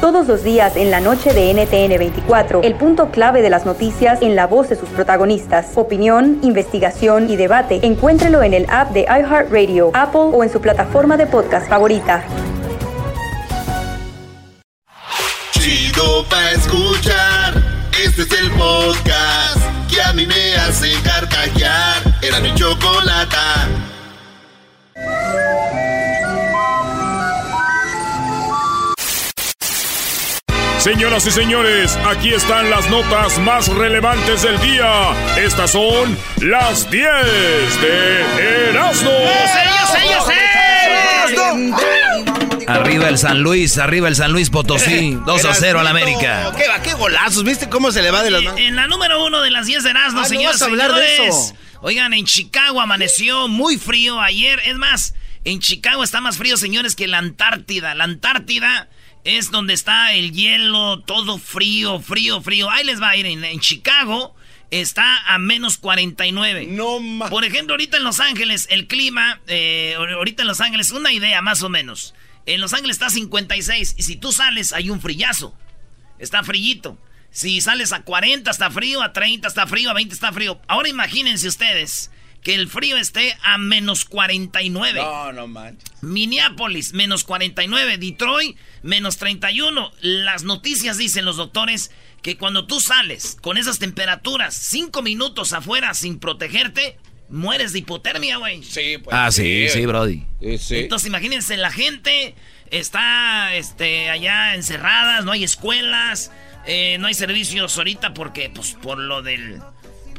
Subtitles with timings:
[0.00, 4.22] Todos los días en la noche de NTN 24, el punto clave de las noticias
[4.22, 5.72] en la voz de sus protagonistas.
[5.74, 7.80] Opinión, investigación y debate.
[7.82, 12.24] Encuéntrelo en el app de iHeartRadio, Apple o en su plataforma de podcast favorita.
[15.50, 17.62] Chido pa' escuchar.
[18.02, 19.58] Este es el podcast
[19.92, 21.96] que a mí me hace carcajear.
[22.22, 22.50] Era mi.
[30.80, 35.12] Señoras y señores, aquí están las notas más relevantes del día.
[35.36, 37.04] Estas son las 10
[37.82, 39.10] de Erasmo.
[42.66, 46.50] Arriba el San Luis, arriba el San Luis Potosí, 2 a 0 al América.
[46.56, 46.80] ¿Qué, va?
[46.80, 47.44] qué golazos?
[47.44, 48.58] ¿Viste cómo se le va de las manos?
[48.60, 50.94] En la número uno de las 10 de Erasmo, Ah, ¿no señores, vas a hablar
[50.94, 51.54] de eso?
[51.82, 54.60] Oigan, en Chicago amaneció muy frío ayer.
[54.64, 57.94] Es más, en Chicago está más frío, señores, que la Antártida.
[57.94, 58.88] La Antártida
[59.24, 62.70] es donde está el hielo, todo frío, frío, frío.
[62.70, 63.26] Ahí les va a ir.
[63.26, 64.34] En, en Chicago
[64.70, 66.66] está a menos 49.
[66.68, 71.12] No Por ejemplo, ahorita en Los Ángeles, el clima, eh, ahorita en Los Ángeles, una
[71.12, 72.14] idea más o menos.
[72.46, 75.54] En Los Ángeles está a 56 y si tú sales hay un frillazo.
[76.18, 76.98] Está frillito.
[77.30, 80.60] Si sales a 40 está frío, a 30 está frío, a 20 está frío.
[80.66, 82.10] Ahora imagínense ustedes
[82.42, 85.00] que el frío esté a menos 49.
[85.00, 85.90] No, no manches.
[86.02, 87.98] Minneapolis, menos 49.
[87.98, 89.92] Detroit, menos 31.
[90.00, 91.90] Las noticias dicen los doctores
[92.22, 98.38] que cuando tú sales con esas temperaturas, 5 minutos afuera sin protegerte, mueres de hipotermia,
[98.38, 98.62] güey.
[98.62, 99.16] Sí, pues.
[99.16, 100.24] Ah, sí, sí, Brody.
[100.40, 100.76] Sí, sí.
[100.78, 102.34] Entonces imagínense, la gente
[102.70, 106.30] está este, allá encerradas, no hay escuelas,
[106.66, 109.60] eh, no hay servicios ahorita porque, pues, por lo del,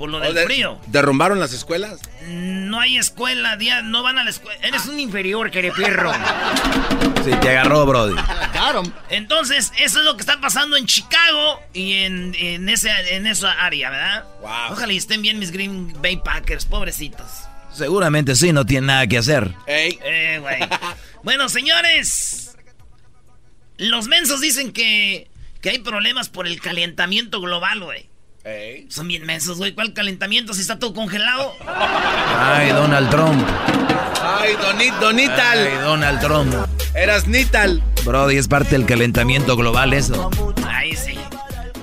[0.01, 0.79] por lo del ¿O de- frío.
[0.87, 1.99] ¿Derrumbaron las escuelas?
[2.25, 4.59] No hay escuela, día, no van a la escuela.
[4.63, 6.11] Eres un inferior, perro.
[7.23, 8.15] Sí, te agarró, Brody.
[9.11, 13.51] Entonces, eso es lo que está pasando en Chicago y en, en, ese, en esa
[13.51, 14.25] área, ¿verdad?
[14.41, 14.71] Wow.
[14.71, 17.27] Ojalá y estén bien mis Green Bay Packers, pobrecitos.
[17.71, 19.53] Seguramente sí, no tiene nada que hacer.
[19.67, 19.99] Ey.
[20.03, 20.57] Eh, güey.
[21.23, 22.55] bueno, señores.
[23.77, 25.29] Los mensos dicen que,
[25.61, 28.09] que hay problemas por el calentamiento global, güey.
[28.43, 28.87] Ey.
[28.89, 29.73] Son bien mensos, güey.
[29.73, 31.53] ¿Cuál calentamiento si está todo congelado?
[31.67, 33.47] Ay, Donald Trump.
[34.23, 35.67] Ay, Donit, Donital.
[35.67, 36.53] Ay, Donald Trump.
[36.95, 37.83] Eras Nital.
[38.03, 40.29] Brody, es parte del calentamiento global eso.
[40.67, 41.15] Ahí sí.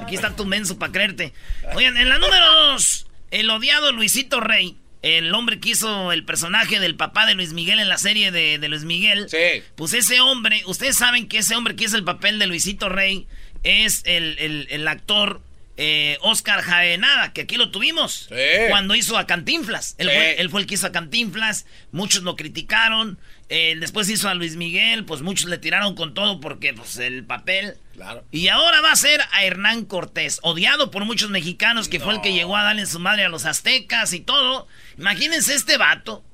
[0.03, 1.33] Aquí está tu menso para creerte.
[1.75, 6.81] Oigan, en la número dos, el odiado Luisito Rey, el hombre que hizo el personaje
[6.81, 9.29] del papá de Luis Miguel en la serie de, de Luis Miguel.
[9.29, 9.63] Sí.
[9.77, 13.29] Pues ese hombre, ustedes saben que ese hombre que hizo el papel de Luisito Rey
[13.63, 15.41] es el, el- el actor
[15.81, 18.27] eh, Oscar Jaenada, que aquí lo tuvimos.
[18.29, 18.35] Sí.
[18.69, 19.95] Cuando hizo a Cantinflas.
[19.99, 20.15] Él, Sí.
[20.15, 21.67] fue, él fue el que hizo a Cantinflas.
[21.93, 23.19] Muchos lo criticaron.
[23.49, 25.05] Eh, después hizo a Luis Miguel.
[25.05, 27.77] Pues muchos le tiraron con todo porque pues el papel.
[27.95, 28.25] Claro.
[28.33, 32.21] Y ahora va a ser a Hernán Cortés, odiado por muchos mexicanos, que fue el
[32.21, 34.67] que llegó a darle su madre a los aztecas y todo.
[34.99, 36.25] Imagínense este vato.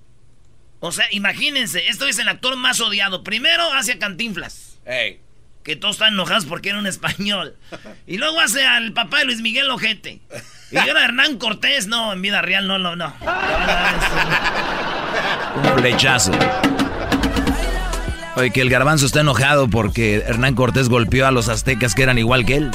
[0.81, 3.25] O sea, imagínense, esto es el actor más odiado.
[3.25, 5.21] Primero hacia Cantinflas, Ey.
[5.64, 7.56] Que todos están enojados porque era un español.
[8.06, 10.20] Y luego hace al papá de Luis Miguel Ojete.
[10.70, 13.14] Y ahora Hernán Cortés, no, en vida real, no, no, no.
[15.56, 16.32] Un flechazo.
[18.36, 22.19] Oye, que el garbanzo está enojado porque Hernán Cortés golpeó a los aztecas que eran
[22.19, 22.70] igual que él.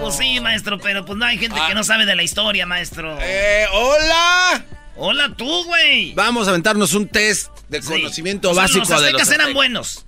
[0.00, 3.18] Pues sí, maestro, pero pues no hay gente que no sabe de la historia, maestro.
[3.20, 4.64] Eh, hola.
[4.96, 6.14] Hola tú, güey.
[6.14, 7.88] Vamos a aventarnos un test de Sí.
[7.88, 10.06] conocimiento O sea, básico los de los aztecas eran buenos.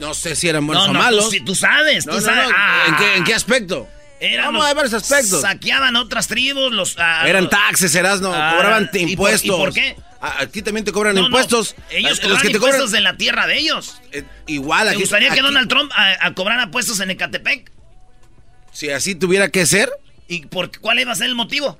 [0.00, 1.24] No sé si eran buenos no, o no, malos.
[1.26, 2.50] Tú, sí, tú sabes, No, tú sabes.
[2.54, 2.84] Ah.
[2.88, 3.88] ¿En, qué, en qué aspecto?
[4.20, 5.40] Eran Vamos los- a ver aspectos.
[5.42, 6.96] Saqueaban otras tribus, los...
[6.98, 9.44] ah, Eran los- taxes, eras no, Ah, cobraban ¿y por- impuestos.
[9.44, 9.96] y por qué?
[10.20, 11.74] Aquí también te cobran impuestos.
[11.90, 14.00] ellos cobran que te impuestos cobran de la tierra de ellos.
[14.12, 15.00] eh, igual ¿Te aquí.
[15.00, 17.70] gustaría que Donald Trump a, a cobrara puestos en Ecatepec?
[18.72, 19.90] Si así tuviera que ser,
[20.26, 21.78] ¿Y por cuál iba a ser el motivo?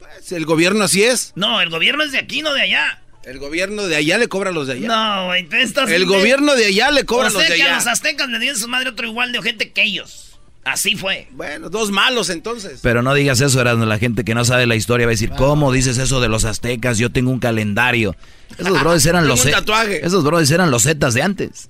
[0.00, 1.32] pues, el gobierno así es.
[1.36, 3.00] No, el gobierno es de aquí, no de allá.
[3.26, 4.88] El gobierno de allá le cobra a los de allá.
[4.88, 5.90] No, güey, tú estás...
[5.90, 7.76] el gobierno de allá le cobra O a los de que a allá.
[7.76, 10.38] los aztecas le dieron su madre otro igual de ojete que ellos.
[10.64, 11.28] Así fue.
[11.32, 12.80] Bueno, dos malos entonces.
[12.82, 13.84] Pero no digas eso, Erasmo.
[13.84, 16.44] La gente que no sabe la historia va a decir, ¿cómo dices eso de los
[16.44, 16.96] aztecas?
[16.96, 18.16] Yo tengo un calendario.
[18.58, 19.42] Esos brothers eran los...
[19.42, 20.04] tatuaje.
[20.06, 21.68] Esos brothers eran los zetas de antes.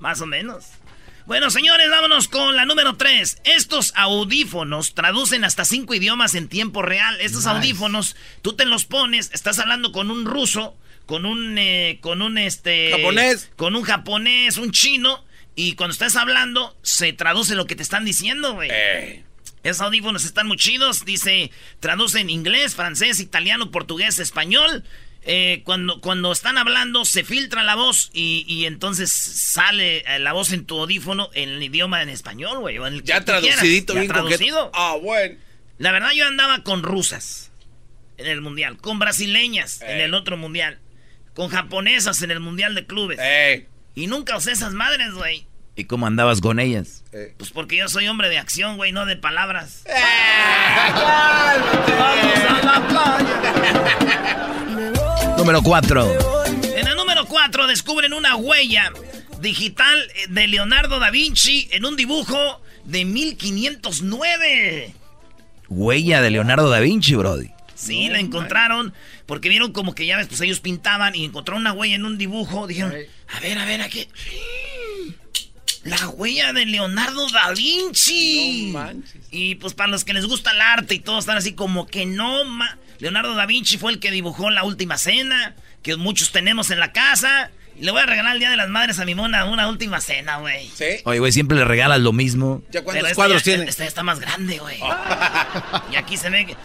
[0.00, 0.64] Más o menos.
[1.26, 3.42] Bueno, señores, vámonos con la número 3.
[3.44, 7.20] Estos audífonos traducen hasta cinco idiomas en tiempo real.
[7.20, 10.74] Estos audífonos, tú te los pones, estás hablando con un ruso,
[11.10, 12.92] con un, eh, con un, este...
[12.92, 13.50] Japonés.
[13.56, 15.24] Con un japonés, un chino,
[15.56, 18.70] y cuando estás hablando, se traduce lo que te están diciendo, güey.
[18.72, 19.24] Eh.
[19.64, 21.04] Esos audífonos están muy chidos.
[21.04, 24.84] Dice, traducen inglés, francés, italiano, portugués, español.
[25.22, 30.32] Eh, cuando, cuando están hablando, se filtra la voz y, y entonces sale eh, la
[30.32, 32.78] voz en tu audífono en el idioma en español, güey.
[33.02, 34.66] Ya traducidito, Ya bien traducido.
[34.66, 34.70] coqueto.
[34.74, 35.34] Ah, bueno.
[35.78, 37.50] La verdad, yo andaba con rusas
[38.16, 40.78] en el mundial, con brasileñas en el otro mundial,
[41.40, 43.18] con japonesas en el mundial de clubes.
[43.18, 43.66] Eh.
[43.94, 45.46] Y nunca usé esas madres, güey.
[45.74, 47.02] ¿Y cómo andabas con ellas?
[47.14, 47.32] Eh.
[47.38, 49.84] Pues porque yo soy hombre de acción, güey, no de palabras.
[55.38, 56.12] Número 4.
[56.76, 58.92] En el número 4 descubren una huella
[59.40, 59.98] digital
[60.28, 64.92] de Leonardo da Vinci en un dibujo de 1509.
[65.70, 67.50] Huella de Leonardo da Vinci, Brody.
[67.80, 68.92] Sí, la encontraron
[69.26, 72.18] porque vieron como que ya ves, pues ellos pintaban y encontraron una huella en un
[72.18, 72.66] dibujo.
[72.66, 72.92] Dijeron,
[73.28, 74.06] a ver, a ver, aquí.
[75.84, 78.70] La huella de Leonardo da Vinci.
[78.72, 79.22] No manches.
[79.30, 82.04] Y pues para los que les gusta el arte y todos están así como que
[82.04, 86.70] no, ma- Leonardo da Vinci fue el que dibujó la última cena, que muchos tenemos
[86.70, 87.50] en la casa.
[87.78, 90.02] Y le voy a regalar el Día de las Madres a mi mona una última
[90.02, 90.68] cena, güey.
[90.74, 90.84] ¿Sí?
[91.04, 92.62] Oye, güey, siempre le regalas lo mismo.
[92.70, 93.70] ¿Ya cuántos esta cuadros ya- tiene?
[93.70, 94.78] Esta ya está más grande, güey.
[95.90, 96.56] y aquí se ve que...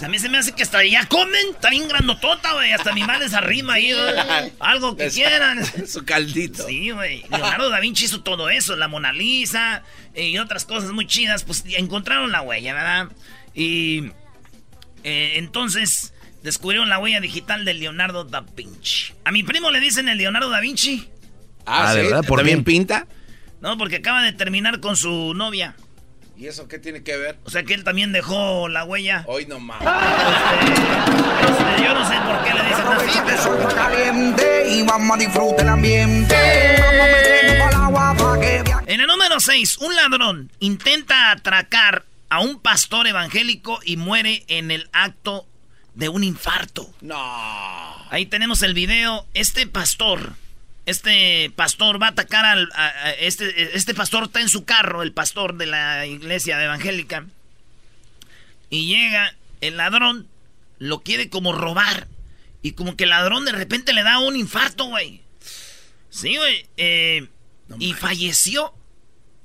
[0.00, 2.72] sea, a mí se me hace que hasta ya comen, está bien grandotota, güey.
[2.72, 4.52] Hasta mi madre se arrima ahí, güey.
[4.58, 5.64] Algo que Es- quieran.
[5.86, 6.66] Su caldito.
[6.66, 7.22] Sí, güey.
[7.30, 9.82] Leonardo da Vinci hizo todo eso, la Mona Lisa
[10.14, 11.44] eh, y otras cosas muy chidas.
[11.44, 13.08] Pues encontraron la huella, ¿verdad?
[13.54, 14.10] Y
[15.04, 16.12] eh, entonces
[16.42, 19.12] descubrieron la huella digital de Leonardo da Vinci.
[19.24, 21.08] A mi primo le dicen el Leonardo da Vinci.
[21.66, 21.98] Ah, Ah, ¿sí?
[21.98, 22.24] ¿verdad?
[22.24, 22.64] ¿Por ¿También qué?
[22.64, 23.06] pinta?
[23.60, 25.76] No, porque acaba de terminar con su novia.
[26.40, 27.38] ¿Y eso qué tiene que ver?
[27.44, 29.24] O sea que él también dejó la huella.
[29.26, 29.82] Hoy no más.
[29.82, 33.68] Este, este, yo no sé por qué le dicen así, pero...
[33.74, 36.34] caliente y vamos a disfrutar el ambiente.
[38.86, 44.70] En el número 6, un ladrón intenta atracar a un pastor evangélico y muere en
[44.70, 45.46] el acto
[45.92, 46.90] de un infarto.
[47.02, 47.18] No.
[48.08, 49.26] Ahí tenemos el video.
[49.34, 50.32] Este pastor,
[50.86, 52.70] este pastor va a atacar al...
[52.74, 57.26] a- a- este, este pastor está en su carro, el pastor de la iglesia evangélica.
[58.70, 60.28] Y llega el ladrón,
[60.78, 62.08] lo quiere como robar.
[62.62, 65.22] Y como que el ladrón de repente le da un infarto, güey.
[66.10, 66.66] Sí, güey.
[66.76, 67.28] eh,
[67.78, 68.74] y falleció.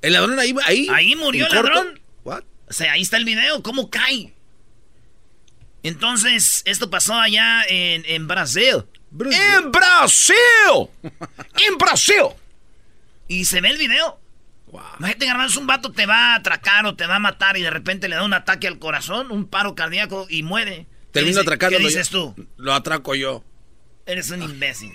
[0.01, 0.53] ¿El ladrón ahí?
[0.65, 1.73] Ahí, Ahí murió ¿En el corto?
[1.75, 1.99] ladrón.
[2.23, 2.43] What?
[2.67, 4.33] O sea, ahí está el video, cómo cae.
[5.83, 8.83] Entonces, esto pasó allá en, en Brasil.
[9.19, 10.35] ¡En Brasil!
[11.67, 12.23] ¡En Brasil!
[13.27, 14.19] Y se ve el video.
[14.67, 14.81] Wow.
[14.99, 17.69] Imagínate, Garbanzo, un vato te va a atracar o te va a matar y de
[17.69, 20.85] repente le da un ataque al corazón, un paro cardíaco y muere.
[21.13, 21.79] ¿Qué Termino dice- atracándolo.
[21.79, 22.33] ¿Qué dices yo.
[22.35, 22.47] tú?
[22.57, 23.43] Lo atraco yo.
[24.05, 24.91] Eres un imbécil.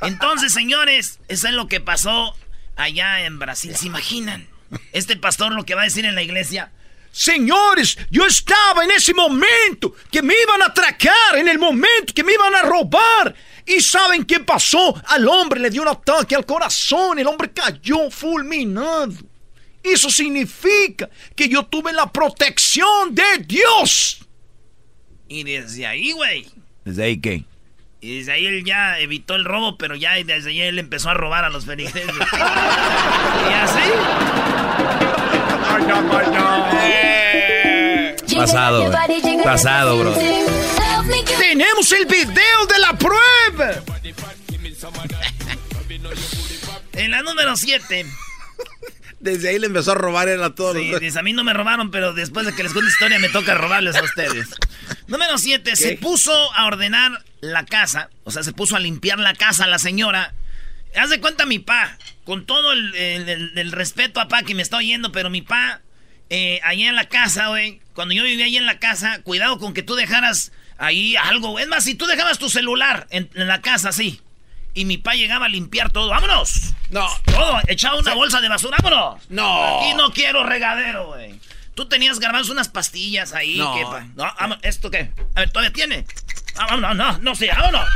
[0.00, 2.34] Entonces, señores, eso es lo que pasó
[2.76, 3.76] allá en Brasil.
[3.76, 4.46] ¿Se imaginan?
[4.92, 6.72] Este pastor lo que va a decir en la iglesia.
[7.10, 12.24] Señores, yo estaba en ese momento que me iban a atracar, en el momento que
[12.24, 13.34] me iban a robar.
[13.66, 14.94] ¿Y saben qué pasó?
[15.08, 19.12] Al hombre le dio un ataque al corazón, el hombre cayó fulminado.
[19.82, 24.20] Eso significa que yo tuve la protección de Dios.
[25.28, 26.46] Y desde ahí, güey.
[26.84, 27.44] ¿Desde ahí qué?
[28.00, 31.14] Y desde ahí él ya evitó el robo, pero ya desde ahí él empezó a
[31.14, 32.04] robar a los feligreses.
[33.50, 35.07] y así.
[38.36, 39.42] Pasado, güey.
[39.42, 40.14] Pasado, bro.
[41.38, 43.82] Tenemos el video de la prueba.
[46.94, 48.06] En la número 7.
[49.20, 51.16] Desde ahí le empezó a robar él a todos Sí, los...
[51.16, 53.96] a mí no me robaron, pero después de que les cuente historia me toca robarles
[53.96, 54.48] a ustedes.
[55.08, 55.74] Número 7.
[55.74, 58.10] Se puso a ordenar la casa.
[58.24, 60.34] O sea, se puso a limpiar la casa la señora.
[60.96, 61.96] Haz de cuenta mi pa.
[62.24, 65.42] Con todo el, el- el- el respeto a pa que me está oyendo, pero mi
[65.42, 65.80] pa,
[66.30, 67.80] eh, ahí en la casa, güey.
[67.94, 71.58] Cuando yo vivía ahí en la casa, cuidado con que tú dejaras ahí algo.
[71.58, 74.20] Es más, si tú dejabas tu celular en, en la casa así.
[74.74, 76.10] Y mi pa llegaba a limpiar todo.
[76.10, 76.74] ¡Vámonos!
[76.90, 77.08] No.
[77.24, 79.22] Todo, echaba una bolsa de basura, vámonos.
[79.30, 79.78] No.
[79.80, 81.40] Aquí no quiero regadero, güey.
[81.74, 83.56] Tú tenías garbanzos unas pastillas ahí.
[83.56, 83.74] No.
[83.74, 85.10] que pa- no, vámonos, ¿esto qué?
[85.34, 86.04] A ver, ¿todavía tiene?
[86.56, 87.88] Ah, vámonos, no, no, sí, vámonos.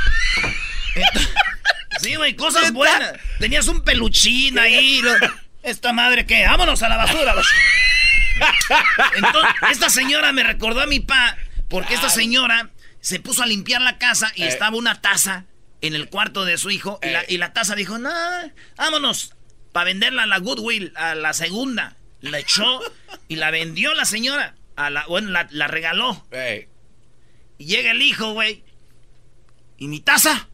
[0.94, 1.28] Ent-
[2.00, 3.12] sí, güey, cosas buenas.
[3.38, 5.00] Tenías un peluchín ahí.
[5.02, 5.12] lo-
[5.62, 6.44] ¿Esta madre qué?
[6.46, 7.34] Vámonos a la basura.
[9.16, 11.37] Entonces, esta señora me recordó a mi pa,
[11.68, 12.70] porque esta señora
[13.00, 14.49] se puso a limpiar la casa y Eh.
[14.49, 15.44] estaba una taza
[15.80, 17.26] en el cuarto de su hijo y, la, Eh.
[17.28, 18.11] y la taza dijo, no,
[18.76, 19.34] vámonos.
[19.72, 21.96] para venderla a la Goodwill, a la segunda.
[22.20, 22.80] La echó
[23.26, 24.54] y la vendió la señora.
[24.76, 26.26] A la, bueno, la, la regaló.
[26.30, 26.68] Ey.
[27.58, 28.62] Y llega el hijo, güey.
[29.78, 30.49] ¿Y mi taza?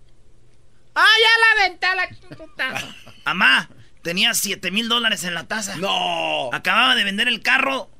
[1.00, 2.95] ¡Ah, ya la venta la chiquita!
[3.25, 3.69] Mamá,
[4.02, 5.76] tenía 7 mil dólares en la taza.
[5.76, 6.50] No.
[6.52, 7.90] Acababa de vender el carro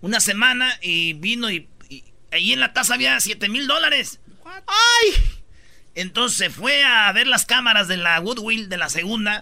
[0.00, 4.20] una semana y vino y, y ahí en la taza había 7 mil dólares.
[4.44, 5.22] ¡Ay!
[5.94, 9.40] Entonces se fue a ver las cámaras de la Goodwill de la segunda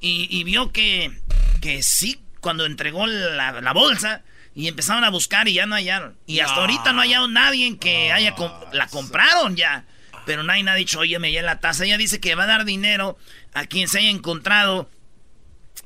[0.00, 1.12] y, y vio que,
[1.60, 4.22] que sí, cuando entregó la, la bolsa
[4.54, 6.16] y empezaron a buscar y ya no hallaron.
[6.26, 8.34] Y hasta ahorita no ha hallado nadie que haya...
[8.34, 9.84] com- la compraron ya.
[10.26, 11.84] Pero nadie ha dicho, oye, me llevé la taza.
[11.84, 13.16] Ella dice que va a dar dinero
[13.54, 14.88] a quien se haya encontrado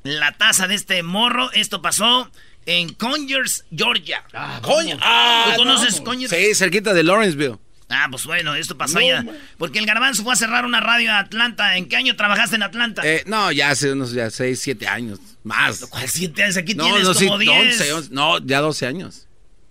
[0.03, 1.51] la taza de este morro.
[1.53, 2.31] Esto pasó
[2.67, 4.25] en Conyers, Georgia.
[4.63, 4.99] Coño.
[5.01, 6.05] Ah, ¿Tú conoces no.
[6.05, 6.31] Conyers?
[6.33, 7.59] Sí, cerquita de Lawrenceville.
[7.91, 9.23] Ah, pues bueno, esto pasó No, allá.
[9.23, 9.37] man.
[9.59, 11.77] Porque el garbanzo fue a cerrar una radio en Atlanta.
[11.77, 13.03] ¿En qué año trabajaste en Atlanta?
[13.05, 15.21] Eh, no, ya hace unos ya 6, 7 años.
[15.45, 15.85] Más.
[15.91, 16.57] ¿Cuál siete años?
[16.57, 17.81] Aquí No, tienes no, como 10.
[17.81, 19.27] 11, 11, no, ya 12 años.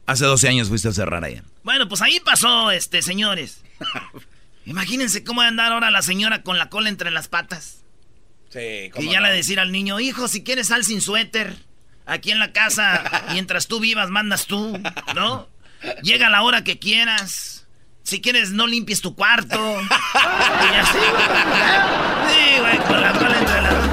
[0.05, 1.43] Hace 12 años fuiste a cerrar allá.
[1.63, 3.63] Bueno, pues ahí pasó, este, señores.
[4.65, 7.83] Imagínense cómo va a andar ahora la señora con la cola entre las patas.
[8.49, 11.55] Sí, Y ya le decir al niño, hijo, si quieres sal sin suéter.
[12.05, 14.79] Aquí en la casa, mientras tú vivas, mandas tú,
[15.15, 15.47] ¿no?
[16.01, 17.65] Llega la hora que quieras.
[18.03, 19.57] Si quieres, no limpies tu cuarto.
[20.63, 20.97] Y así.
[22.29, 23.92] Sí, güey, con la cola entre las...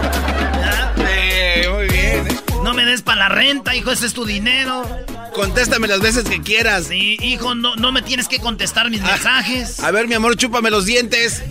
[2.80, 4.82] me des para la renta, hijo, ese es tu dinero.
[5.34, 6.86] Contéstame las veces que quieras.
[6.86, 9.80] Sí, hijo, no, no me tienes que contestar mis mensajes.
[9.80, 11.42] A ver, mi amor, chúpame los dientes.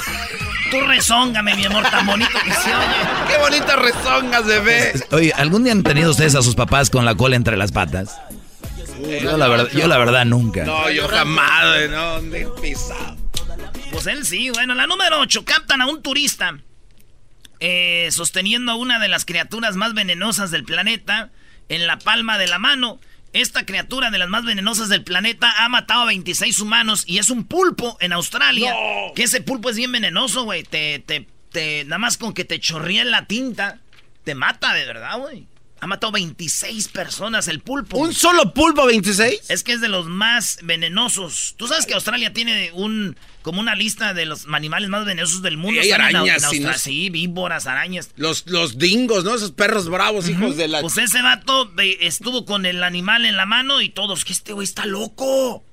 [0.70, 2.96] Tú rezóngame, mi amor, tan bonito que se oye.
[3.28, 4.92] Qué bonitas rezongas, bebé.
[5.10, 8.16] Oye, ¿algún día han tenido ustedes a sus papás con la cola entre las patas?
[9.20, 10.64] Yo la verdad, yo la verdad nunca.
[10.64, 13.16] No, yo jamás, no, de pisado.
[13.90, 16.56] Pues él sí, bueno, la número 8, captan a un turista
[17.64, 21.30] eh, sosteniendo a una de las criaturas más venenosas del planeta
[21.68, 22.98] en la palma de la mano.
[23.32, 27.30] Esta criatura de las más venenosas del planeta ha matado a 26 humanos y es
[27.30, 28.74] un pulpo en Australia.
[29.14, 30.64] Que ese pulpo es bien venenoso, güey.
[30.64, 33.78] Te, te, te, nada más con que te chorría la tinta,
[34.24, 35.46] te mata de verdad, güey.
[35.82, 37.98] Ha matado 26 personas el pulpo.
[37.98, 39.50] ¿Un solo pulpo 26?
[39.50, 41.54] Es que es de los más venenosos.
[41.56, 45.56] Tú sabes que Australia tiene un como una lista de los animales más venenosos del
[45.56, 45.74] mundo.
[45.80, 46.68] Y hay en arañas, en sí, ¿no?
[46.68, 48.10] Austra- sí, víboras, arañas.
[48.14, 49.34] Los, los dingos, ¿no?
[49.34, 50.82] Esos perros bravos, hijos de la...
[50.82, 54.64] Pues ese vato estuvo con el animal en la mano y todos, que este güey
[54.64, 55.64] está loco.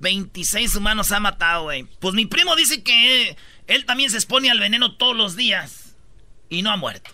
[0.00, 1.84] 26 humanos ha matado, güey.
[2.00, 3.36] Pues mi primo dice que
[3.68, 5.94] él también se expone al veneno todos los días
[6.48, 7.12] y no ha muerto.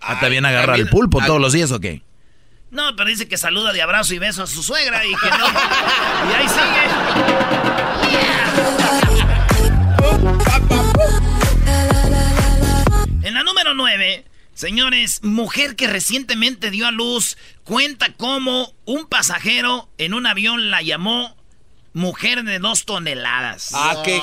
[0.00, 2.02] Ah, ¿También agarra también- el pulpo todos los días o qué?
[2.70, 5.46] No, pero dice que saluda de abrazo y beso a su suegra y que no.
[6.30, 7.88] y ahí sigue.
[13.22, 14.24] En la número 9,
[14.54, 20.82] señores, mujer que recientemente dio a luz cuenta cómo un pasajero en un avión la
[20.82, 21.36] llamó
[21.92, 23.70] mujer de dos toneladas.
[23.74, 24.20] Ah, qué...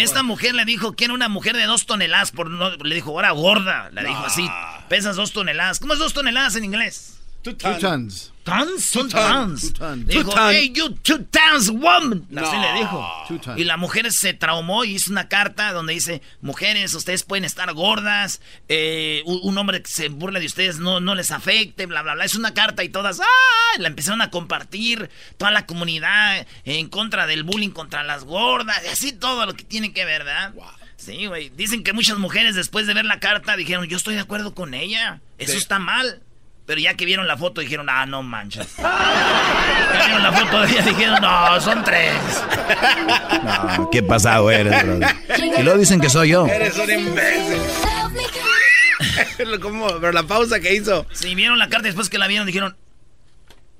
[0.00, 3.10] Esta mujer le dijo que era una mujer de dos toneladas, por no, le dijo,
[3.10, 3.90] ahora gorda.
[3.90, 4.48] Le dijo así,
[4.88, 5.80] pesas dos toneladas.
[5.80, 7.19] ¿Cómo es dos toneladas en inglés?
[7.42, 8.32] Two tons.
[8.42, 8.84] ¿Tons?
[8.84, 9.72] Son tons.
[10.06, 12.26] Dijo, hey, you two tons woman.
[12.36, 12.60] Así No.
[12.60, 13.06] le dijo.
[13.28, 13.58] Two tons.
[13.58, 17.72] Y la mujer se traumó y hizo una carta donde dice, mujeres, ustedes pueden estar
[17.72, 22.14] gordas, eh, un, hombre que se burla de ustedes no, no les afecte, bla, bla,
[22.14, 22.24] bla.
[22.24, 23.78] Es una carta y todas, ¡ah!
[23.78, 28.88] La empezaron a compartir, toda la comunidad en contra del bullying contra las gordas, y
[28.88, 30.52] así todo lo que tiene que ver, ¿verdad?
[30.96, 31.48] Sí, güey.
[31.50, 34.74] Dicen que muchas mujeres después de ver la carta dijeron, yo estoy de acuerdo con
[34.74, 35.58] ella, eso Sí.
[35.58, 36.20] está mal.
[36.70, 38.76] Pero ya que vieron la foto dijeron, ah, no manches.
[38.76, 42.14] Ya vieron la foto de ella dijeron, no, son tres.
[43.76, 45.16] No, qué pasado eres, brother.
[45.58, 46.46] Y luego dicen que soy yo.
[46.46, 47.60] Eres un imbécil.
[49.60, 49.88] ¿Cómo?
[50.00, 51.04] Pero la pausa que hizo.
[51.12, 52.76] Si vieron la carta después que la vieron dijeron,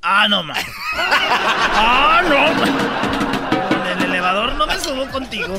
[0.03, 0.57] ah, no man.
[0.93, 3.87] Ah, no man.
[3.87, 5.57] En el elevador no me subo contigo.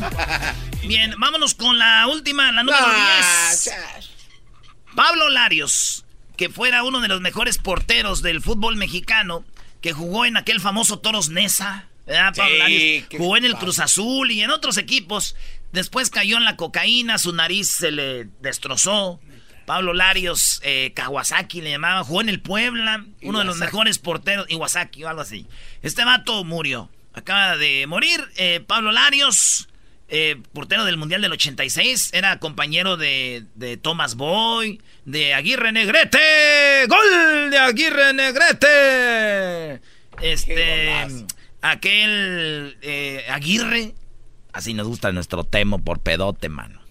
[0.84, 3.72] Bien, vámonos con la última, la número Ah, 10.
[4.98, 6.04] Pablo Larios,
[6.42, 9.46] que fuera uno de los mejores porteros del fútbol mexicano,
[9.80, 11.86] que jugó en aquel famoso Toros Nesa.
[13.16, 13.54] Jugó en el.
[13.54, 15.36] Cruz Azul y en otros equipos.
[15.72, 19.20] Después cayó en la cocaína, su nariz se le destrozó.
[19.68, 24.50] Pablo Larios, eh, Kawasaki le llamaban, jugó en el Puebla, uno de los mejores porteros,
[24.50, 25.46] Iwasaki o algo así.
[25.84, 28.20] Este vato murió, acaba de morir.
[28.36, 29.70] eh, Pablo Larios,
[30.14, 36.86] eh, portero del Mundial del 86, era compañero de, de Thomas Boy, de Aguirre Negrete,
[36.90, 39.82] gol de Aguirre Negrete.
[40.22, 40.94] Este,
[41.62, 43.94] aquel eh, Aguirre,
[44.52, 46.82] así nos gusta nuestro temo por pedote, mano.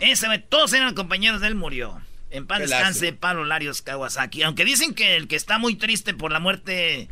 [0.00, 2.00] Ese, todos eran compañeros de él, murió.
[2.30, 4.42] En paz descanse Pablo Larios Kawasaki.
[4.42, 7.08] Aunque dicen que el que está muy triste por la muerte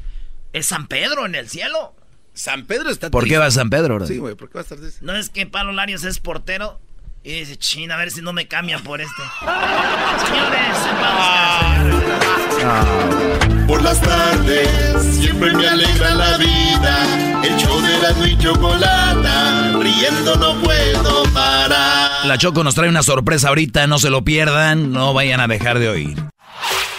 [0.54, 1.94] es San Pedro en el cielo.
[2.38, 4.06] San Pedro está ¿Por qué va San Pedro, bro?
[4.06, 5.04] Sí, güey, ¿por qué va a estar triste?
[5.04, 6.80] No es que Pablo Larios es portero
[7.24, 9.22] y dice, chin, a ver si no me cambia por este.
[10.24, 13.66] Señores, en paz descanse.
[13.66, 17.42] Por las tardes siempre me alegra la vida.
[17.44, 22.24] El show de la y chocolata, riendo no puedo parar.
[22.24, 25.80] La Choco nos trae una sorpresa ahorita, no se lo pierdan, no vayan a dejar
[25.80, 26.16] de oír.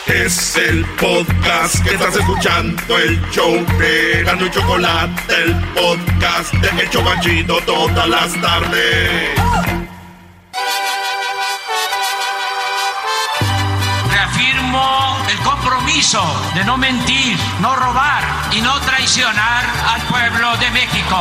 [0.09, 6.81] Es el podcast que estás escuchando, el show de Gano y Chocolate, el podcast de
[6.81, 9.29] El Chobachito todas las tardes.
[14.09, 16.23] Reafirmo el compromiso
[16.55, 19.63] de no mentir, no robar y no traicionar
[19.93, 21.17] al pueblo de México.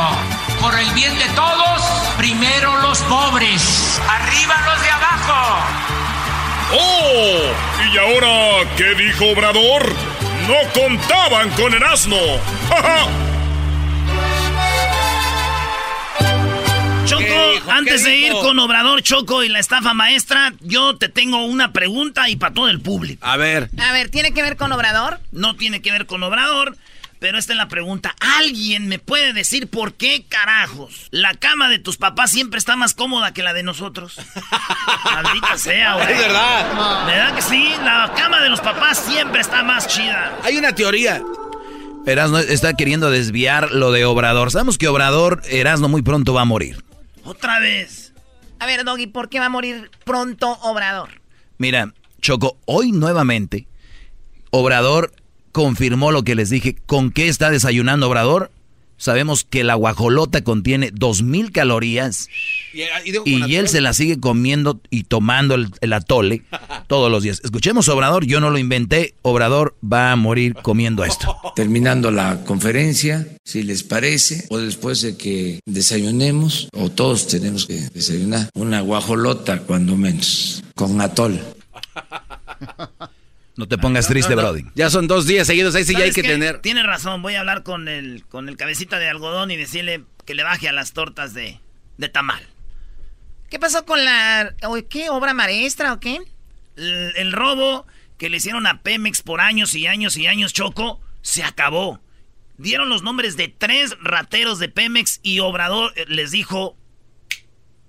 [0.59, 1.81] Por el bien de todos,
[2.17, 5.98] primero los pobres, arriba los de abajo.
[6.71, 7.41] ¡Oh!
[7.91, 9.93] ¿Y ahora qué dijo Obrador?
[10.47, 12.17] No contaban con el asno.
[12.69, 13.07] ¡Ja, ja!
[17.05, 21.43] Choco, antes ¿Qué de ir con Obrador, Choco y la estafa maestra, yo te tengo
[21.43, 23.25] una pregunta y para todo el público.
[23.25, 23.71] A ver.
[23.79, 25.19] A ver, ¿tiene que ver con Obrador?
[25.31, 26.77] No tiene que ver con Obrador,
[27.19, 28.15] pero esta es la pregunta.
[28.37, 32.93] ¿Alguien me puede decir por qué carajos la cama de tus papás siempre está más
[32.93, 34.17] cómoda que la de nosotros?
[35.05, 36.11] Maldita sea, güey.
[36.11, 37.05] Es verdad.
[37.05, 37.73] ¿Verdad que sí?
[37.83, 40.39] La cama de los papás siempre está más chida.
[40.43, 41.21] Hay una teoría.
[42.05, 44.51] Erasno está queriendo desviar lo de Obrador.
[44.51, 46.83] Sabemos que Obrador, Erasno muy pronto va a morir.
[47.23, 48.13] Otra vez.
[48.59, 51.09] A ver, Doggy, ¿por qué va a morir pronto Obrador?
[51.57, 53.67] Mira, Choco, hoy nuevamente
[54.51, 55.11] Obrador
[55.51, 56.75] confirmó lo que les dije.
[56.85, 58.51] ¿Con qué está desayunando Obrador?
[58.99, 62.27] Sabemos que la guajolota contiene 2000 calorías
[62.73, 66.43] Y, y digo, y él se la sigue comiendo y tomando el, el atole
[66.87, 67.39] todos los días.
[67.45, 69.15] Escuchemos Obrador, yo no lo inventé.
[69.21, 71.33] Obrador va a morir comiendo esto.
[71.55, 77.75] Terminando la conferencia, si les parece, o después de que desayunemos, o todos tenemos que
[77.93, 81.39] desayunar, una guajolota cuando menos, con atol.
[83.59, 84.63] No te pongas triste, Brody.
[84.73, 86.29] Ya son dos días seguidos, ahí sí ya hay ¿Sabes que qué?
[86.29, 86.59] tener.
[86.61, 90.33] Tiene razón, voy a hablar con el, con el cabecita de algodón y decirle que
[90.33, 91.59] le baje a las tortas de,
[91.97, 92.41] de tamal.
[93.49, 94.55] ¿Qué pasó con la...
[94.89, 95.09] ¿Qué?
[95.09, 96.21] ¿Obra maestra o qué?
[96.77, 97.85] El, el robo
[98.17, 101.99] que le hicieron a Pemex por años y años y años, Choco, se acabó.
[102.57, 106.77] Dieron los nombres de tres rateros de Pemex y Obrador eh, les dijo,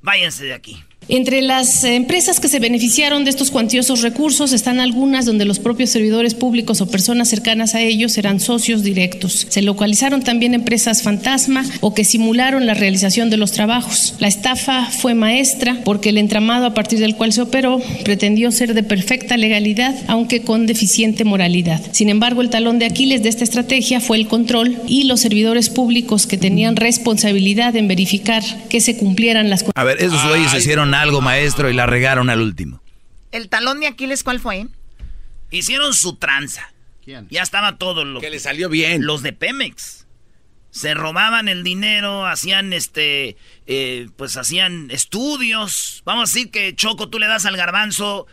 [0.03, 0.83] váyanse de aquí.
[1.13, 5.91] Entre las empresas que se beneficiaron de estos cuantiosos recursos están algunas donde los propios
[5.91, 9.47] servidores públicos o personas cercanas a ellos eran socios directos.
[9.49, 14.15] Se localizaron también empresas fantasma o que simularon la realización de los trabajos.
[14.21, 18.75] La estafa fue maestra porque el entramado a partir del cual se operó pretendió ser
[18.75, 21.81] de perfecta legalidad, aunque con deficiente moralidad.
[21.91, 25.71] Sin embargo, el talón de Aquiles de esta estrategia fue el control y los servidores
[25.71, 30.90] públicos que tenían responsabilidad en verificar que se cumplieran las A ver, esos güeyes hicieron
[30.95, 32.83] algo, maestro, y la regaron al último.
[33.33, 34.67] ¿El talón de Aquiles cuál fue?
[35.51, 36.73] Hicieron su tranza.
[37.29, 39.05] Ya estaba todo lo Que le salió bien.
[39.05, 40.07] Los de Pemex.
[40.71, 46.03] Se robaban el dinero, hacían este, eh, pues hacían estudios.
[46.05, 48.29] Vamos a decir que Choco, tú le das al garbanzo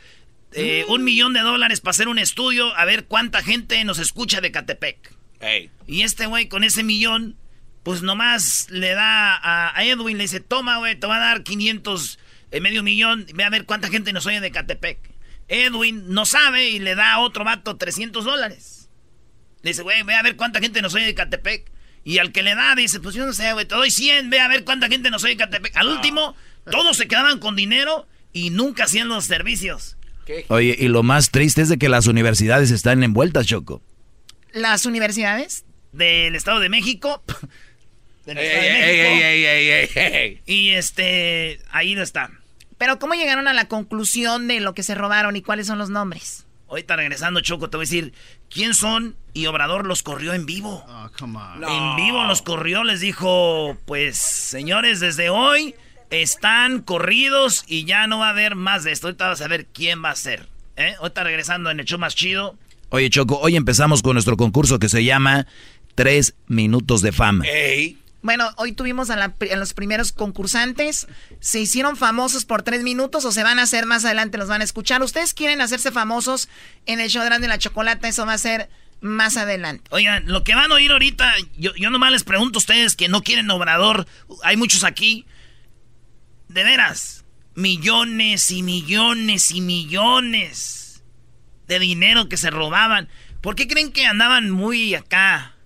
[0.53, 4.39] eh, un millón de dólares para hacer un estudio, a ver cuánta gente nos escucha
[4.39, 5.13] de Catepec.
[5.39, 5.71] Ey.
[5.87, 7.37] Y este güey con ese millón,
[7.81, 11.43] pues nomás le da a, a Edwin, le dice, toma güey, te va a dar
[11.43, 12.19] 500,
[12.51, 14.99] eh, medio millón, ve a ver cuánta gente nos oye de Catepec.
[15.47, 18.89] Edwin no sabe y le da a otro vato 300 dólares.
[19.61, 21.71] Le dice, güey, ve a ver cuánta gente nos oye de Catepec.
[22.03, 24.39] Y al que le da, dice, pues yo no sé, güey, te doy 100, ve
[24.39, 25.75] a ver cuánta gente nos oye de Catepec.
[25.75, 26.35] Al último,
[26.69, 29.97] todos se quedaban con dinero y nunca hacían los servicios.
[30.49, 33.81] Oye, y lo más triste es de que las universidades están envueltas, Choco.
[34.51, 35.65] ¿Las universidades?
[35.91, 37.23] Del Estado de México.
[38.27, 39.25] Del Ey, de ey, México.
[39.25, 40.41] ey, ey, ey, ey, ey.
[40.45, 42.29] Y este, ahí no está.
[42.77, 45.89] Pero ¿cómo llegaron a la conclusión de lo que se robaron y cuáles son los
[45.89, 46.45] nombres?
[46.69, 48.13] Ahorita regresando, Choco, te voy a decir
[48.49, 50.85] quién son y Obrador los corrió en vivo.
[51.67, 55.73] En vivo los corrió, les dijo, pues, señores, desde hoy
[56.09, 59.07] están corridos y ya no va a haber más de esto.
[59.07, 60.47] Ahorita vas a ver quién va a ser.
[60.75, 60.95] ¿eh?
[60.99, 62.57] Ahorita regresando en el show más chido.
[62.89, 65.47] Oye, Choco, hoy empezamos con nuestro concurso que se llama
[65.95, 67.45] Tres Minutos de Fama.
[67.47, 67.97] Ey.
[68.27, 71.07] Bueno, hoy tuvimos a, los primeros concursantes.
[71.39, 74.37] ¿Se hicieron famosos por tres minutos o se van a hacer más adelante?
[74.37, 75.01] Los van a escuchar.
[75.01, 76.49] ¿Ustedes quieren hacerse famosos
[76.87, 78.05] en el show de la chocolata?
[78.09, 79.85] Eso va a ser más adelante.
[79.91, 83.07] Oigan, lo que van a oír ahorita, yo, yo nomás les pregunto a ustedes que
[83.07, 84.05] no quieren Obrador.
[84.43, 85.25] Hay muchos aquí.
[86.49, 87.23] De veras,
[87.55, 91.01] millones y millones y millones
[91.65, 93.07] de dinero que se robaban.
[93.39, 95.56] ¿Por qué creen que andaban muy acá?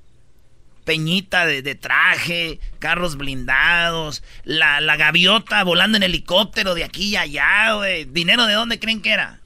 [0.83, 7.73] Peñita de, traje, carros blindados, la, la, gaviota volando en helicóptero de aquí y allá,
[7.73, 8.05] güey.
[8.05, 9.39] ¿Dinero de dónde creen que era?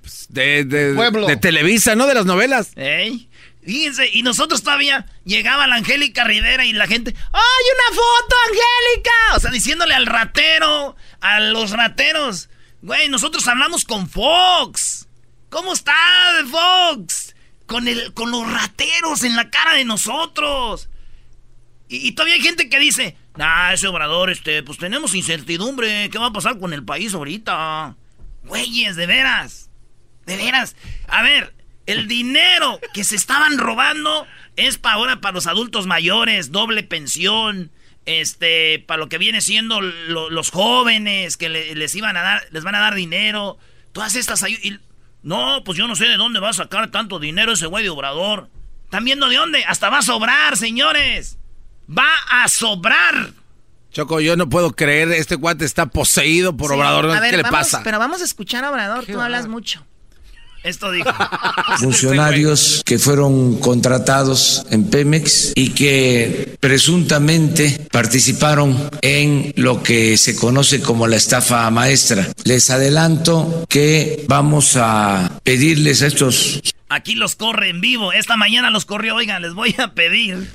[0.00, 2.06] Pues de, de, de Televisa, ¿no?
[2.06, 2.72] De las novelas.
[2.76, 3.26] ¿Eh?
[3.64, 9.36] Fíjense, y nosotros todavía llegaba la Angélica Rivera y la gente, ¡ay, una foto, Angélica!
[9.36, 12.50] O sea, diciéndole al ratero, a los rateros,
[12.82, 15.06] güey, nosotros hablamos con Fox.
[15.48, 15.94] ¿Cómo está
[16.50, 17.33] Fox?
[17.66, 20.90] Con, el, con los rateros en la cara de nosotros.
[21.88, 26.26] Y, todavía hay gente que dice, nah, ese obrador, este, pues tenemos incertidumbre, ¿qué va
[26.26, 27.96] a pasar con el país ahorita?
[28.44, 29.70] Güeyes, de veras,
[30.26, 30.76] de veras.
[31.08, 31.54] A ver,
[31.86, 37.70] el dinero que se estaban robando es para ahora para los adultos mayores, doble pensión,
[38.06, 42.74] este, para lo que viene siendo los jóvenes que les iban a dar, les van
[42.74, 43.58] a dar dinero,
[43.92, 44.80] todas estas ayudas.
[45.24, 47.90] No, pues yo no sé de dónde va a sacar tanto dinero ese güey de
[47.90, 48.50] Obrador.
[48.84, 49.64] ¿Están viendo de dónde?
[49.64, 51.38] Hasta va a sobrar, señores.
[51.90, 53.32] Va a sobrar.
[53.90, 57.18] Choco, yo no puedo creer, este guate está poseído por Obrador.
[57.30, 57.80] ¿Qué le pasa?
[57.82, 59.84] Pero vamos a escuchar a Obrador, tú hablas mucho.
[60.64, 61.10] Esto dijo.
[61.78, 70.80] Funcionarios que fueron contratados en Pemex y que presuntamente participaron en lo que se conoce
[70.80, 72.26] como la estafa maestra.
[72.44, 76.60] Les adelanto que vamos a pedirles a estos...
[76.88, 78.12] Aquí los corre en vivo.
[78.14, 79.16] Esta mañana los corrió.
[79.16, 80.48] Oigan, les voy a pedir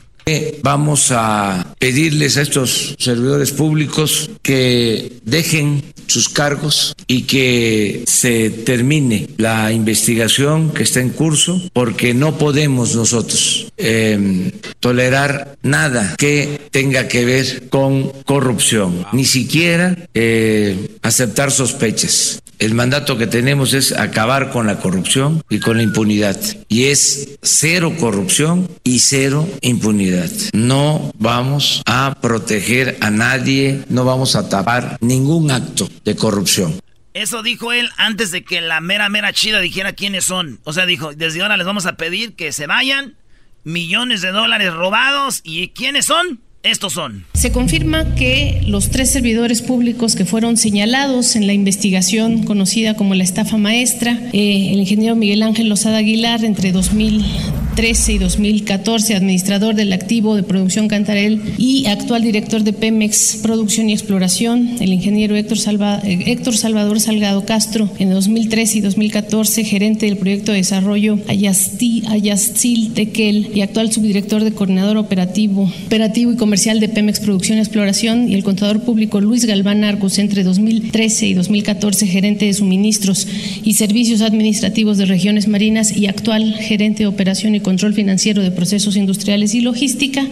[0.61, 9.29] Vamos a pedirles a estos servidores públicos que dejen sus cargos y que se termine
[9.37, 17.07] la investigación que está en curso, porque no podemos nosotros em, tolerar nada que tenga
[17.07, 22.41] que ver con corrupción, ni siquiera eh, aceptar sospechas.
[22.59, 26.37] El mandato que tenemos es acabar con la corrupción y con la impunidad.
[26.67, 30.08] Y es cero corrupción y cero impunidad.
[30.53, 36.79] No vamos a proteger a nadie, no vamos a tapar ningún acto de corrupción.
[37.13, 40.59] Eso dijo él antes de que la mera mera chida dijera quiénes son.
[40.63, 43.15] O sea, dijo, desde ahora les vamos a pedir que se vayan,
[43.63, 46.39] millones de dólares robados, ¿y quiénes son?
[46.61, 47.23] Estos son.
[47.35, 53.15] Se confirma que los tres servidores públicos que fueron señalados en la investigación conocida como
[53.15, 59.73] la estafa maestra, eh, el ingeniero Miguel Ángel Lozada Aguilar entre 2013 y 2014, administrador
[59.73, 65.37] del activo de producción Cantarel y actual director de Pemex Producción y Exploración, el ingeniero
[65.37, 65.59] Héctor,
[66.03, 73.51] eh, Salvador Salgado Castro en 2013 y 2014, gerente del proyecto de desarrollo Ayastil Tequel
[73.55, 78.33] y actual subdirector de coordinador operativo, operativo y comercial de Pemex Producción y Exploración y
[78.33, 83.27] el contador público Luis Galván Arcos entre 2013 y 2014 gerente de suministros
[83.63, 88.49] y servicios administrativos de regiones marinas y actual gerente de operación y control financiero de
[88.49, 90.25] procesos industriales y logística,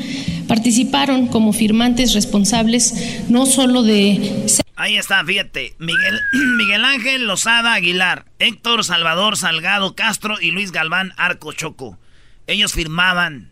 [0.47, 2.95] participaron como firmantes responsables
[3.29, 4.47] no solo de...
[4.75, 6.19] Ahí está, fíjate, Miguel,
[6.57, 11.99] Miguel Ángel Lozada Aguilar, Héctor Salvador Salgado Castro y Luis Galván Arco Choco.
[12.47, 13.51] Ellos firmaban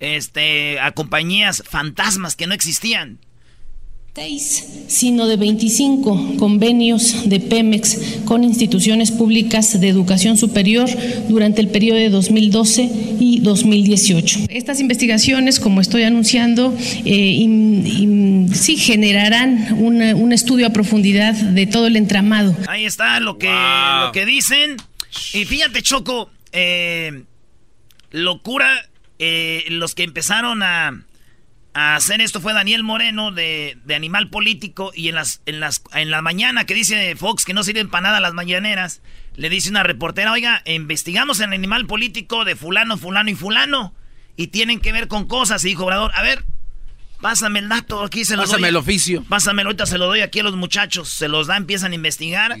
[0.00, 3.18] este, a compañías fantasmas que no existían.
[4.86, 10.88] sino de 25 convenios de Pemex con instituciones públicas de educación superior
[11.28, 14.40] durante el periodo de 2012 y 2018.
[14.50, 16.72] Estas investigaciones, como estoy anunciando,
[17.04, 22.56] eh, sí generarán un estudio a profundidad de todo el entramado.
[22.68, 24.76] Ahí está lo que, lo que dicen.
[25.32, 27.24] Y fíjate, Choco, eh,
[28.12, 28.88] locura
[29.26, 31.00] eh, los que empezaron a,
[31.72, 36.20] hacer esto fue Daniel Moreno de, Animal Político y en las, en las en la
[36.20, 39.00] mañana que dice Fox que no sirven para nada las mañaneras,
[39.34, 43.94] le dice una reportera, oiga, investigamos el Animal Político de fulano, fulano y fulano
[44.36, 46.44] y tienen que ver con cosas y dijo Obrador, a ver,
[47.22, 49.24] pásame el dato, aquí se lo Pásame el oficio.
[49.24, 52.56] Pásamelo, ahorita se lo doy aquí a los muchachos, se los da, empiezan a investigar.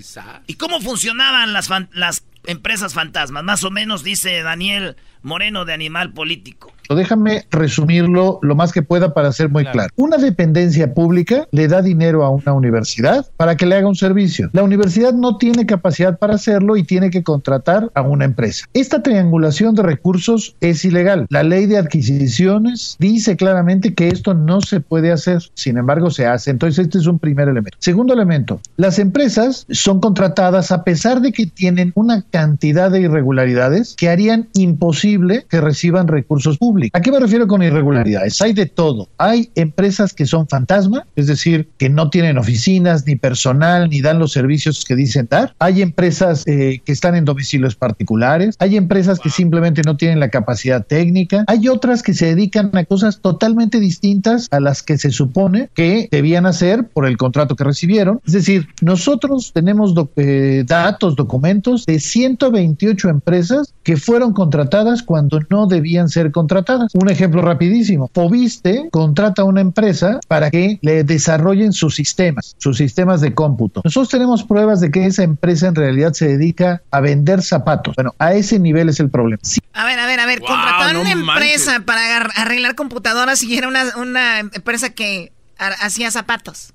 [0.46, 3.44] ¿Y cómo funcionaban las, las empresas fantasmas?
[3.44, 6.72] Más o menos dice Daniel Moreno de Animal Político.
[6.94, 9.88] Déjame resumirlo lo más que pueda para ser muy claro.
[9.96, 14.50] Una dependencia pública le da dinero a una universidad para que le haga un servicio.
[14.52, 18.66] La universidad no tiene capacidad para hacerlo y tiene que contratar a una empresa.
[18.74, 21.26] Esta triangulación de recursos es ilegal.
[21.30, 25.42] La ley de adquisiciones dice claramente que esto no se puede hacer.
[25.54, 26.50] Sin embargo, se hace.
[26.50, 27.78] Entonces, este es un primer elemento.
[27.80, 33.94] Segundo elemento, las empresas son contratadas a pesar de que tienen una cantidad de irregularidades
[33.96, 36.98] que harían imposible que reciban recursos públicos.
[36.98, 38.42] ¿A qué me refiero con irregularidades?
[38.42, 39.08] Hay de todo.
[39.18, 44.18] Hay empresas que son fantasma, es decir, que no tienen oficinas ni personal ni dan
[44.18, 45.54] los servicios que dicen dar.
[45.60, 48.56] Hay empresas eh, que están en domicilios particulares.
[48.58, 51.44] Hay empresas que simplemente no tienen la capacidad técnica.
[51.46, 56.08] Hay otras que se dedican a cosas totalmente distintas a las que se supone que
[56.10, 58.20] debían hacer por el contrato que recibieron.
[58.26, 65.66] Es decir, nosotros tenemos eh, datos, documentos de 128 empresas que fueron contratadas cuando no
[65.66, 66.94] debían ser contratadas.
[66.94, 68.10] Un ejemplo rapidísimo.
[68.14, 73.82] Fobiste contrata a una empresa para que le desarrollen sus sistemas, sus sistemas de cómputo.
[73.84, 77.94] Nosotros tenemos pruebas de que esa empresa en realidad se dedica a vender zapatos.
[77.94, 79.42] Bueno, a ese nivel es el problema.
[79.74, 83.96] A ver, a ver, a ver, contrataron una empresa para arreglar computadoras y era una,
[83.96, 86.72] una empresa que hacía zapatos.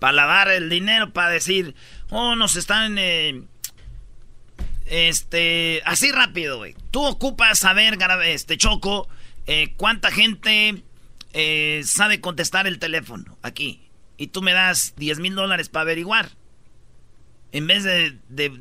[0.00, 1.74] Para lavar el dinero, para decir,
[2.10, 2.96] oh, nos están...
[2.98, 3.44] Eh,
[4.86, 6.74] este, así rápido, güey.
[6.90, 9.08] Tú ocupas saber, este, Choco,
[9.46, 10.82] eh, cuánta gente
[11.32, 13.82] eh, sabe contestar el teléfono aquí.
[14.16, 16.30] Y tú me das 10 mil dólares para averiguar.
[17.52, 18.18] En vez de,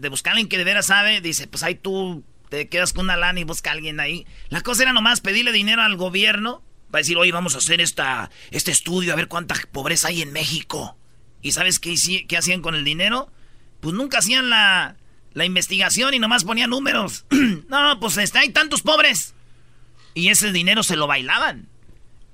[0.09, 3.17] buscar a alguien que de veras sabe, dice, pues ahí tú te quedas con una
[3.17, 4.25] lana y busca a alguien ahí.
[4.49, 8.29] La cosa era nomás pedirle dinero al gobierno para decir, oye, vamos a hacer esta,
[8.51, 10.97] este estudio a ver cuánta pobreza hay en México.
[11.41, 13.31] ¿Y sabes qué hacían con el dinero?
[13.79, 14.97] Pues nunca hacían la,
[15.35, 17.25] la investigación y nomás ponían números.
[17.69, 19.35] no, pues está, hay tantos pobres.
[20.15, 21.67] Y ese dinero se lo bailaban.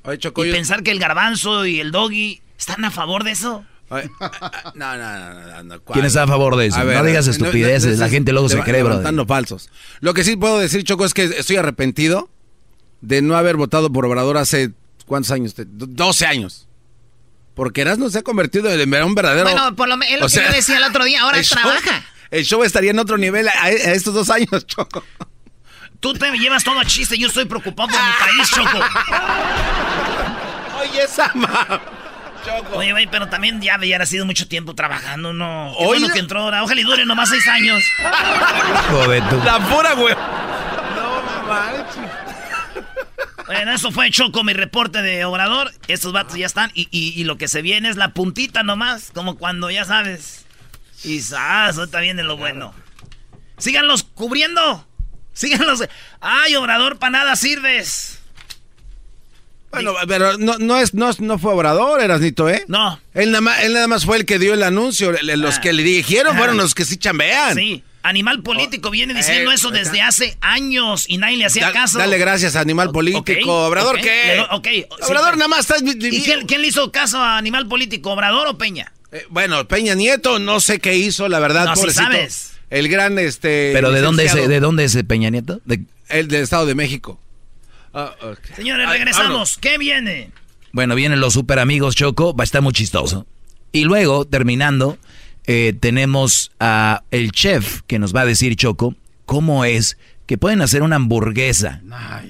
[0.06, 3.66] y pensar que el garbanzo y el doggy están a favor de eso.
[3.90, 6.82] no, no, no, no, ¿Quién está a favor de eso?
[6.82, 8.98] no digas estupideces, la gente luego se cree, bro.
[8.98, 9.70] Están falsos.
[10.00, 12.30] Lo que sí puedo decir, Choco, es que estoy arrepentido
[13.02, 14.72] de no haber votado por Obrador hace,
[15.08, 15.56] ¿cuántos años?
[15.58, 16.68] 12 años.
[17.56, 19.44] Porque Erasmo se ha convertido en un verdadero...
[19.44, 22.06] Bueno, por lo menos, lo que yo decía el otro día, ahora trabaja.
[22.32, 25.04] El show estaría en otro nivel a, estos dos años, Choco.
[26.00, 28.80] Tú te llevas todo a chiste, yo estoy preocupado por mi país, Choco.
[30.82, 31.82] Oye, Sama.
[32.44, 32.78] Choco.
[32.78, 35.76] Oye, güey, pero también ya ha sido mucho tiempo trabajando, ¿no?
[35.78, 36.64] Qué bueno que entró ahora.
[36.64, 37.84] Ojalá y dure nomás seis años.
[38.90, 39.40] Joder, tú.
[39.46, 40.16] La pura, güey.
[40.16, 42.10] No manches.
[43.46, 45.72] Bueno, eso fue Choco, mi reporte de Obrador.
[45.88, 46.72] Estos vatos ya están.
[46.74, 49.12] Y, y, lo que se viene es la puntita nomás.
[49.14, 50.46] Como cuando ya sabes.
[51.04, 51.78] Y ¡zas!
[51.78, 52.74] Ahorita viene lo bueno.
[53.58, 54.88] Síganlos cubriendo.
[55.34, 55.84] Síganlos.
[56.20, 58.20] ¡Ay, Obrador, para nada sirves!
[59.72, 62.66] Bueno, pero no, no, es, no, no fue Obrador, Erasnito, ¿eh?
[62.68, 63.00] No.
[63.14, 65.14] Él nada, más, él nada más fue el que dio el anuncio.
[65.14, 65.62] Los ah.
[65.62, 67.56] que le dijeron fueron los que sí chambean.
[67.56, 67.84] Sí.
[68.04, 72.00] Animal Político oh, viene diciendo eh, eso desde hace años y nadie le hacía caso.
[72.00, 73.68] Dale gracias, Animal Político.
[73.68, 74.44] ¿Obrador qué?
[75.08, 75.76] Obrador nada más está...
[75.80, 78.92] ¿Y quién, le hizo caso a Animal Político, Obrador o Peña?
[79.12, 82.54] Eh, bueno, Peña Nieto no sé qué hizo, la verdad, no, si sabes.
[82.70, 83.72] El gran, este...
[83.74, 85.62] ¿Pero de dónde, es, de dónde es Peña Nieto?
[86.08, 87.20] El del Estado de México.
[87.94, 88.16] Ah,
[88.56, 89.58] Señores, regresamos.
[89.58, 90.32] ¿Qué viene?
[90.72, 92.34] Bueno, vienen los super amigos, Choco.
[92.34, 93.26] Va a estar muy chistoso.
[93.74, 94.98] Y luego, terminando,
[95.46, 98.96] eh, tenemos a el chef que nos va a decir, Choco,
[99.26, 101.82] cómo es que pueden hacer una hamburguesa.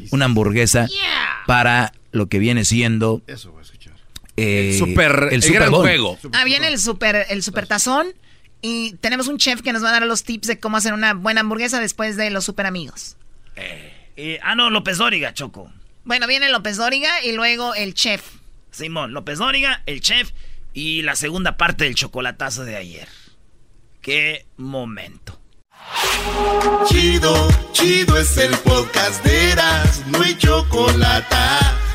[0.10, 0.88] Una hamburguesa
[1.46, 3.22] para lo que viene siendo...
[3.28, 3.54] Eso.
[4.38, 6.18] Eh, el super, el, super juego.
[6.34, 8.08] Ah, viene el super, el super tazón.
[8.62, 11.14] Y tenemos un chef que nos va a dar los tips de cómo hacer una
[11.14, 13.18] buena hamburguesa después de los super amigos.
[13.56, 15.72] Eh, ah, no, López Dóriga, Choco.
[16.04, 18.22] Bueno, viene López Dóriga y luego el chef.
[18.72, 20.32] Simón, López Dóriga, el chef
[20.74, 23.08] y la segunda parte del chocolatazo de ayer.
[24.02, 25.40] Qué momento.
[26.88, 31.36] Chido, chido es el podcast de Eras, no hay chocolate.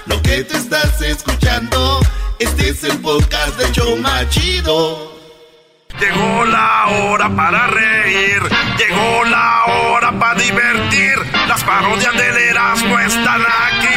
[0.06, 2.00] Lo que te estás escuchando,
[2.38, 5.14] este es el podcast de Choma Chido.
[5.98, 8.42] Llegó la hora para reír,
[8.78, 11.14] llegó la hora para divertir.
[11.48, 13.88] Las parodias del Erasmo están aquí.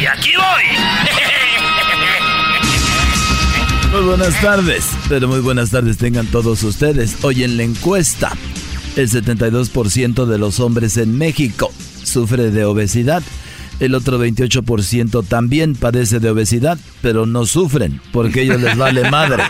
[0.00, 0.64] Y aquí voy.
[3.92, 7.24] Muy buenas tardes, pero muy buenas tardes tengan todos ustedes.
[7.24, 8.32] Hoy en la encuesta,
[8.96, 11.72] el 72% de los hombres en México
[12.04, 13.22] sufre de obesidad.
[13.80, 19.44] El otro 28% también padece de obesidad, pero no sufren porque ellos les vale madre.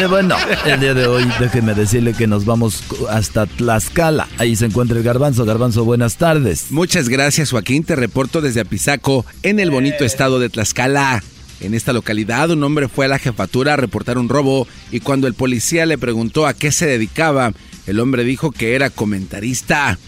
[0.00, 4.28] Y bueno, el día de hoy déjeme decirle que nos vamos hasta Tlaxcala.
[4.38, 5.44] Ahí se encuentra el garbanzo.
[5.44, 6.66] Garbanzo, buenas tardes.
[6.70, 7.82] Muchas gracias, Joaquín.
[7.82, 11.22] Te reporto desde Apizaco, en el bonito estado de Tlaxcala.
[11.60, 15.26] En esta localidad, un hombre fue a la jefatura a reportar un robo y cuando
[15.26, 17.52] el policía le preguntó a qué se dedicaba,
[17.86, 19.98] el hombre dijo que era comentarista.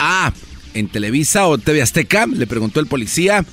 [0.00, 0.32] Ah,
[0.74, 2.26] ¿en Televisa o TV Azteca?
[2.26, 3.44] Le preguntó el policía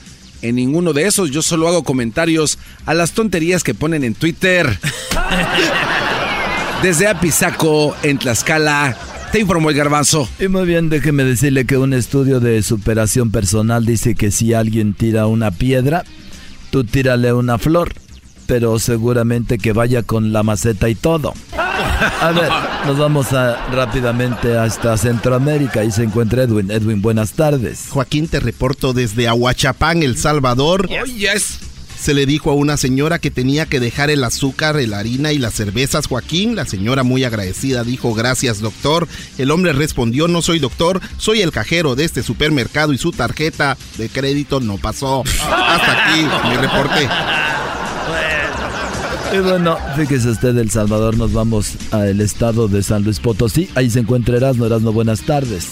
[0.42, 4.80] En ninguno de esos yo solo hago comentarios a las tonterías que ponen en Twitter.
[6.84, 8.96] Desde Apizaco, en Tlaxcala,
[9.32, 10.30] te informó el garbanzo.
[10.40, 14.94] Y muy bien, déjeme decirle que un estudio de superación personal dice que si alguien
[14.94, 16.04] tira una piedra,
[16.70, 17.94] tú tírale una flor,
[18.46, 21.34] pero seguramente que vaya con la maceta y todo.
[22.22, 22.50] A ver,
[22.86, 25.82] nos vamos a, rápidamente hasta Centroamérica.
[25.82, 26.72] Ahí se encuentra Edwin.
[26.72, 27.88] Edwin, buenas tardes.
[27.90, 30.90] Joaquín, te reporto desde Ahuachapán, El Salvador.
[30.90, 31.60] Oh, yes.
[32.00, 35.38] Se le dijo a una señora que tenía que dejar el azúcar, la harina y
[35.38, 36.08] las cervezas.
[36.08, 39.08] Joaquín, la señora muy agradecida, dijo gracias doctor.
[39.38, 43.78] El hombre respondió no soy doctor, soy el cajero de este supermercado y su tarjeta
[43.98, 45.24] de crédito no pasó.
[45.50, 47.10] Hasta aquí mi reporte.
[49.34, 53.70] Y bueno, fíjese usted, El Salvador, nos vamos al estado de San Luis Potosí.
[53.76, 54.66] Ahí se encuentra Erasmo.
[54.66, 55.70] Erasmo, buenas tardes.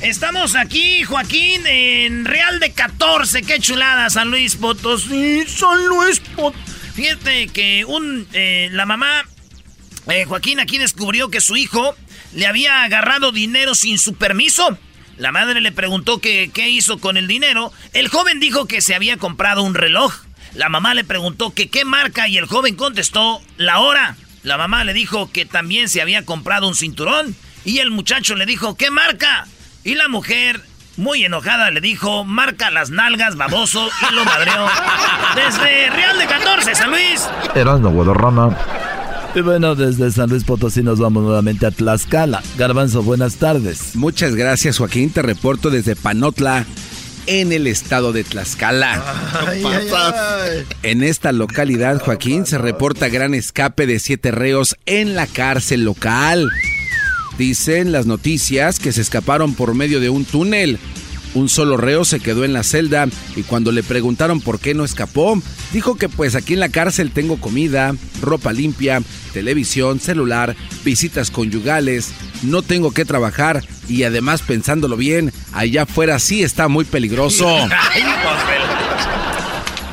[0.00, 3.42] Estamos aquí, Joaquín, en Real de 14.
[3.42, 6.58] Qué chulada, San Luis Potosí, San Luis Potosí.
[6.94, 9.24] Fíjate que un, eh, la mamá,
[10.08, 11.94] eh, Joaquín, aquí descubrió que su hijo
[12.32, 14.78] le había agarrado dinero sin su permiso.
[15.16, 17.72] La madre le preguntó qué hizo con el dinero.
[17.92, 20.27] El joven dijo que se había comprado un reloj.
[20.58, 24.16] La mamá le preguntó que qué marca y el joven contestó la hora.
[24.42, 28.44] La mamá le dijo que también se había comprado un cinturón y el muchacho le
[28.44, 29.46] dijo ¿qué marca?
[29.84, 30.60] Y la mujer,
[30.96, 34.66] muy enojada, le dijo marca las nalgas, baboso, y lo madreó.
[35.36, 37.28] Desde Real de 14, San Luis.
[37.54, 38.58] Erasmo Guadarrama.
[39.36, 42.42] Y bueno, desde San Luis Potosí nos vamos nuevamente a Tlaxcala.
[42.56, 43.94] Garbanzo, buenas tardes.
[43.94, 45.10] Muchas gracias, Joaquín.
[45.10, 46.64] Te reporto desde Panotla,
[47.28, 49.04] en el estado de Tlaxcala.
[50.82, 56.50] En esta localidad, Joaquín, se reporta gran escape de siete reos en la cárcel local.
[57.36, 60.78] Dicen las noticias que se escaparon por medio de un túnel.
[61.38, 64.84] Un solo reo se quedó en la celda y cuando le preguntaron por qué no
[64.84, 65.40] escapó,
[65.72, 69.00] dijo que pues aquí en la cárcel tengo comida, ropa limpia,
[69.32, 72.10] televisión, celular, visitas conyugales,
[72.42, 77.46] no tengo que trabajar y además pensándolo bien, allá afuera sí está muy peligroso.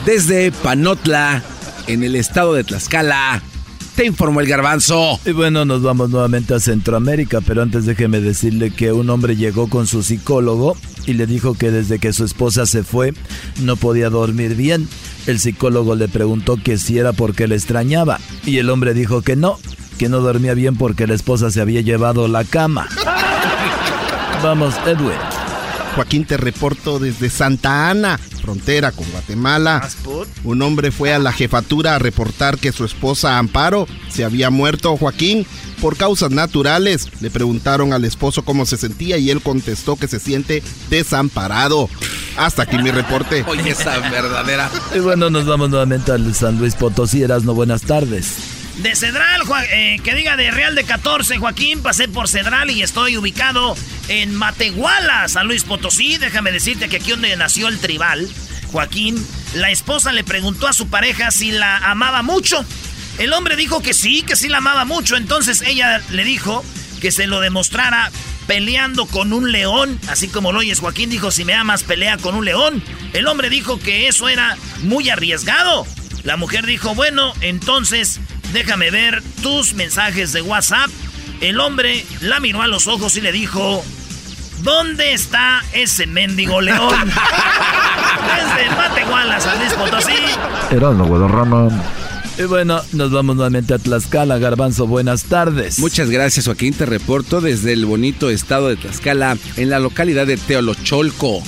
[0.08, 1.44] Desde Panotla,
[1.86, 3.44] en el estado de Tlaxcala,
[3.96, 5.20] te informó el garbanzo.
[5.28, 9.70] Y bueno, nos vamos nuevamente a Centroamérica, pero antes déjeme decirle que un hombre llegó
[9.70, 10.76] con su psicólogo
[11.06, 13.14] y le dijo que desde que su esposa se fue
[13.62, 14.88] no podía dormir bien.
[15.28, 19.36] El psicólogo le preguntó que si era porque le extrañaba y el hombre dijo que
[19.36, 19.58] no,
[19.98, 22.88] que no dormía bien porque la esposa se había llevado la cama.
[24.44, 25.35] Vamos, Edwin.
[25.96, 29.88] Joaquín, te reporto desde Santa Ana, frontera con Guatemala.
[30.44, 34.98] Un hombre fue a la jefatura a reportar que su esposa Amparo se había muerto,
[34.98, 35.48] Joaquín,
[35.80, 37.10] por causas naturales.
[37.22, 41.90] Le preguntaron al esposo cómo se sentía y él contestó que se siente desamparado.
[42.36, 43.46] Hasta aquí mi reporte.
[43.48, 44.70] Oye, esa verdadera.
[44.94, 47.24] Y bueno, nos vamos nuevamente al San Luis Potosí.
[47.24, 48.36] Erasno, buenas tardes.
[48.84, 53.16] De Cedral, eh, que diga de Real de 14, Joaquín, pasé por Cedral y estoy
[53.16, 53.78] ubicado
[54.08, 56.18] en Matehuala, San Luis Potosí.
[56.18, 58.30] Déjame decirte que aquí donde nació el tribal,
[58.72, 62.66] Joaquín, la esposa le preguntó a su pareja si la amaba mucho.
[63.18, 65.16] El hombre dijo que sí, que sí la amaba mucho.
[65.16, 66.64] Entonces ella le dijo
[67.00, 68.12] que se lo demostrara
[68.48, 70.80] peleando con un león, así como lo oyes.
[70.80, 72.84] Joaquín dijo, si me amas, pelea con un león.
[73.14, 75.88] El hombre dijo que eso era muy arriesgado.
[76.24, 78.20] La mujer dijo, bueno, entonces
[78.52, 80.90] déjame ver tus mensajes de WhatsApp.
[81.42, 83.84] El hombre la miró a los ojos y le dijo,
[84.66, 87.10] ¿dónde está ese mendigo león?
[88.36, 90.12] Desde Matehuala, San Luis Potosí.
[90.72, 91.70] Erasno Guadarrama.
[92.38, 94.40] Y bueno, nos vamos nuevamente a Tlaxcala.
[94.40, 95.80] Garbanzo, buenas tardes.
[95.80, 96.74] Muchas gracias, Joaquín.
[96.74, 101.42] Te reporto desde el bonito estado de Tlaxcala, en la localidad de Teolocholco.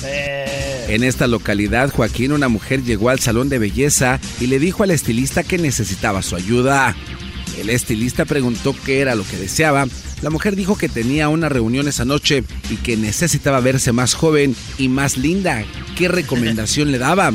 [0.87, 4.91] En esta localidad, Joaquín, una mujer llegó al salón de belleza y le dijo al
[4.91, 6.95] estilista que necesitaba su ayuda.
[7.57, 9.87] El estilista preguntó qué era lo que deseaba.
[10.21, 14.55] La mujer dijo que tenía una reunión esa noche y que necesitaba verse más joven
[14.77, 15.63] y más linda.
[15.97, 17.31] ¿Qué recomendación le daba?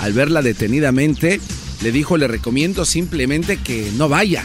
[0.00, 1.40] Al verla detenidamente,
[1.82, 4.44] le dijo, le recomiendo simplemente que no vaya.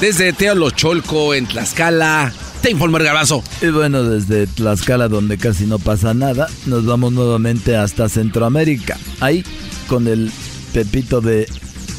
[0.00, 3.42] Desde Teolocholco, en Tlaxcala, te informo el garbanzo.
[3.60, 8.98] Y bueno, desde Tlaxcala, donde casi no pasa nada, nos vamos nuevamente hasta Centroamérica.
[9.20, 9.44] Ahí,
[9.88, 10.32] con el
[10.72, 11.46] Pepito de,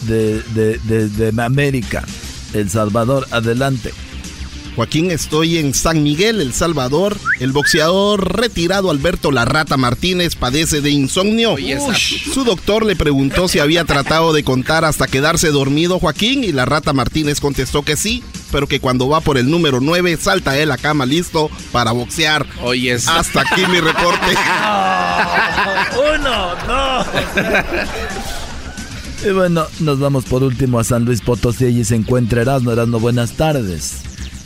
[0.06, 2.04] de, de, de, de América,
[2.54, 3.92] El Salvador, adelante.
[4.76, 7.16] Joaquín, estoy en San Miguel, El Salvador.
[7.40, 11.54] El boxeador retirado Alberto La Rata Martínez padece de insomnio.
[11.54, 12.32] Ush.
[12.34, 16.66] Su doctor le preguntó si había tratado de contar hasta quedarse dormido, Joaquín, y La
[16.66, 18.24] Rata Martínez contestó que sí.
[18.52, 22.46] pero que cuando va por el número 9 salta de la cama listo para boxear.
[22.64, 24.26] Oye, hasta aquí mi reporte.
[26.16, 27.08] Uno, dos.
[29.26, 31.66] Y bueno, nos vamos por último a San Luis Potosí.
[31.66, 32.72] Allí se encuentra Erasmo.
[32.72, 34.02] Erasmo, buenas tardes.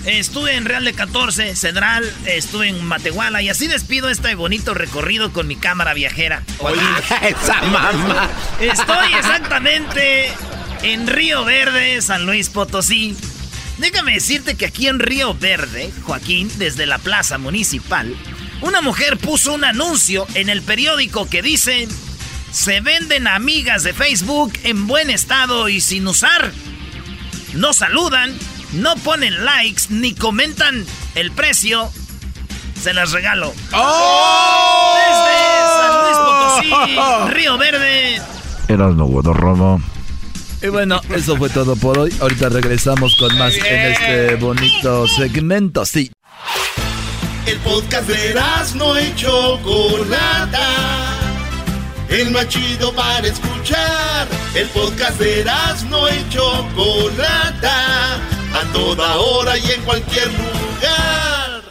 [0.05, 5.33] Estuve en Real de 14, Cedral, estuve en Matehuala y así despido este bonito recorrido
[5.33, 6.43] con mi cámara viajera.
[6.59, 6.79] Oye,
[7.23, 8.29] esa mamá.
[8.61, 10.31] Estoy exactamente
[10.83, 13.17] en Río Verde, San Luis Potosí.
[13.79, 18.15] Déjame decirte que aquí en Río Verde, Joaquín, desde la plaza municipal,
[18.61, 21.87] una mujer puso un anuncio en el periódico que dice,
[22.51, 26.51] se venden amigas de Facebook en buen estado y sin usar.
[27.53, 28.37] No saludan,
[28.73, 30.85] no ponen likes ni comentan
[31.15, 31.91] el precio.
[32.81, 33.51] Se las regalo.
[33.51, 33.71] Desde
[35.77, 36.69] San Luis Potosí,
[37.33, 38.21] Río Verde.
[38.67, 39.81] Erasmo, bueno, Romo.
[40.61, 42.13] Y bueno, eso fue todo por hoy.
[42.19, 45.85] Ahorita regresamos con más en este bonito segmento.
[45.85, 46.11] Sí.
[47.45, 48.33] El podcast de
[48.75, 51.26] no y Chocolata.
[52.09, 54.27] El más chido para escuchar.
[54.55, 55.45] El podcast de
[55.89, 58.15] no y Chocolata.
[58.53, 61.61] A toda hora y en cualquier lugar.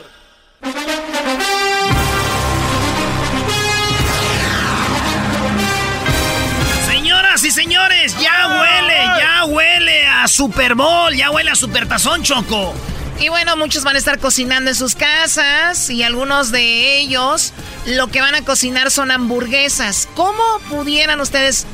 [6.86, 12.22] Señoras y señores, ya huele, ya huele a Super Bowl, ya huele a Super Tazón
[12.22, 12.74] Choco.
[13.18, 17.52] Y bueno, muchos van a estar cocinando en sus casas y algunos de ellos
[17.86, 20.06] lo que van a cocinar son hamburguesas.
[20.14, 21.66] ¿Cómo pudieran ustedes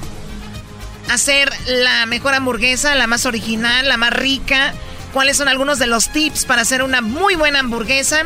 [1.11, 4.73] hacer la mejor hamburguesa, la más original, la más rica?
[5.13, 8.23] ¿Cuáles son algunos de los tips para hacer una muy buena hamburguesa?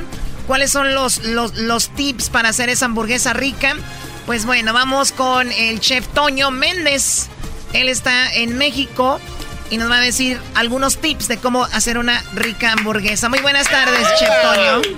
[0.46, 3.76] ¿Cuáles son los, los, los tips para hacer esa hamburguesa rica?
[4.26, 7.28] Pues bueno, vamos con el chef Toño Méndez.
[7.72, 9.20] Él está en México
[9.70, 13.28] y nos va a decir algunos tips de cómo hacer una rica hamburguesa.
[13.28, 14.96] Muy buenas tardes, Chef Toño.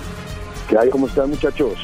[0.69, 0.91] ¿Qué hay?
[0.91, 1.75] ¿Cómo están, muchachos?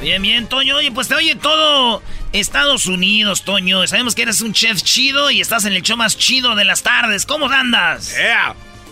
[0.00, 0.76] Bien, bien, Toño.
[0.76, 3.86] Oye, pues te oye todo Estados Unidos, Toño.
[3.86, 6.82] Sabemos que eres un chef chido y estás en el show más chido de las
[6.82, 7.24] tardes.
[7.24, 8.14] ¿Cómo andas?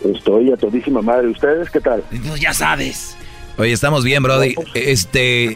[0.05, 1.29] Estoy a todísima madre.
[1.29, 2.05] ¿Ustedes qué tal?
[2.29, 3.17] Pues ya sabes.
[3.59, 4.55] Oye, estamos bien, Brody.
[4.75, 5.55] Este,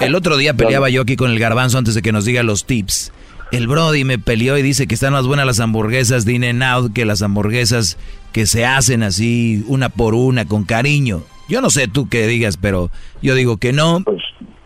[0.00, 2.64] el otro día peleaba yo aquí con el garbanzo antes de que nos diga los
[2.64, 3.12] tips.
[3.50, 6.92] El Brody me peleó y dice que están más buenas las hamburguesas de In Out
[6.92, 7.96] que las hamburguesas
[8.32, 11.22] que se hacen así una por una con cariño.
[11.48, 12.90] Yo no sé tú qué digas, pero
[13.22, 14.02] yo digo que no.
[14.04, 14.20] Pues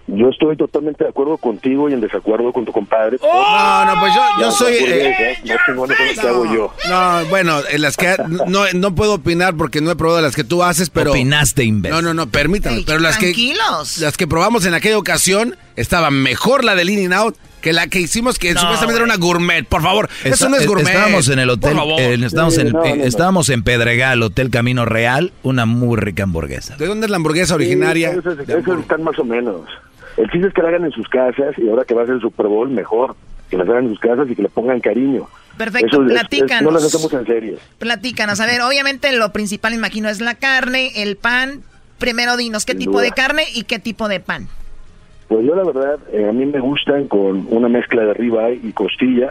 [0.09, 3.19] yo estoy totalmente de acuerdo contigo y en desacuerdo con tu compadre.
[3.23, 4.75] No, no, pues yo, yo soy...
[4.75, 5.39] eh,
[5.75, 6.75] no que yo.
[6.91, 8.17] No, bueno, en las que
[8.49, 11.95] no, no puedo opinar porque no he probado las que tú haces, pero Opinaste, imbécil.
[11.95, 12.79] no, no, no, permítame.
[12.79, 13.99] Ey, pero las que tranquilos.
[13.99, 18.01] las que probamos en aquella ocasión estaba mejor la de In Out que la que
[18.01, 19.65] hicimos que No, supuestamente era una gourmet.
[19.67, 20.89] Por favor, eso Está- no es gourmet.
[20.89, 23.05] Estábamos en el hotel, eh, estábamos, Sí, en, el- no, no, eh, no.
[23.05, 26.77] estábamos en Pedregal, Hotel Camino Real, una muy rica hamburguesa.
[26.77, 28.13] ¿De dónde es la hamburguesa originaria?
[28.13, 29.63] Sí, esos, esos están más o menos.
[30.19, 32.17] El chiste es que la hagan en sus casas y ahora que va a ser
[32.17, 33.17] el Super Bowl, mejor.
[33.49, 35.29] Que las hagan en sus casas y que le pongan cariño.
[35.57, 36.63] Perfecto, Eso es- es- platícanos.
[36.65, 37.59] no las hacemos en serie.
[37.79, 38.41] Platícanos.
[38.41, 41.61] A ver, obviamente lo principal, imagino, es la carne, el pan.
[41.99, 43.03] Primero dinos qué Sin tipo duda.
[43.03, 44.49] de carne y qué tipo de pan.
[45.29, 48.73] Pues yo la verdad, eh, a mí me gustan con una mezcla de ribeye y
[48.73, 49.31] costilla,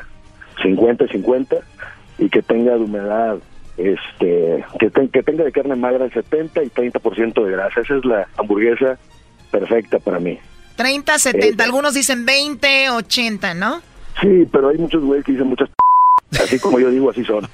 [0.63, 1.59] 50-50,
[2.17, 3.37] y que tenga de humedad,
[3.77, 7.81] este, que, ten- que tenga de carne magra el 70 y 30% de grasa.
[7.81, 8.97] Esa es la hamburguesa
[9.51, 10.39] perfecta para mí.
[10.75, 11.63] 30, 70.
[11.63, 13.81] Eh, Algunos dicen 20, 80, ¿no?
[14.21, 15.69] Sí, pero hay muchos güeyes que dicen muchas
[16.39, 17.47] así como yo digo, así son.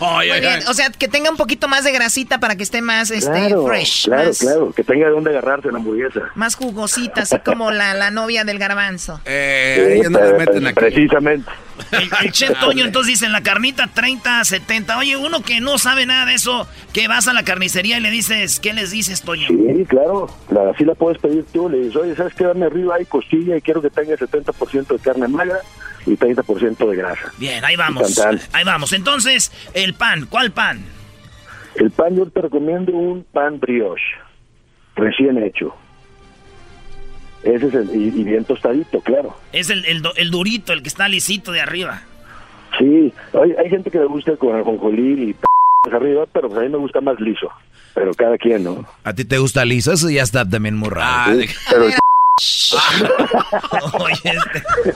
[0.00, 0.60] Muy bien.
[0.68, 3.66] O sea, que tenga un poquito más de grasita para que esté más este, claro,
[3.66, 4.04] fresh.
[4.06, 6.20] claro, más, claro, que tenga de dónde agarrarse la hamburguesa.
[6.34, 9.20] más jugosita, así como la, la novia del garbanzo.
[9.24, 10.74] Eh, ellos no le meten aquí.
[10.74, 11.50] Precisamente.
[11.92, 14.98] El, el chef Toño entonces dice en la carnita 30, 70.
[14.98, 18.10] Oye, uno que no sabe nada de eso, que vas a la carnicería y le
[18.10, 19.48] dices, ¿qué les dices, Toño?
[19.48, 21.68] Sí, claro, la, así la puedes pedir tú.
[21.68, 22.44] Le dices, oye, ¿sabes qué?
[22.44, 25.58] Dame arriba hay costilla y quiero que tenga 70% de carne magra
[26.06, 27.32] y 30% de grasa.
[27.38, 28.14] Bien, ahí vamos.
[28.14, 28.48] Tan, tan.
[28.52, 28.92] Ahí vamos.
[28.92, 30.80] Entonces, el pan, ¿cuál pan?
[31.74, 34.02] El pan yo te recomiendo un pan brioche,
[34.94, 35.74] recién hecho.
[37.42, 39.36] Ese es el, y, y bien tostadito, claro.
[39.52, 42.02] Es el, el, el durito, el que está lisito de arriba.
[42.78, 45.40] Sí, hay, hay gente que le gusta con ajonjolí y p
[45.92, 47.48] arriba, pero pues a mí me gusta más liso.
[47.94, 48.84] Pero cada quien, ¿no?
[49.04, 49.92] ¿A ti te gusta liso?
[49.92, 51.32] Eso ya está también muy raro.
[51.32, 51.84] Ah, de- Pero
[54.00, 54.94] Oye, este-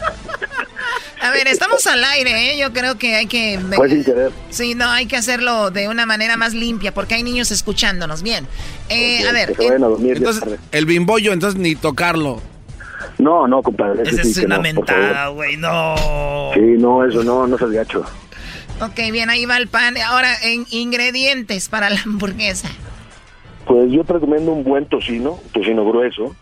[1.21, 2.59] A ver, estamos al aire, ¿eh?
[2.59, 3.59] Yo creo que hay que...
[3.75, 4.33] fue sin querer.
[4.51, 8.23] Sí, no, hay que hacerlo de una manera más limpia porque hay niños escuchándonos.
[8.23, 8.47] Bien.
[8.89, 12.43] Eh, a ver, Que se vayan a Entonces, el bimbollo, entonces ni tocarlo.
[13.19, 14.03] No, no, compadre.
[14.03, 15.95] ese esa sí es una no, mentada, güey, no.
[16.55, 18.05] Sí, no, eso no, no seas gacho.
[18.81, 19.97] Ok, bien, ahí va el pan.
[19.97, 22.69] Ahora, en ingredientes para la hamburguesa.
[23.67, 26.37] Pues yo te recomiendo un buen tocino, tocino grueso,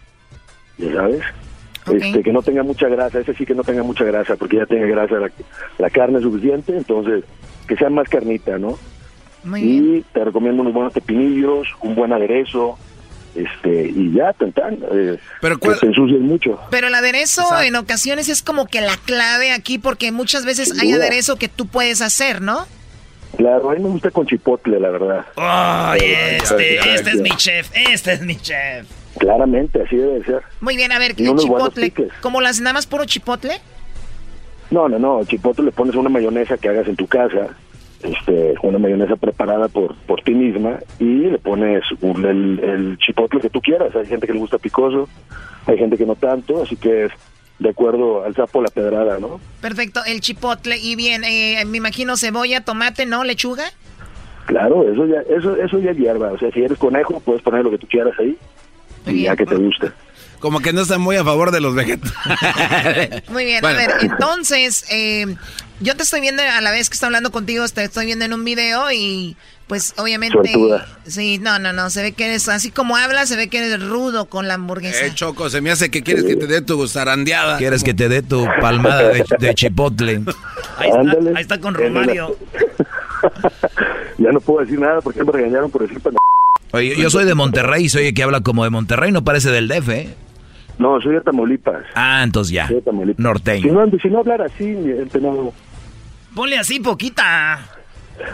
[0.79, 1.23] ya sabes.
[1.93, 4.67] Este, que no tenga mucha grasa, ese sí que no tenga mucha grasa, porque ya
[4.67, 5.31] tiene grasa la,
[5.79, 7.25] la carne suficiente, entonces
[7.67, 8.79] que sea más carnita, ¿no?
[9.45, 12.79] Muy y te recomiendo unos buenos pepinillos, un buen aderezo,
[13.35, 15.89] este, y ya, tantan, eh, Pero que te
[16.21, 16.59] mucho.
[16.71, 20.81] Pero el aderezo en ocasiones es como que la clave aquí porque muchas veces Sin
[20.81, 21.05] hay duda.
[21.05, 22.67] aderezo que tú puedes hacer, ¿no?
[23.37, 25.27] Claro, a mí me gusta con chipotle, la verdad.
[25.37, 26.01] Ay,
[26.41, 28.87] este, este es mi chef, este es mi chef.
[29.19, 30.43] Claramente, así debe de ser.
[30.61, 31.93] Muy bien, a ver, buenos chipotle.
[32.21, 33.61] ¿cómo las nada más puro chipotle?
[34.71, 37.49] No, no, no, chipotle le pones una mayonesa que hagas en tu casa,
[38.03, 43.41] este, una mayonesa preparada por, por ti misma y le pones un- el, el chipotle
[43.41, 43.95] que tú quieras.
[43.95, 45.09] Hay gente que le gusta picoso,
[45.67, 47.13] hay gente que no tanto, así que es
[47.61, 49.41] de acuerdo al sapo la pedrada, ¿no?
[49.61, 53.23] Perfecto, el chipotle y bien, eh, me imagino cebolla, tomate, ¿no?
[53.23, 53.65] Lechuga.
[54.47, 56.33] Claro, eso ya, eso, eso ya es hierba.
[56.33, 58.37] O sea, si eres conejo, puedes poner lo que tú quieras ahí
[59.07, 59.93] y ya que te guste.
[60.41, 62.13] Como que no está muy a favor de los vegetales.
[63.31, 63.79] Muy bien, Bueno.
[63.79, 65.37] a ver, entonces, eh,
[65.81, 68.35] yo te estoy viendo a la vez que estoy hablando contigo, te estoy viendo en
[68.35, 69.39] un video y
[69.69, 70.37] pues obviamente...
[70.53, 70.87] Suertuda.
[71.07, 73.83] Sí, no, no, no, se ve que eres, así como hablas, se ve que eres
[73.89, 75.07] rudo con la hamburguesa.
[75.07, 77.57] Eh, Choco, se me hace que quieres que te dé tu zarandeada.
[77.57, 80.21] ¿Quieres que te dé tu palmada de, de chipotle?
[80.77, 81.31] Ahí está, Ándale.
[81.37, 82.37] ahí está con Romario.
[84.19, 85.99] Ya no puedo decir nada porque me regañaron por decir
[86.75, 89.69] Oye, yo soy de Monterrey, soy el que habla como de Monterrey, no parece del
[89.69, 90.15] DF, ¿eh?
[90.79, 91.85] No, soy de Tamaulipas.
[91.95, 92.67] Ah, entonces ya.
[92.67, 93.17] Soy de Tamaulipas.
[93.17, 93.73] Si Norteño.
[93.87, 94.65] no, si no hablar así,
[95.21, 95.53] no.
[96.35, 97.71] Ponle así poquita.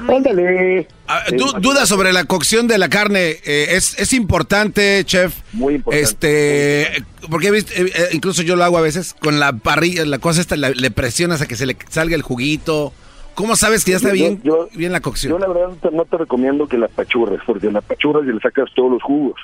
[0.09, 0.87] Ándale.
[1.09, 3.37] Ah, du- duda sobre la cocción de la carne.
[3.45, 5.35] eh, es, es importante, chef.
[5.53, 6.03] Muy importante.
[6.03, 10.05] Este, porque he visto, eh, eh, incluso yo lo hago a veces con la parrilla,
[10.05, 12.93] la cosa esta, la- le presionas a que se le salga el juguito.
[13.41, 15.33] ¿Cómo sabes que ya está bien, yo- bien la cocción?
[15.33, 18.69] Yo la verdad no te, recomiendo que la pachurres, porque la pachurras y le sacas
[18.75, 19.41] todos los jugos.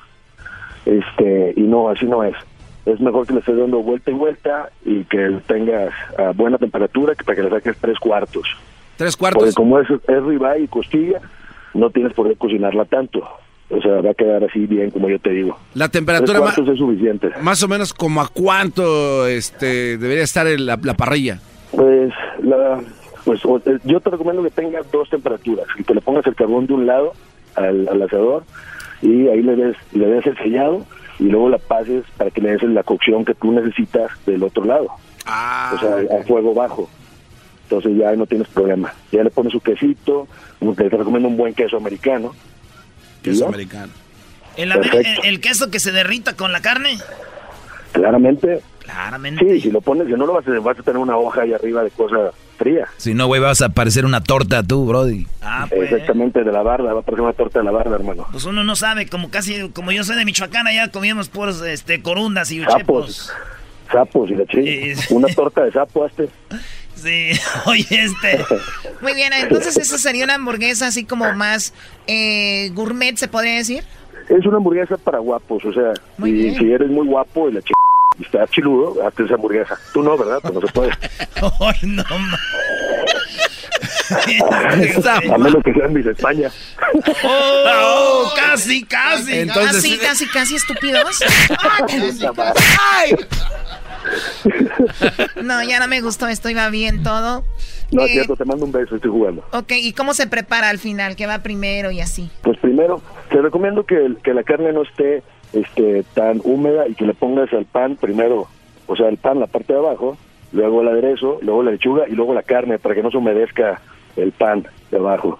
[0.84, 2.34] Este, y no, así no es.
[2.84, 7.14] Es mejor que le estés dando vuelta y vuelta y que tengas a buena temperatura
[7.14, 8.46] que para que le saques tres cuartos.
[8.96, 9.54] Tres Porque cuartos.
[9.54, 11.20] como es, es ribeye y costilla,
[11.74, 13.26] no tienes por qué cocinarla tanto.
[13.68, 15.58] O sea, va a quedar así bien, como yo te digo.
[15.74, 17.30] La temperatura cuartos es suficiente.
[17.42, 21.40] más o menos como a cuánto este debería estar el- la, la parrilla.
[21.72, 22.80] Pues, la,
[23.26, 26.34] pues o- eh, yo te recomiendo que tengas dos temperaturas y que le pongas el
[26.34, 27.12] carbón de un lado
[27.56, 28.44] al, al asador
[29.02, 30.86] y ahí le des, le des el sellado
[31.18, 34.64] y luego la pases para que le des la cocción que tú necesitas del otro
[34.64, 34.86] lado.
[34.86, 36.88] O sea, a fuego bajo.
[37.64, 38.94] Entonces ya no tienes problema.
[39.10, 40.28] Ya le pones su quesito,
[40.76, 42.32] te recomiendo un buen queso americano.
[43.22, 43.46] ¿Y Queso ya?
[43.48, 43.92] americano.
[44.56, 46.96] El, el- el queso que se derrita con la carne.
[47.92, 48.60] Claramente.
[48.86, 49.44] Claramente.
[49.44, 51.52] Sí, si lo pones, si no lo vas a, vas a tener una hoja ahí
[51.52, 52.86] arriba de cosa fría.
[52.96, 55.26] Si no, güey, vas a parecer una torta tú, Brody.
[55.42, 55.90] Ah, pues.
[55.92, 58.26] Exactamente, de la barda, va a parecer una torta de la barda, hermano.
[58.32, 62.00] Pues uno no sabe, como casi, como yo soy de Michoacán, allá comíamos puros este,
[62.02, 62.74] corundas y Sapos.
[62.76, 63.32] uchepos.
[63.92, 65.04] Sapos y la chingada.
[65.10, 66.28] Una torta de sapo, hazte.
[66.96, 67.32] Sí,
[67.66, 68.42] oye, este.
[69.02, 71.74] Muy bien, entonces esa sería una hamburguesa así como más
[72.06, 73.84] eh, gourmet, se podría decir.
[74.30, 76.54] Es una hamburguesa para guapos, o sea, Muy y bien.
[76.58, 77.70] si eres muy guapo y la ch...
[78.18, 79.78] y está chiludo, hazte esa hamburguesa.
[79.92, 80.38] Tú no, ¿verdad?
[80.42, 80.90] Pues no se puede.
[81.60, 82.02] Ay, no
[85.34, 86.48] A menos que sean mis España.
[87.24, 89.40] Oh, casi, casi.
[89.40, 91.20] Entonces- casi, casi, casi estúpidos.
[95.42, 97.44] No, ya no me gustó esto, iba bien todo.
[97.92, 99.44] No, Eh, cierto, te mando un beso, estoy jugando.
[99.52, 101.14] Ok, ¿y cómo se prepara al final?
[101.16, 102.30] ¿Qué va primero y así?
[102.42, 103.00] Pues primero,
[103.30, 107.52] te recomiendo que, que la carne no esté este, tan húmeda y que le pongas
[107.52, 108.48] al pan primero,
[108.86, 110.16] o sea, el pan, la parte de abajo,
[110.52, 113.80] luego el aderezo, luego la lechuga y luego la carne para que no se humedezca
[114.16, 115.38] el pan de abajo.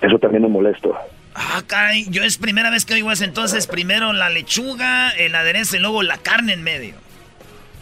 [0.00, 0.94] Eso también es molesto.
[1.34, 3.24] Ah, caray, yo es primera vez que oigo eso.
[3.24, 6.94] Entonces, primero la lechuga, el aderezo y luego la carne en medio.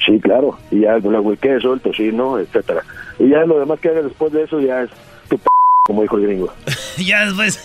[0.05, 0.59] Sí, claro.
[0.71, 2.83] Y ya luego el queso, el tocino, etcétera.
[3.19, 4.91] Y ya lo demás que hagas después de eso ya es
[5.29, 5.45] tu p
[5.85, 6.53] como dijo el gringo.
[6.97, 7.61] ya después.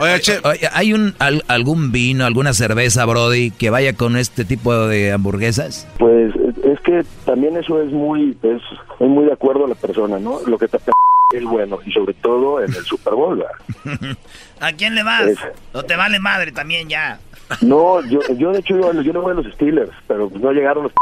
[0.00, 5.12] Oye, ¿hay un, al- algún vino, alguna cerveza, Brody, que vaya con este tipo de
[5.12, 5.86] hamburguesas?
[5.98, 6.32] Pues
[6.64, 8.62] es que también eso es muy es,
[9.00, 10.40] es muy de acuerdo a la persona, ¿no?
[10.46, 10.90] Lo que te p
[11.34, 13.38] es bueno y sobre todo en el Super Bowl.
[13.84, 14.16] ¿verdad?
[14.60, 15.26] ¿A quién le vas?
[15.26, 15.38] Es-
[15.72, 17.18] ¿O te vale madre también ya?
[17.62, 20.52] No, yo, yo de hecho yo, yo no voy a los Steelers, pero pues no
[20.52, 20.98] llegaron los p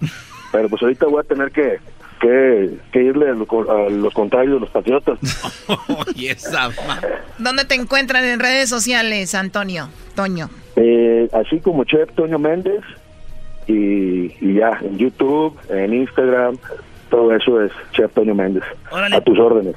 [0.52, 1.78] pero pues ahorita voy a tener que
[2.20, 5.18] que, que irle a, lo- a los contrarios de los Patriotas.
[6.14, 6.70] y esa
[7.38, 9.88] ¿Dónde te encuentran en redes sociales, Antonio?
[10.14, 10.50] Toño.
[10.76, 12.82] Eh, así como Chef Toño Méndez
[13.66, 16.56] y, y ya, en YouTube, en Instagram,
[17.10, 18.62] todo eso es Chef Toño Méndez.
[18.90, 19.16] Órale.
[19.16, 19.74] A tus órdenes.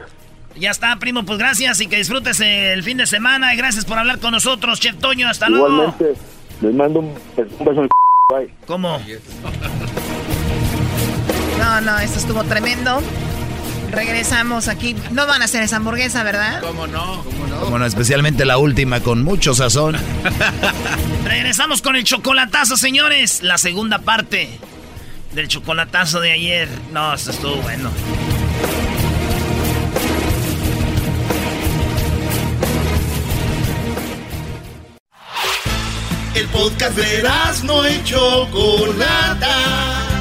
[0.55, 3.53] Ya está, primo, pues gracias y que disfrutes el fin de semana.
[3.53, 5.27] Y gracias por hablar con nosotros, Chef Toño.
[5.29, 5.67] Hasta luego.
[5.69, 6.13] Igualmente,
[6.61, 7.05] les mando un,
[7.37, 7.89] un beso en el
[8.29, 8.49] Bye.
[8.65, 8.99] ¿Cómo?
[11.61, 13.03] No, no, esto estuvo tremendo.
[13.91, 14.95] Regresamos aquí.
[15.11, 16.59] No van a hacer esa hamburguesa, ¿verdad?
[16.59, 17.23] ¿Cómo no?
[17.23, 17.65] ¿Cómo no?
[17.67, 19.95] Bueno, especialmente la última con mucho sazón.
[21.23, 23.43] Regresamos con el chocolatazo, señores.
[23.43, 24.57] La segunda parte
[25.33, 26.67] del chocolatazo de ayer.
[26.91, 27.91] No, esto estuvo bueno.
[36.33, 37.23] El podcast de
[37.65, 40.20] no y Chocolata.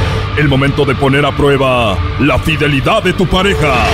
[0.37, 3.85] El momento de poner a prueba la fidelidad de tu pareja.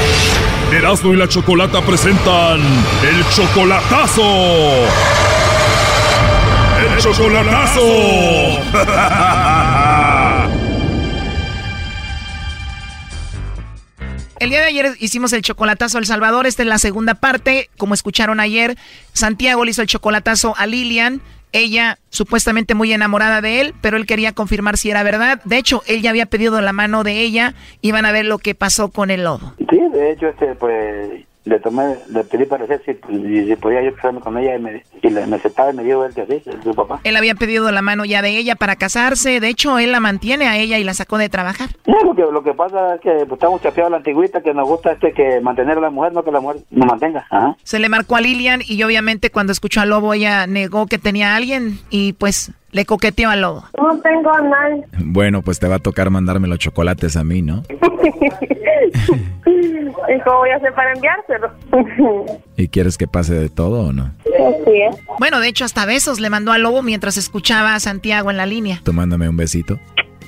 [0.72, 4.22] Erasmo y la Chocolata presentan el chocolatazo.
[6.80, 7.82] El chocolatazo.
[14.40, 16.46] El día de ayer hicimos el chocolatazo a El Salvador.
[16.46, 17.72] Esta es la segunda parte.
[17.78, 18.78] Como escucharon ayer,
[19.12, 21.22] Santiago le hizo el chocolatazo a Lilian.
[21.52, 25.41] Ella supuestamente muy enamorada de él, pero él quería confirmar si era verdad.
[25.45, 27.54] De hecho, él ya había pedido la mano de ella.
[27.82, 29.54] Iban a ver lo que pasó con el lobo.
[29.70, 34.20] Sí, de hecho, este, pues le tomé, le pedí parecer si, si, podía yo casarme
[34.20, 37.00] con ella y me, y me aceptaba y me dijo él que sí, su papá.
[37.04, 40.48] Él había pedido la mano ya de ella para casarse, de hecho él la mantiene
[40.48, 41.70] a ella y la sacó de trabajar.
[41.86, 44.54] No, lo que, lo que pasa es que pues, estamos chapeados a la antigüita que
[44.54, 47.26] nos gusta este que mantener a la mujer, no que la mujer nos mantenga.
[47.30, 47.56] Ajá.
[47.64, 51.34] Se le marcó a Lilian y obviamente cuando escuchó al lobo ella negó que tenía
[51.34, 53.64] a alguien y pues le coqueteó al lobo.
[53.78, 54.86] No tengo a nadie.
[55.00, 57.64] Bueno, pues te va a tocar mandarme los chocolates a mí, ¿no?
[59.68, 61.51] ¿Y cómo voy a hacer para enviárselo?
[62.57, 64.11] ¿Y quieres que pase de todo o no?
[64.24, 64.82] Sí.
[65.20, 68.45] Bueno, de hecho hasta besos le mandó al lobo mientras escuchaba a Santiago en la
[68.45, 68.80] línea.
[68.84, 69.80] Tú mándame un besito.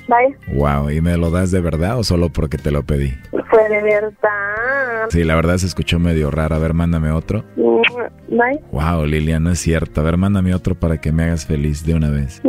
[0.09, 0.35] Bye.
[0.55, 3.13] Wow, ¿y me lo das de verdad o solo porque te lo pedí?
[3.29, 5.07] Fue de verdad.
[5.09, 6.55] Sí, la verdad se escuchó medio raro.
[6.55, 7.43] A ver, mándame otro.
[7.55, 8.59] Bye.
[8.71, 10.01] Wow, Lilian, no es cierto.
[10.01, 12.41] A ver, mándame otro para que me hagas feliz de una vez.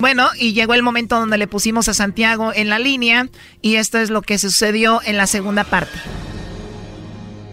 [0.00, 3.26] Bueno, y llegó el momento donde le pusimos a Santiago en la línea
[3.60, 5.98] y esto es lo que sucedió en la segunda parte.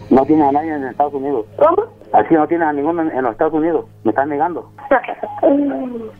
[0.10, 1.46] No tiene a nadie en Estados Unidos.
[1.58, 1.94] ¿Cómo?
[2.14, 3.86] Así no tiene a ninguno en los Estados Unidos.
[4.06, 4.72] Me están negando.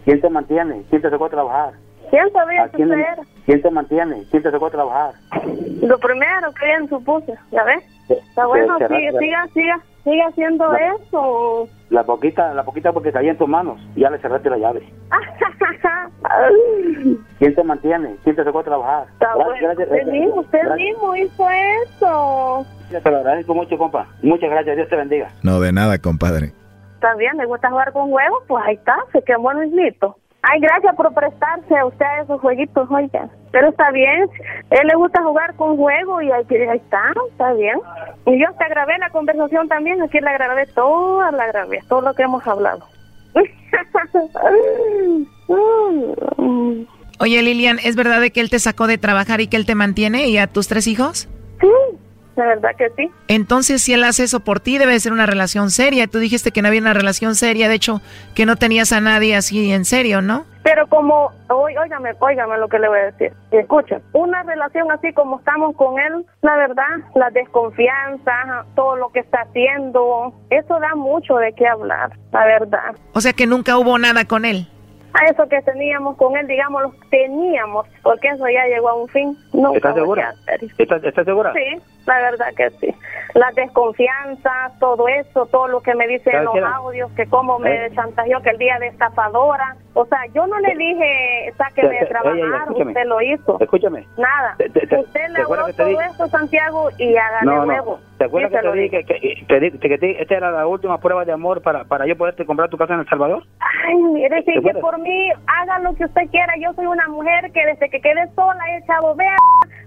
[0.04, 0.84] ¿Quién te mantiene?
[0.90, 1.85] ¿Quién te sacó a trabajar?
[2.10, 3.24] ¿Quién sabía ¿A que quién, usted era?
[3.46, 4.24] ¿Quién te mantiene?
[4.32, 5.14] ¿Quién te sacó a trabajar?
[5.82, 7.84] Lo primero que ella supuse, ¿ya ves?
[8.10, 11.68] Está bueno, Te- te- siga, siga, siga, siga haciendo La- eso.
[11.90, 13.80] La poquita, la poquita porque caía en tus manos.
[13.96, 14.88] Ya le cerraste la llave.
[17.40, 18.16] ¿Quién te mantiene?
[18.24, 19.06] ¿Quién te sacó a trabajar?
[19.14, 20.14] Está Gracias, bueno, gracias, usted gracias.
[20.14, 20.78] mismo, usted Gracias.
[20.90, 21.48] mismo hizo
[21.84, 22.66] eso.
[23.04, 24.08] Te lo agradezco mucho, compa.
[24.22, 24.76] Muchas gracias.
[24.76, 25.30] Dios te bendiga.
[25.44, 26.52] No, de nada, compadre.
[26.96, 30.18] Está bien, le gusta jugar con huevos, pues ahí está, se quemó el mismito.
[30.48, 33.28] Ay, gracias por prestarse a usted a esos jueguitos, oiga.
[33.52, 34.30] Pero está bien,
[34.70, 37.80] él le gusta jugar con juego y ahí, ahí está, está bien.
[38.28, 42.14] Y yo hasta grabé la conversación también, aquí la grabé toda, la grabé, todo lo
[42.14, 42.86] que hemos hablado.
[47.20, 49.74] Oye, Lilian, ¿es verdad de que él te sacó de trabajar y que él te
[49.74, 51.28] mantiene y a tus tres hijos?
[51.60, 51.68] Sí,
[52.36, 53.12] la verdad que sí.
[53.28, 56.08] Entonces, si él hace eso por ti, debe ser una relación seria.
[56.08, 58.02] Tú dijiste que no había una relación seria, de hecho,
[58.34, 60.46] que no tenías a nadie así en serio, ¿no?
[60.64, 63.32] Pero como, óigame, óigame lo que le voy a decir.
[63.52, 69.20] Escucha, una relación así como estamos con él, la verdad, la desconfianza, todo lo que
[69.20, 72.96] está haciendo, eso da mucho de qué hablar, la verdad.
[73.14, 74.68] O sea que nunca hubo nada con él.
[75.14, 79.08] A eso que teníamos con él, digamos, lo teníamos, porque eso ya llegó a un
[79.10, 79.38] fin.
[79.54, 80.34] Nunca ¿Estás segura?
[80.78, 81.54] ¿Estás, estás segura?
[81.54, 82.96] Sí, la verdad que sí.
[83.34, 87.60] La desconfianza, todo eso, todo lo que me dice en ¿Sabes los audios, que cómo
[87.60, 89.76] me chantajeó que el día de estafadora.
[89.94, 93.58] O sea, yo no le dije, sáqueme de trabajar, usted lo hizo.
[93.60, 94.06] Escúchame.
[94.18, 94.56] Nada.
[94.58, 97.66] Te- te- te- usted ¿te le acuerdas habló que te todo esto, Santiago, y huevo.
[97.66, 98.00] no.
[98.18, 99.20] ¿Te acuerdas que te dije que,
[99.90, 102.94] que, esta era la última prueba de amor para, para yo poderte comprar tu casa
[102.94, 103.44] en El Salvador?
[103.60, 106.54] Ay, mire, sí, ¿Te que por mí haga lo que usted quiera.
[106.62, 109.36] Yo soy una mujer que desde que quedé sola he echado vea.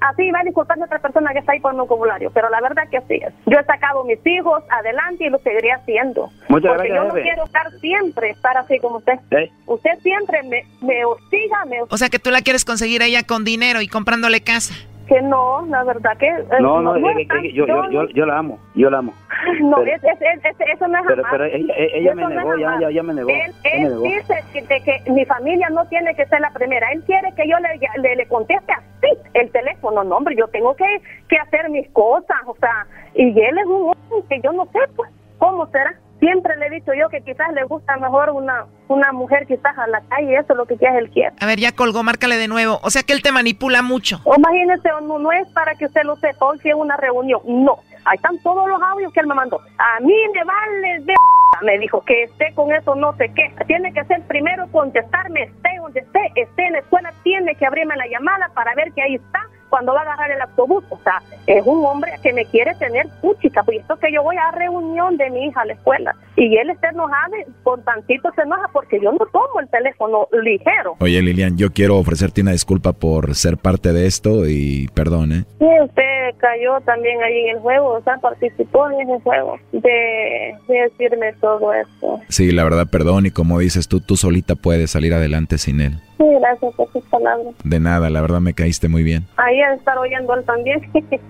[0.00, 2.30] Así va a disculparme otra persona que está ahí por mi vocabulario.
[2.32, 3.32] Pero la verdad que así es.
[3.46, 6.30] Yo he sacado mis hijos adelante y lo seguiré haciendo.
[6.48, 7.22] Muchas Porque gracias, yo no jefe.
[7.22, 9.18] quiero estar siempre, estar así como usted.
[9.30, 9.50] ¿Eh?
[9.66, 13.22] Usted siempre me, me hostiga, me O sea que tú la quieres conseguir a ella
[13.24, 14.74] con dinero y comprándole casa.
[15.09, 16.26] Que no, la verdad que...
[16.28, 19.12] eh, No, no, es que- yo, yo, yo, yo la amo, yo la amo.
[19.62, 21.30] No, Pero- es, es- es- es- eso no es pero- jamás.
[21.32, 24.02] pero ella- ella me negó, ya- ya- ya me negó, Él, me negó.
[24.02, 26.90] dice que, de que mi familia no tiene que ser la primera.
[26.92, 30.04] Él quiere que yo le, le, le conteste así el teléfono.
[30.04, 30.84] No, hombre, yo tengo que,
[31.28, 32.36] que hacer mis cosas.
[32.46, 35.94] O sea, y él es un hombre que yo no sé, pues, cómo será.
[36.20, 39.86] Siempre le he dicho yo que quizás le gusta mejor una, una mujer quizás a
[39.86, 40.36] la calle.
[40.36, 41.34] Eso es lo que quizás él quiere.
[41.40, 42.80] A ver, ya colgó, márcale de nuevo.
[42.82, 44.20] O sea que él te manipula mucho.
[44.24, 47.40] O imagínese, no, no es para que usted lo sepa hoy si es una reunión.
[47.46, 49.60] No, ahí están todos los audios que él me mandó.
[49.78, 51.14] A mí me vale de
[51.62, 53.52] me dijo que esté con eso no sé qué.
[53.66, 57.96] Tiene que ser primero contestarme, esté donde esté, esté en la escuela, tiene que abrirme
[57.96, 60.84] la llamada para ver que ahí está cuando va a agarrar el autobús.
[60.90, 64.36] O sea, es un hombre que me quiere tener puchica, pues esto que yo voy
[64.36, 68.42] a reunión de mi hija a la escuela y él está enojado, con tantito se
[68.42, 70.96] enoja porque yo no tomo el teléfono ligero.
[71.00, 75.44] Oye, Lilian, yo quiero ofrecerte una disculpa por ser parte de esto y perdón, ¿eh?
[75.58, 80.54] Sí, usted cayó también ahí en el juego, o sea, participó en ese juego de,
[80.68, 82.20] de decirme todo esto.
[82.28, 83.26] Sí, la verdad, perdón.
[83.26, 85.98] Y como dices tú, tú solita puedes salir adelante sin él.
[86.18, 87.54] Sí, gracias por sus palabras.
[87.64, 89.26] De nada, la verdad me caíste muy bien.
[89.36, 90.80] Ahí a estar oyendo él también.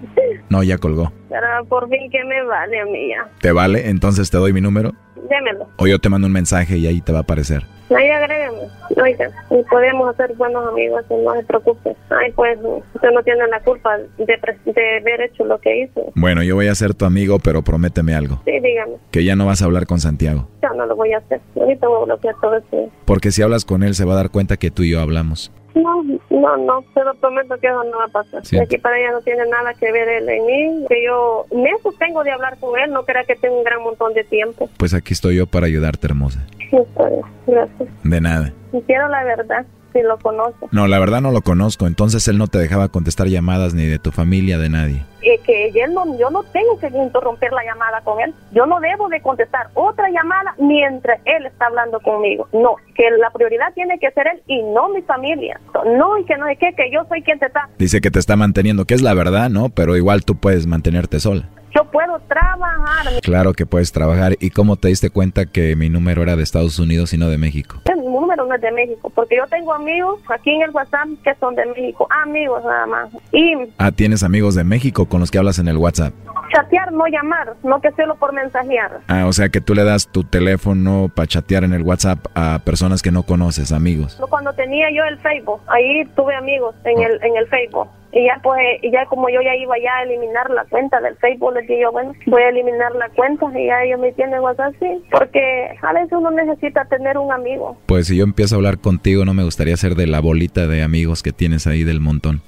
[0.50, 1.12] No, ya colgó.
[1.28, 3.28] Pero por fin que me vale a mí ya.
[3.40, 3.88] ¿Te vale?
[3.90, 4.92] Entonces te doy mi número.
[5.28, 5.68] Démelo.
[5.76, 7.64] O yo te mando un mensaje y ahí te va a aparecer.
[7.90, 8.58] Ahí agrégame.
[9.02, 11.96] Oiga, y podemos hacer buenos amigos, no se preocupe.
[12.10, 12.58] Ay, pues,
[12.94, 16.12] usted no tiene la culpa de, de haber hecho lo que hizo.
[16.14, 18.40] Bueno, yo voy a ser tu amigo, pero prométeme algo.
[18.44, 18.96] Sí, dígame.
[19.10, 20.48] Que ya no vas a hablar con Santiago.
[20.62, 21.40] Ya no lo voy a hacer.
[21.56, 22.90] Ahorita voy a bloquear todo eso.
[23.04, 25.52] Porque si hablas con él se va a dar cuenta que tú y yo hablamos.
[25.74, 28.42] No, no, no, se lo prometo que eso no va a pasar.
[28.60, 30.86] Aquí para allá no tiene nada que ver él en mí.
[30.88, 34.12] Que yo me sostengo de hablar con él, no crea que tengo un gran montón
[34.14, 34.68] de tiempo.
[34.76, 36.44] Pues aquí estoy yo para ayudarte, hermosa.
[36.70, 37.88] Gracias.
[38.04, 38.52] De nada.
[38.72, 40.66] Y quiero la verdad, si lo conoce.
[40.70, 41.86] No, la verdad no lo conozco.
[41.86, 45.04] Entonces él no te dejaba contestar llamadas ni de tu familia, de nadie.
[45.34, 48.34] Y que él no, yo no tengo que interrumpir la llamada con él.
[48.52, 52.48] Yo no debo de contestar otra llamada mientras él está hablando conmigo.
[52.52, 55.60] No, que la prioridad tiene que ser él y no mi familia.
[55.96, 57.68] No, y que no sé qué, que yo soy quien te está.
[57.78, 59.68] Dice que te está manteniendo, que es la verdad, ¿no?
[59.68, 61.48] Pero igual tú puedes mantenerte sola.
[61.76, 63.20] Yo puedo trabajar.
[63.22, 64.36] Claro que puedes trabajar.
[64.40, 67.36] ¿Y cómo te diste cuenta que mi número era de Estados Unidos y no de
[67.36, 67.76] México?
[67.94, 71.34] Mi número no es de México, porque yo tengo amigos aquí en el WhatsApp que
[71.36, 73.10] son de México, amigos nada más.
[73.32, 76.12] Y Ah, tienes amigos de México con los que hablas en el WhatsApp.
[76.52, 79.00] chatear, no llamar, no que solo por mensajear.
[79.08, 82.60] Ah, o sea que tú le das tu teléfono para chatear en el WhatsApp a
[82.64, 84.18] personas que no conoces, amigos.
[84.30, 87.88] Cuando tenía yo el Facebook, ahí tuve amigos en el en el Facebook.
[88.10, 91.16] Y ya pues, y ya como yo ya iba ya a eliminar la cuenta del
[91.16, 94.40] Facebook, les dije yo, bueno, voy a eliminar la cuenta y ya ellos me tienen
[94.40, 97.76] WhatsApp así, porque a veces uno necesita tener un amigo.
[97.84, 100.82] Pues si yo empiezo a hablar contigo, no me gustaría ser de la bolita de
[100.82, 102.40] amigos que tienes ahí del montón.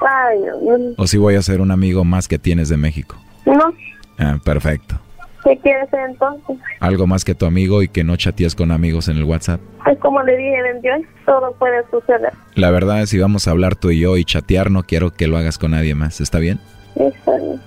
[0.00, 3.16] Ay, no, O si voy a ser un amigo más que tienes de México.
[3.46, 3.72] no,
[4.18, 4.96] Ah, perfecto.
[5.44, 6.58] ¿qué quieres ser entonces?
[6.80, 9.58] Algo más que tu amigo y que no chatees con amigos en el WhatsApp.
[9.90, 12.30] Es como le dije en Dios, todo puede suceder.
[12.54, 15.26] La verdad es si vamos a hablar tú y yo y chatear, no quiero que
[15.26, 16.20] lo hagas con nadie más.
[16.20, 16.60] ¿Está bien?
[16.94, 17.58] Está bien.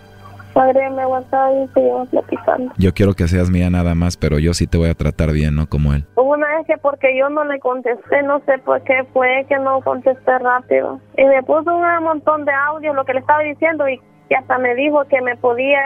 [0.55, 2.73] Agrégame WhatsApp y seguimos platicando.
[2.77, 5.55] Yo quiero que seas mía nada más, pero yo sí te voy a tratar bien,
[5.55, 6.05] no como él.
[6.15, 9.57] Hubo Una vez que porque yo no le contesté, no sé por qué fue que
[9.59, 10.99] no contesté rápido.
[11.17, 13.99] Y me puso un montón de audio, lo que le estaba diciendo, y
[14.29, 15.81] que hasta me dijo que me podía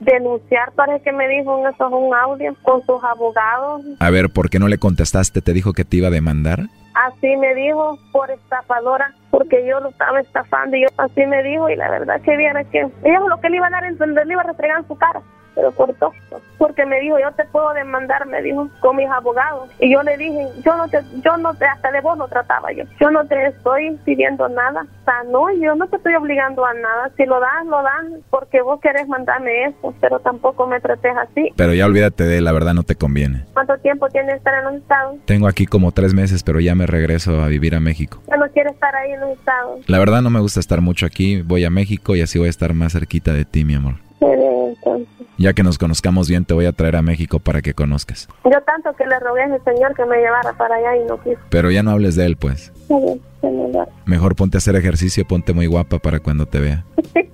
[0.00, 3.82] denunciar, parece que me dijo en eso un audio, con sus abogados.
[4.00, 5.40] A ver, ¿por qué no le contestaste?
[5.40, 6.60] ¿Te dijo que te iba a demandar?
[7.06, 11.70] Así me dijo por estafadora, porque yo lo estaba estafando y yo así me dijo
[11.70, 14.26] y la verdad que viera que ella lo que le iba a dar a entender,
[14.26, 15.22] le iba a restregar en su cara,
[15.54, 16.12] pero cortó,
[16.58, 20.16] porque me dijo yo te puedo demandar, me dijo con mis abogados y yo le
[20.16, 23.24] dije yo no te, yo no te, hasta de vos no trataba yo, yo no
[23.26, 27.24] te estoy pidiendo nada, o sea no, yo no te estoy obligando a nada, si
[27.26, 31.52] lo das lo das porque vos querés mandarme eso, pero tampoco me trates así.
[31.56, 33.44] Pero ya olvídate de él, la verdad no te conviene.
[33.52, 35.16] ¿Cuánto tiempo tiene estar en los estados?
[35.26, 38.22] Tengo aquí como tres meses, pero ya me regreso a vivir a México.
[38.28, 39.88] Ya no quiere estar ahí en los estados.
[39.88, 42.50] La verdad no me gusta estar mucho aquí, voy a México y así voy a
[42.50, 43.94] estar más cerquita de ti, mi amor.
[44.20, 48.28] Entonces, Ya que nos conozcamos bien, te voy a traer a México para que conozcas.
[48.44, 51.18] Yo tanto que le rogué a ese señor que me llevara para allá y no
[51.22, 51.40] quiso.
[51.48, 52.70] Pero ya no hables de él, pues.
[52.90, 53.88] Me da.
[54.04, 56.84] Mejor ponte a hacer ejercicio, ponte muy guapa para cuando te vea.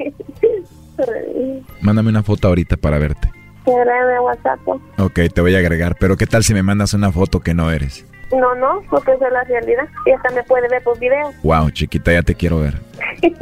[1.80, 3.28] Mándame una foto ahorita para verte.
[3.66, 4.60] A WhatsApp.
[4.64, 4.80] pues.
[4.98, 7.72] Ok, te voy a agregar, pero ¿qué tal si me mandas una foto que no
[7.72, 8.06] eres?
[8.32, 9.88] No, no, porque esa es la realidad.
[10.04, 11.32] Y hasta me puede ver por video.
[11.42, 12.74] Wow, chiquita, ya te quiero ver.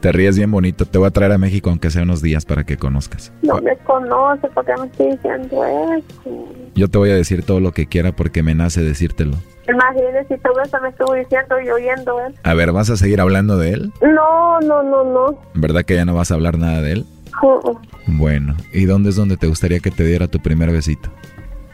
[0.00, 2.62] Te ríes bien bonito, te voy a traer a México aunque sea unos días para
[2.64, 3.32] que conozcas.
[3.42, 6.48] no me conoce porque me estoy diciendo eso.
[6.74, 9.36] Yo te voy a decir todo lo que quiera porque me nace decírtelo.
[9.68, 12.34] Imagínese, si todo eso me estuvo diciendo y oyendo él.
[12.44, 13.92] A ver, ¿vas a seguir hablando de él?
[14.02, 15.38] No, no, no, no.
[15.54, 17.06] ¿Verdad que ya no vas a hablar nada de él?
[17.42, 17.78] Uh, uh.
[18.06, 21.10] Bueno, ¿y dónde es donde te gustaría que te diera tu primer besito?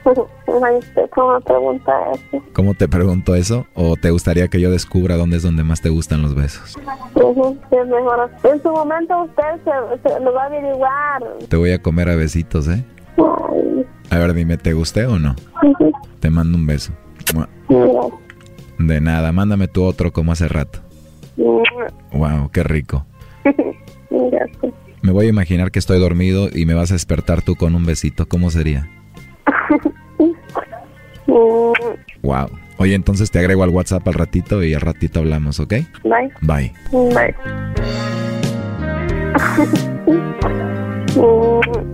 [0.05, 0.15] Ay,
[0.59, 2.45] usted, ¿cómo pregunta eso?
[2.53, 3.67] ¿Cómo te pregunto eso?
[3.75, 6.77] ¿O te gustaría que yo descubra dónde es donde más te gustan los besos?
[7.15, 8.31] Ujú, sí, es mejor.
[8.45, 11.23] En su momento usted se, se lo va a averiguar.
[11.49, 12.85] Te voy a comer a besitos, ¿eh?
[13.17, 15.35] Ay, A ver, dime, ¿te gusté o no?
[16.21, 16.93] Te mando un beso.
[18.79, 20.81] De nada, mándame tu otro como hace rato.
[22.13, 23.07] Wow, qué rico.
[25.03, 27.85] Me voy a imaginar que estoy dormido y me vas a despertar tú con un
[27.85, 28.25] besito.
[28.27, 28.89] ¿Cómo sería?
[32.23, 32.49] Wow.
[32.77, 35.75] Oye, entonces te agrego al WhatsApp al ratito y al ratito hablamos, ¿ok?
[36.03, 36.33] Bye.
[36.41, 36.73] Bye.
[36.93, 37.35] Bye.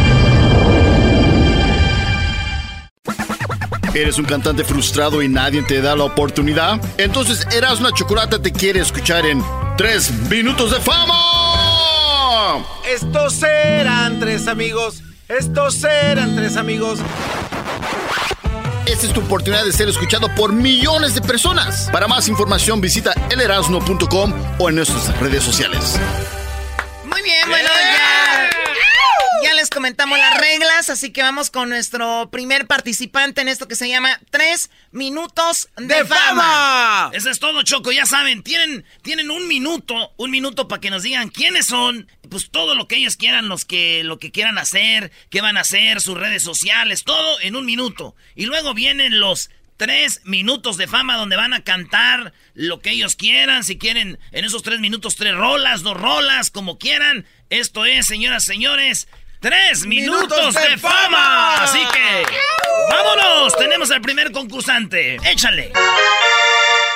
[3.93, 6.79] ¿Eres un cantante frustrado y nadie te da la oportunidad?
[6.97, 9.43] Entonces Erasmo la Chocolata te quiere escuchar en
[9.77, 11.41] 3 minutos de fama.
[12.87, 15.03] Estos eran tres amigos.
[15.27, 16.99] Estos eran tres amigos.
[18.85, 21.89] Esta es tu oportunidad de ser escuchado por millones de personas.
[21.91, 25.97] Para más información visita elerasno.com o en nuestras redes sociales.
[27.05, 28.60] Muy bien, bueno, ya.
[29.43, 33.75] Ya les comentamos las reglas, así que vamos con nuestro primer participante en esto que
[33.75, 37.09] se llama Tres Minutos de, fama.
[37.13, 37.91] Eso es todo, Choco.
[37.91, 42.49] Ya saben, tienen, tienen un minuto, un minuto para que nos digan quiénes son, pues
[42.51, 46.01] todo lo que ellos quieran, los que, lo que quieran hacer, qué van a hacer,
[46.01, 48.15] sus redes sociales, todo en un minuto.
[48.35, 49.49] Y luego vienen los
[49.81, 54.45] tres minutos de fama donde van a cantar lo que ellos quieran, si quieren en
[54.45, 57.25] esos tres minutos, tres rolas, dos rolas, como quieran.
[57.49, 59.07] Esto es, señoras, señores,
[59.41, 60.93] tres minutos, Minutos de de fama.
[61.09, 61.63] fama.
[61.63, 62.23] Así que,
[62.91, 65.17] vámonos, tenemos al primer concursante.
[65.29, 65.71] Échale.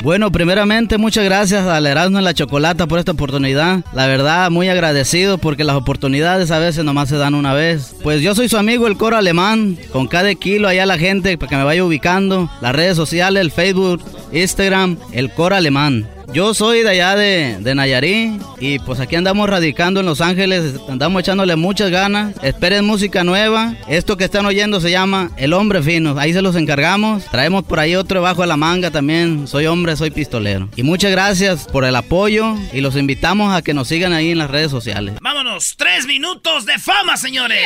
[0.02, 3.80] Bueno, primeramente, muchas gracias al Erasmo y la Chocolata por esta oportunidad.
[3.94, 7.96] La verdad, muy agradecido porque las oportunidades a veces nomás se dan una vez.
[8.04, 11.50] Pues yo soy su amigo, el coro alemán, con cada kilo allá la gente para
[11.50, 12.52] que me vaya ubicando.
[12.62, 16.08] Las redes sociales, el Facebook, Instagram, el coro alemán.
[16.34, 20.76] Yo soy de allá de, de Nayarit y pues aquí andamos radicando en Los Ángeles,
[20.90, 22.34] andamos echándole muchas ganas.
[22.42, 23.76] Esperen música nueva.
[23.88, 26.18] Esto que están oyendo se llama El Hombre Fino.
[26.18, 27.26] Ahí se los encargamos.
[27.26, 29.48] Traemos por ahí otro bajo de la manga también.
[29.48, 30.70] Soy hombre, soy pistolero.
[30.76, 34.40] Y muchas gracias por el apoyo y los invitamos a que nos sigan ahí en
[34.40, 35.16] las redes sociales.
[35.22, 37.60] Vámonos, tres minutos de fama, señores.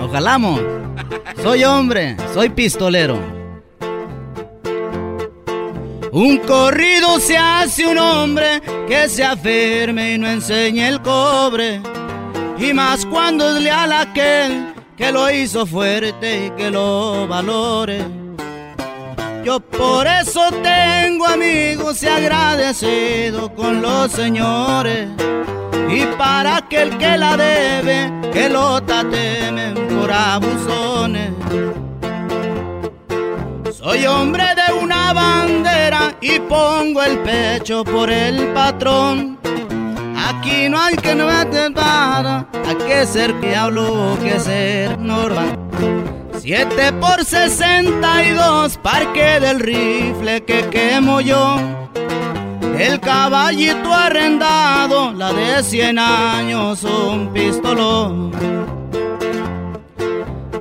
[0.00, 0.34] Ojalá.
[1.42, 3.43] Soy hombre, soy pistolero.
[6.14, 11.80] Un corrido se hace un hombre que se afirme y no enseñe el cobre.
[12.56, 18.04] Y más cuando es leal aquel que lo hizo fuerte y que lo valore.
[19.44, 25.08] Yo por eso tengo amigos y agradecido con los señores.
[25.90, 31.32] Y para aquel que la debe, que lo tatemen por abusones.
[33.84, 39.38] Soy hombre de una bandera y pongo el pecho por el patrón.
[40.16, 41.26] Aquí no hay que no
[41.74, 45.58] para, hay que ser diablo que ser normal.
[46.40, 51.58] 7 por 62, parque del rifle que quemo yo.
[52.78, 58.73] El caballito arrendado, la de 100 años, un pistolón.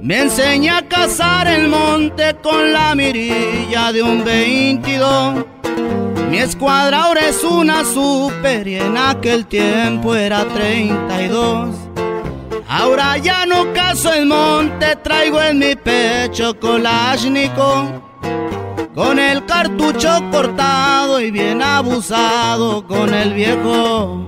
[0.03, 5.45] Me enseña a cazar el monte con la mirilla de un 22.
[6.29, 11.73] Mi escuadra ahora es una super y en aquel tiempo era 32.
[12.67, 18.01] Ahora ya no cazo el monte, traigo en mi pecho Kalashnikov.
[18.93, 24.27] Con el cartucho cortado y bien abusado con el viejo.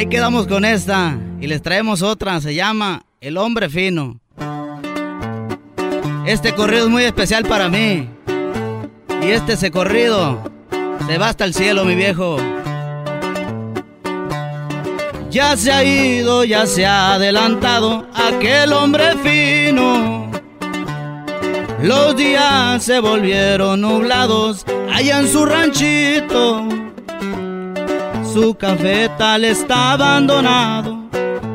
[0.00, 4.18] Ahí quedamos con esta y les traemos otra, se llama El hombre fino.
[6.24, 8.08] Este corrido es muy especial para mí.
[9.22, 10.40] Y este se corrido
[11.06, 12.38] se va hasta el cielo, mi viejo.
[15.28, 20.30] Ya se ha ido, ya se ha adelantado aquel hombre fino.
[21.82, 26.79] Los días se volvieron nublados allá en su ranchito.
[28.32, 31.02] Su cafetal está abandonado,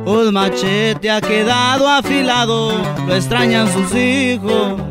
[0.05, 2.73] un machete ha quedado afilado,
[3.07, 4.81] lo extrañan sus hijos.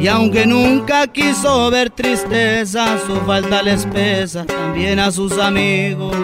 [0.00, 6.16] Y aunque nunca quiso ver tristeza, su falta les pesa también a sus amigos.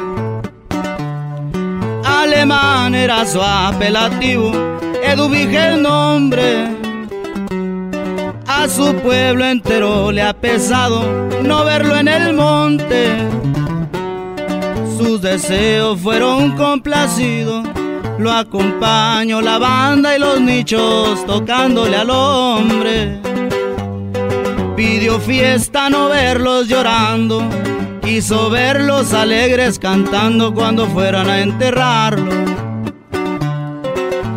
[2.03, 4.53] Alemán era su apelativo,
[5.03, 6.69] Eduvige el nombre.
[8.47, 11.03] A su pueblo entero le ha pesado
[11.43, 13.42] no verlo en el monte.
[15.03, 17.67] Sus deseos fueron complacidos.
[18.21, 23.19] Lo acompañó la banda y los nichos tocándole al hombre.
[24.77, 27.43] Pidió fiesta no verlos llorando.
[28.01, 32.33] Quiso verlos alegres cantando cuando fueran a enterrarlo.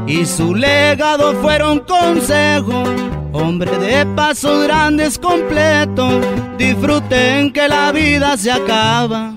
[0.08, 2.90] Y su legado fueron consejos,
[3.34, 6.10] hombre de pasos grandes completo.
[6.58, 9.32] Disfruten que la vida se acaba,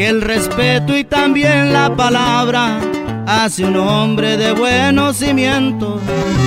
[0.00, 2.80] que el respeto y también la palabra
[3.26, 6.00] hace un hombre de buenos cimientos,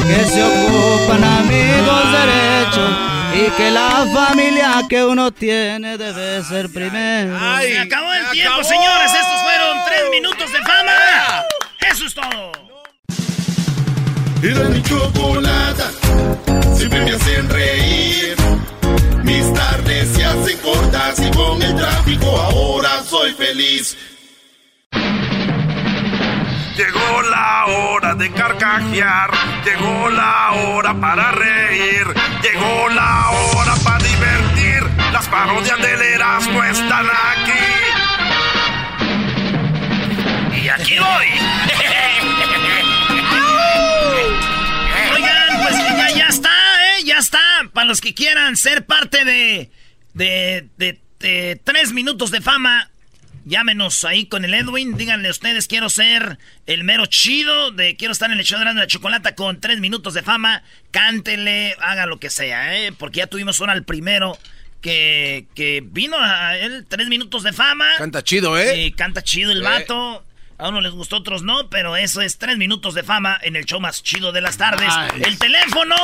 [0.08, 2.90] que se ocupan amigos derechos
[3.36, 7.38] y que la familia que uno tiene debe ser primero.
[7.62, 9.12] Se acabó el tiempo, señores.
[9.14, 11.44] Estos fueron tres minutos de fama.
[11.92, 12.52] Eso es todo.
[14.72, 14.82] Mi
[16.76, 18.43] siempre me hacen reír.
[19.24, 23.98] Mis tardes se hacen cortas y con el tráfico ahora soy feliz.
[26.76, 29.30] Llegó la hora de carcajear,
[29.64, 32.06] llegó la hora para reír,
[32.42, 34.84] llegó la hora para divertir.
[35.12, 37.52] Las parodias del Erasmo están aquí.
[40.64, 41.28] Y aquí voy.
[47.74, 49.70] Para los que quieran ser parte de,
[50.14, 52.90] de, de, de tres minutos de fama,
[53.46, 54.96] Llámenos ahí con el Edwin.
[54.96, 57.72] Díganle ustedes, quiero ser el mero chido.
[57.72, 60.64] De quiero estar en el show de la chocolata con tres minutos de fama.
[60.92, 62.94] Cántele, haga lo que sea, ¿eh?
[62.94, 64.38] Porque ya tuvimos uno al primero
[64.80, 67.86] que, que vino a él, tres minutos de fama.
[67.98, 68.86] Canta chido, ¿eh?
[68.86, 69.64] Y canta chido el Eh.
[69.66, 70.24] vato.
[70.58, 73.66] A uno les gustó, otros no, pero eso es tres minutos de fama en el
[73.66, 74.88] show más chido de las tardes.
[75.14, 75.28] Nice.
[75.28, 75.96] El teléfono,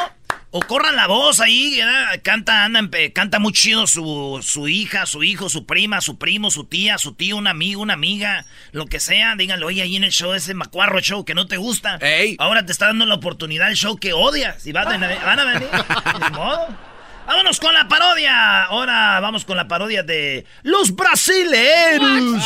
[0.51, 2.19] o corran la voz ahí, ¿verdad?
[2.23, 2.81] canta, anda,
[3.13, 7.13] canta muy chido su, su hija, su hijo, su prima, su primo, su tía, su
[7.13, 9.35] tío, un amigo, una amiga, lo que sea.
[9.35, 11.99] Díganlo, oye, ahí en el show, ese macuarro show que no te gusta.
[12.39, 14.65] Ahora te está dando la oportunidad el show que odias.
[14.65, 15.69] Y van a, van a venir.
[16.19, 16.88] Ni modo.
[17.29, 18.63] Vámonos con la parodia.
[18.63, 22.43] Ahora vamos con la parodia de los brasileros.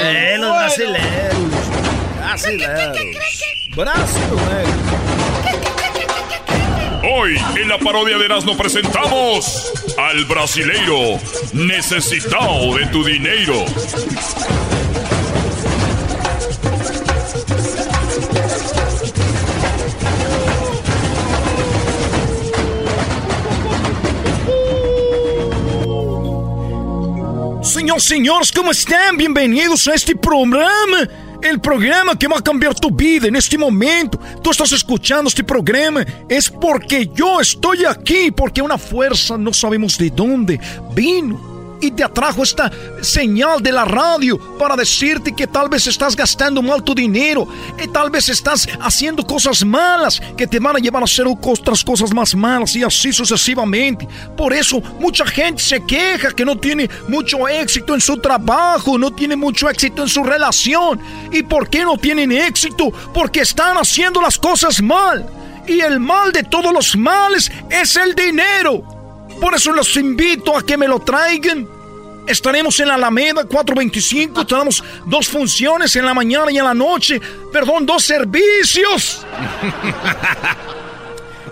[0.00, 0.54] Eh, los Bueno.
[0.54, 1.36] Brasileros.
[3.76, 4.68] Brasileros.
[7.12, 11.20] Hoy en la parodia de Erasmo presentamos al brasileiro
[11.52, 13.66] necesitado de tu dinero.
[27.98, 29.16] Señor, señores, ¿cómo están?
[29.16, 31.08] Bienvenidos a este programa.
[31.42, 34.18] El programa que va a cambiar tu vida en este momento.
[34.42, 36.04] Tú estás escuchando este programa.
[36.28, 38.30] Es porque yo estoy aquí.
[38.30, 40.60] Porque una fuerza, no sabemos de dónde,
[40.94, 42.70] vino y te atrajo esta
[43.02, 47.46] señal de la radio para decirte que tal vez estás gastando mal tu dinero,
[47.82, 51.84] y tal vez estás haciendo cosas malas que te van a llevar a hacer otras
[51.84, 54.08] cosas más malas y así sucesivamente.
[54.36, 59.10] Por eso mucha gente se queja que no tiene mucho éxito en su trabajo, no
[59.10, 61.00] tiene mucho éxito en su relación.
[61.32, 62.90] ¿Y por qué no tienen éxito?
[63.12, 65.26] Porque están haciendo las cosas mal.
[65.66, 68.95] Y el mal de todos los males es el dinero.
[69.40, 71.68] Por eso los invito a que me lo traigan.
[72.26, 74.44] Estaremos en la Alameda 425.
[74.46, 77.20] Tenemos dos funciones en la mañana y en la noche.
[77.52, 79.24] Perdón, dos servicios.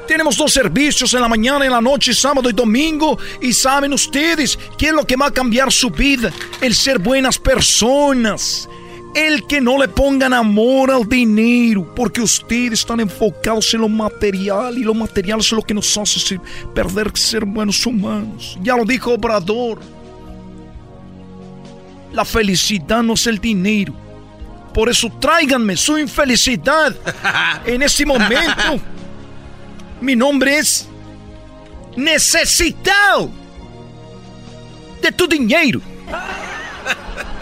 [0.09, 3.17] Tenemos dos servicios en la mañana en la noche, sábado y domingo.
[3.41, 6.33] Y saben ustedes qué es lo que va a cambiar su vida.
[6.61, 8.69] El ser buenas personas.
[9.15, 14.77] El que no le pongan amor al dinero, porque ustedes están enfocados en lo material
[14.77, 16.41] y lo material es lo que nos hace
[16.75, 18.59] perder ser buenos humanos.
[18.61, 19.81] Ya lo dijo Obrador.
[22.13, 23.95] La felicidad no es el dinero.
[24.73, 26.95] Por eso tráiganme su infelicidad
[27.65, 28.81] en este momento.
[30.01, 30.89] Mi nombre es
[31.97, 33.31] Necesitado
[35.01, 35.81] de tu dinero.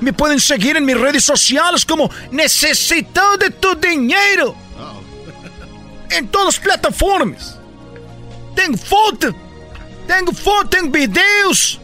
[0.00, 4.54] Me pueden seguir en mis redes sociales como Necesitado de tu dinero.
[6.10, 7.58] En todas plataformas.
[8.54, 9.34] Tengo foto.
[10.06, 11.80] Tengo foto, tengo videos.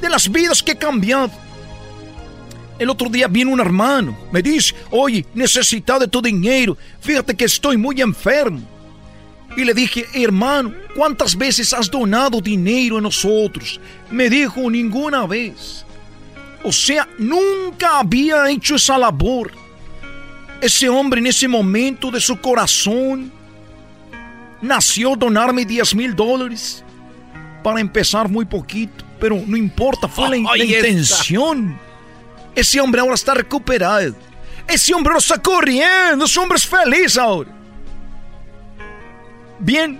[0.00, 1.30] de las vidas que he cambiado.
[2.78, 7.44] El otro día vino un hermano, me dice, oye, necesitado de tu dinero, fíjate que
[7.44, 8.62] estoy muy enfermo.
[9.54, 13.78] Y le dije, hermano, ¿cuántas veces has donado dinero a nosotros?
[14.10, 15.84] Me dijo, ninguna vez.
[16.62, 19.52] O sea, nunca había hecho esa labor.
[20.60, 23.32] Ese hombre en ese momento de su corazón
[24.60, 26.84] nació donarme 10 mil dólares
[27.62, 31.78] para empezar muy poquito, pero no importa, fue la, la intención.
[32.54, 34.14] Ese hombre ahora está recuperado.
[34.68, 37.50] Ese hombre no está corriendo, ese hombre es feliz ahora.
[39.58, 39.98] Bien,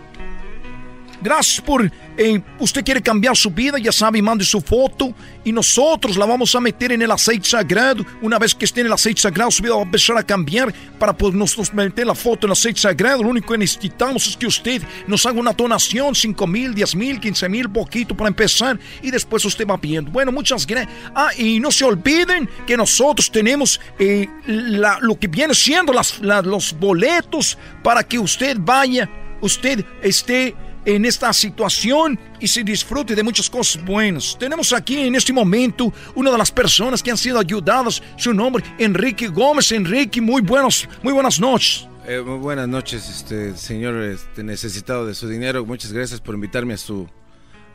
[1.21, 6.17] gracias por eh, usted quiere cambiar su vida, ya sabe, mande su foto y nosotros
[6.17, 8.05] la vamos a meter en el aceite sagrado.
[8.21, 10.73] Una vez que esté en el aceite sagrado, su vida va a empezar a cambiar
[10.99, 13.23] para poder nosotros meter la foto en el aceite sagrado.
[13.23, 17.21] Lo único que necesitamos es que usted nos haga una donación, 5 mil, 10 mil,
[17.21, 20.11] 15 mil, poquito para empezar y después usted va viendo.
[20.11, 20.95] Bueno, muchas gracias.
[21.15, 25.93] Ah, y no se olviden que nosotros tenemos eh, lo que viene siendo
[26.45, 29.09] los boletos para que usted vaya,
[29.41, 30.55] usted esté
[30.95, 34.37] en esta situación y se disfrute de muchas cosas buenas.
[34.39, 38.65] Tenemos aquí en este momento una de las personas que han sido ayudadas, su nombre
[38.79, 39.71] Enrique Gómez.
[39.73, 41.87] Enrique, muy buenos, muy buenas noches.
[42.07, 45.65] Eh, muy buenas noches, este señor este, necesitado de su dinero.
[45.65, 47.09] Muchas gracias por invitarme a su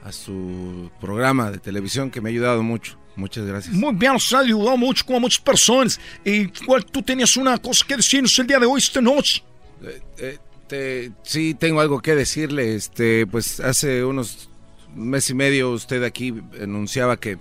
[0.04, 2.96] a su programa de televisión que me ha ayudado mucho.
[3.16, 3.74] Muchas gracias.
[3.74, 6.00] Muy bien, nos ha ayudado mucho con muchas personas.
[6.24, 9.42] ¿Y cuál tú tenías una cosa que decirnos el día de hoy, esta noche?
[9.82, 12.74] Eh, eh, este, sí, tengo algo que decirle.
[12.76, 14.50] Este, pues hace unos
[14.96, 17.38] un mes y medio usted aquí anunciaba que,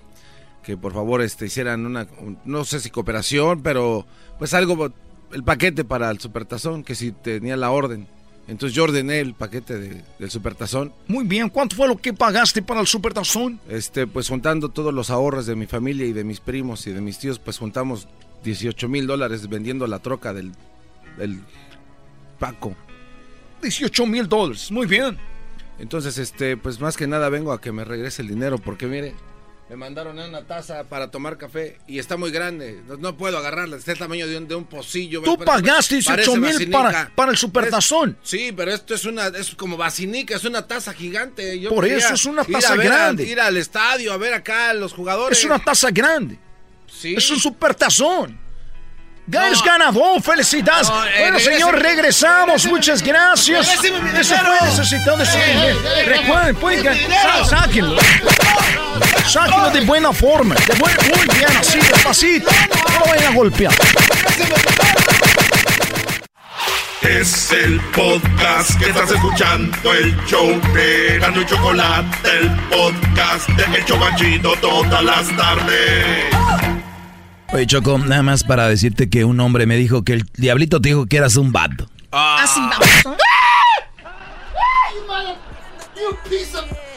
[0.63, 2.07] que por favor este, hicieran una,
[2.43, 4.05] no sé si cooperación, pero
[4.37, 4.93] pues algo,
[5.31, 8.07] el paquete para el supertazón, que si tenía la orden.
[8.47, 10.93] Entonces yo ordené el paquete de, del supertazón.
[11.07, 13.59] Muy bien, ¿cuánto fue lo que pagaste para el supertazón?
[13.67, 17.01] Este, pues juntando todos los ahorros de mi familia y de mis primos y de
[17.01, 18.07] mis tíos, pues juntamos
[18.43, 20.51] 18 mil dólares vendiendo la troca del,
[21.17, 21.39] del
[22.37, 22.75] Paco.
[23.65, 25.17] 18 mil dólares, muy bien.
[25.77, 29.13] Entonces, este, pues más que nada vengo a que me regrese el dinero, porque mire,
[29.69, 32.81] me mandaron una taza para tomar café y está muy grande.
[32.99, 35.21] No, puedo agarrarla, está el tamaño de un, de un pocillo.
[35.23, 38.15] Tú pagaste 18 mil para, para el supertazón.
[38.21, 41.59] sí, pero esto es una, es como basinica, es una taza gigante.
[41.59, 43.23] Yo Por eso es una taza grande.
[43.23, 45.37] ir al estadio a ver acá a los jugadores.
[45.37, 46.37] Es una taza grande.
[46.87, 47.15] Sí.
[47.15, 48.44] Es un supertazón.
[49.27, 49.65] Ganes no.
[49.65, 50.87] ganador, felicidades.
[50.87, 52.65] No, eh, bueno, señor, regresamos.
[52.67, 53.67] Muchas gracias.
[53.67, 55.79] Eso fue necesitado de su dinero.
[56.05, 57.07] Recuerden, pueden
[57.49, 58.01] sáquenlo.
[59.27, 60.55] Sáquenlo de buena forma.
[60.55, 62.51] De buen, muy bien, así, despacito.
[62.93, 63.73] No lo vayan a golpear.
[67.01, 73.77] Es el podcast que estás escuchando, el show de Gano y Chocolate, el podcast de
[73.77, 76.84] El Chobachito todas las tardes.
[77.55, 80.89] Oye, Choco, nada más para decirte que un hombre me dijo que el diablito te
[80.89, 81.89] dijo que eras un vato.
[82.11, 83.17] Ah, sí, vamos.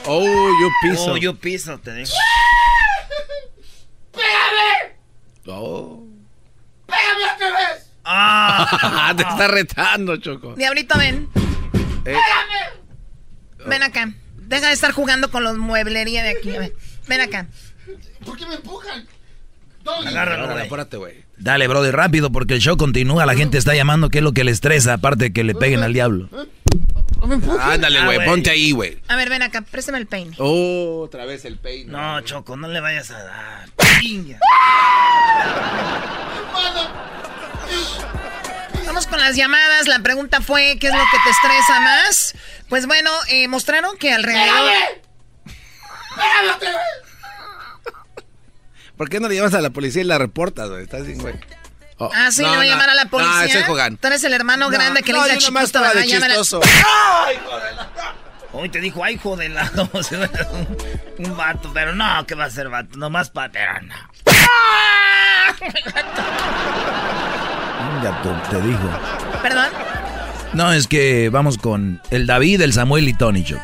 [0.05, 1.13] Oh, yo piso.
[1.13, 2.11] Oh, yo piso, te digo.
[4.11, 4.97] ¡Pégame!
[5.47, 6.05] Oh.
[6.87, 7.93] ¡Pégame otra vez!
[8.03, 10.57] Ah, te está retando, Choco.
[10.57, 11.29] Diablito, ven.
[12.05, 12.17] Eh.
[12.17, 13.65] ¡Pégame!
[13.65, 14.13] Ven acá.
[14.35, 16.51] Deja de estar jugando con los mueblería de aquí.
[17.07, 17.47] Ven acá.
[18.25, 19.07] ¿Por qué me empujan?
[20.07, 20.67] Agárralo, güey.
[20.67, 21.25] Apúrate, güey.
[21.37, 23.27] Dale, brother, rápido, porque el show continúa.
[23.27, 25.83] La gente está llamando, que es lo que le estresa, aparte de que le peguen
[25.83, 26.29] al diablo.
[27.61, 28.99] Ándale, güey, ponte ahí, güey.
[29.09, 30.35] A ver, ven acá, préstame el peine.
[30.39, 31.91] Oh, otra vez el peine.
[31.91, 33.69] No, Choco, no le vayas a dar.
[38.87, 39.87] Vamos con las llamadas.
[39.87, 42.35] La pregunta fue, ¿qué es lo que te estresa más?
[42.69, 44.73] Pues bueno, eh, mostraron que alrededor...
[48.99, 50.83] ¿Por qué no le llamas a la policía y la reportas, güey?
[50.83, 51.35] Estás sin güey.
[51.99, 53.33] Oh, ah, sí, le voy a llamar a la policía.
[53.33, 53.99] No, estoy jugando.
[54.01, 56.61] Tú eres el hermano grande que no, le dice nomás chiquito, estaba de chistoso.
[56.63, 57.39] ¡Ay!
[58.53, 59.73] Hoy te dijo, ay, si fueras
[61.19, 62.99] un, un vato, pero no, ¿qué va a ser vato?
[62.99, 63.95] Nomás para no.
[68.03, 68.91] Ya tú, te dijo.
[69.43, 69.69] ¿Perdón?
[70.55, 73.63] No, es que vamos con el David, el Samuel y Tony, Choco.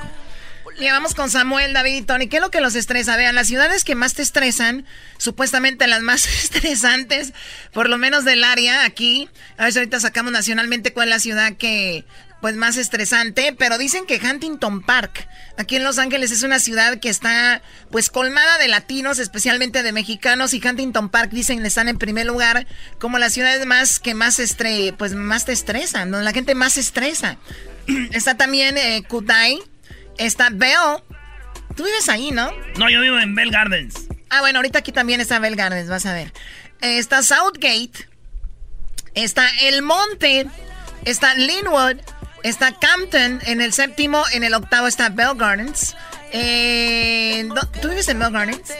[0.79, 2.27] Y vamos con Samuel, David y Tony.
[2.27, 3.17] ¿Qué es lo que los estresa?
[3.17, 4.85] Vean, las ciudades que más te estresan,
[5.19, 7.33] supuestamente las más estresantes,
[7.73, 9.29] por lo menos del área aquí.
[9.57, 12.05] A ver si ahorita sacamos nacionalmente cuál es la ciudad que,
[12.41, 13.55] pues, más estresante.
[13.57, 18.11] Pero dicen que Huntington Park, aquí en Los Ángeles, es una ciudad que está, pues,
[18.11, 20.55] colmada de latinos, especialmente de mexicanos.
[20.55, 22.67] Y Huntington Park, dicen, están en primer lugar
[22.99, 26.79] como las ciudades más que más, estre pues, más te estresan, donde la gente más
[26.79, 27.39] estresa.
[28.13, 29.05] está también eh.
[30.19, 31.03] Está Bell.
[31.77, 32.51] Tú vives ahí, ¿no?
[32.77, 34.07] No, yo vivo en Bell Gardens.
[34.31, 36.32] Ah, bueno, ahorita aquí también está Bell Gardens, vas a ver.
[36.81, 38.09] Está Southgate,
[39.15, 40.47] está El Monte,
[41.05, 41.99] está Linwood,
[42.43, 45.97] está Campton en el séptimo, en el octavo está Bell Gardens.
[46.32, 47.49] Eh,
[47.81, 48.74] ¿Tú vives en Bell Gardens?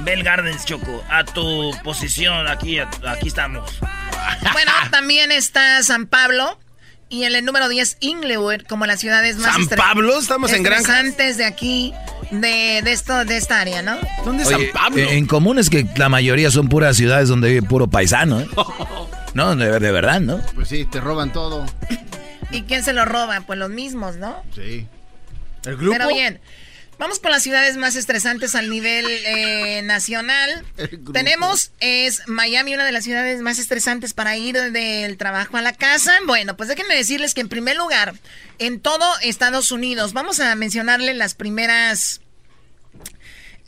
[0.00, 3.78] Bell Gardens, Choco, a tu posición, aquí, aquí estamos.
[4.52, 6.58] Bueno, también está San Pablo.
[7.14, 10.18] Y en el número 10, Inglewood, como las ciudades más ¿San Pablo?
[10.18, 11.94] Estamos en antes de aquí,
[12.32, 13.96] de, de, esto, de esta área, ¿no?
[14.24, 14.98] ¿Dónde es San Pablo?
[14.98, 18.48] En común es que la mayoría son puras ciudades donde vive puro paisano, ¿eh?
[19.34, 20.40] no, de, de, verdad, ¿no?
[20.56, 21.64] Pues sí, te roban todo.
[22.50, 23.42] ¿Y quién se lo roba?
[23.46, 24.42] Pues los mismos, ¿no?
[24.52, 24.88] Sí.
[25.66, 25.92] ¿El grupo?
[25.96, 26.40] Pero bien,
[26.98, 30.64] Vamos con las ciudades más estresantes al nivel eh, nacional.
[31.12, 35.72] Tenemos, es Miami, una de las ciudades más estresantes para ir del trabajo a la
[35.72, 36.12] casa.
[36.26, 38.14] Bueno, pues déjenme decirles que en primer lugar,
[38.58, 42.20] en todo Estados Unidos, vamos a mencionarle las primeras...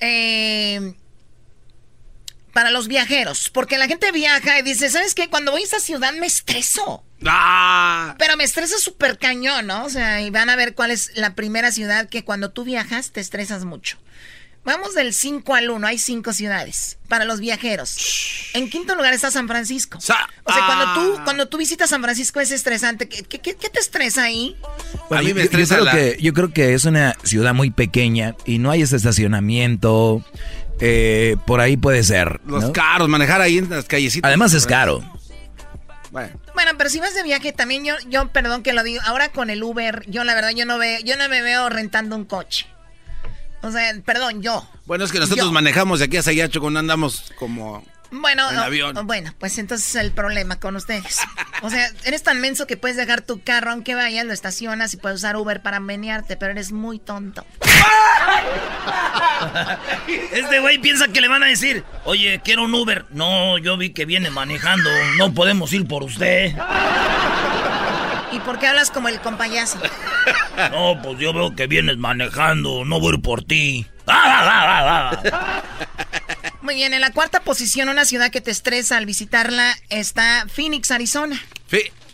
[0.01, 0.95] Eh,
[2.57, 5.29] para los viajeros, porque la gente viaja y dice, ¿sabes qué?
[5.29, 7.05] Cuando voy a esta ciudad me estreso.
[7.25, 8.15] Ah.
[8.19, 9.85] Pero me estresa súper cañón, ¿no?
[9.85, 13.11] O sea, y van a ver cuál es la primera ciudad que cuando tú viajas
[13.11, 13.99] te estresas mucho.
[14.67, 17.97] Vamos del 5 al 1, hay 5 ciudades para los viajeros.
[18.53, 19.99] En quinto lugar está San Francisco.
[19.99, 21.23] o sea, cuando, tú, ah.
[21.25, 23.09] cuando tú visitas San Francisco es estresante.
[23.09, 24.57] ¿Qué, qué, te estresa ahí?
[25.09, 28.35] a mí me estresa yo, creo que, yo creo que es una ciudad muy pequeña
[28.45, 30.25] y no hay ese estacionamiento.
[30.81, 32.41] Eh, por ahí puede ser.
[32.45, 34.29] Los caros, manejar ahí en las callecitas.
[34.29, 35.01] Además es caro.
[36.55, 36.71] Bueno.
[36.79, 39.63] pero si vas de viaje también yo, yo perdón que lo digo, ahora con el
[39.63, 42.67] Uber, yo la verdad yo no veo, yo no me veo rentando un coche.
[43.63, 44.67] O sea, perdón, yo.
[44.85, 48.45] Bueno, es que nosotros manejamos de aquí a allá, cuando andamos como bueno,
[49.05, 51.19] bueno, pues entonces el problema con ustedes.
[51.63, 54.97] O sea, eres tan menso que puedes dejar tu carro aunque vayas, lo estacionas y
[54.97, 57.45] puedes usar Uber para menearte, pero eres muy tonto.
[60.33, 63.07] Este güey piensa que le van a decir, oye, quiero un Uber.
[63.11, 64.89] No, yo vi que viene manejando,
[65.19, 66.55] no podemos ir por usted.
[68.33, 69.79] ¿Y por qué hablas como el compayazo?
[70.71, 73.87] No, pues yo veo que vienes manejando, no voy por ti.
[76.67, 80.91] Muy bien, en la cuarta posición, una ciudad que te estresa al visitarla está Phoenix,
[80.91, 81.41] Arizona.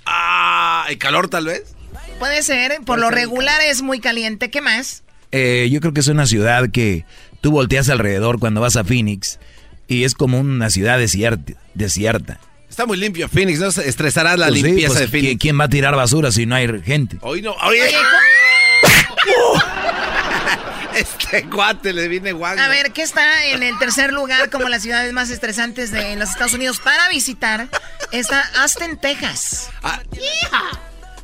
[0.05, 1.75] ah, ¿el calor tal vez?
[2.19, 4.51] Puede ser, por lo regular es muy caliente.
[4.51, 5.05] ¿Qué más?
[5.31, 7.07] Eh, yo creo que es una ciudad que
[7.41, 9.39] tú volteas alrededor cuando vas a Phoenix
[9.89, 11.55] y es como una ciudad desierta.
[11.73, 12.39] desierta.
[12.69, 13.69] Está muy limpio Phoenix, ¿no?
[13.69, 15.41] Estresará la pues limpieza pues, de Phoenix.
[15.41, 17.17] ¿Quién va a tirar basura si no hay gente?
[17.23, 17.89] Hoy no, oye.
[20.97, 22.61] Este cuate le viene guapo.
[22.61, 26.31] A ver, ¿qué está en el tercer lugar como las ciudades más estresantes de los
[26.31, 27.69] Estados Unidos para visitar?
[28.11, 29.71] Está Austin, Texas.
[29.83, 30.01] Ah,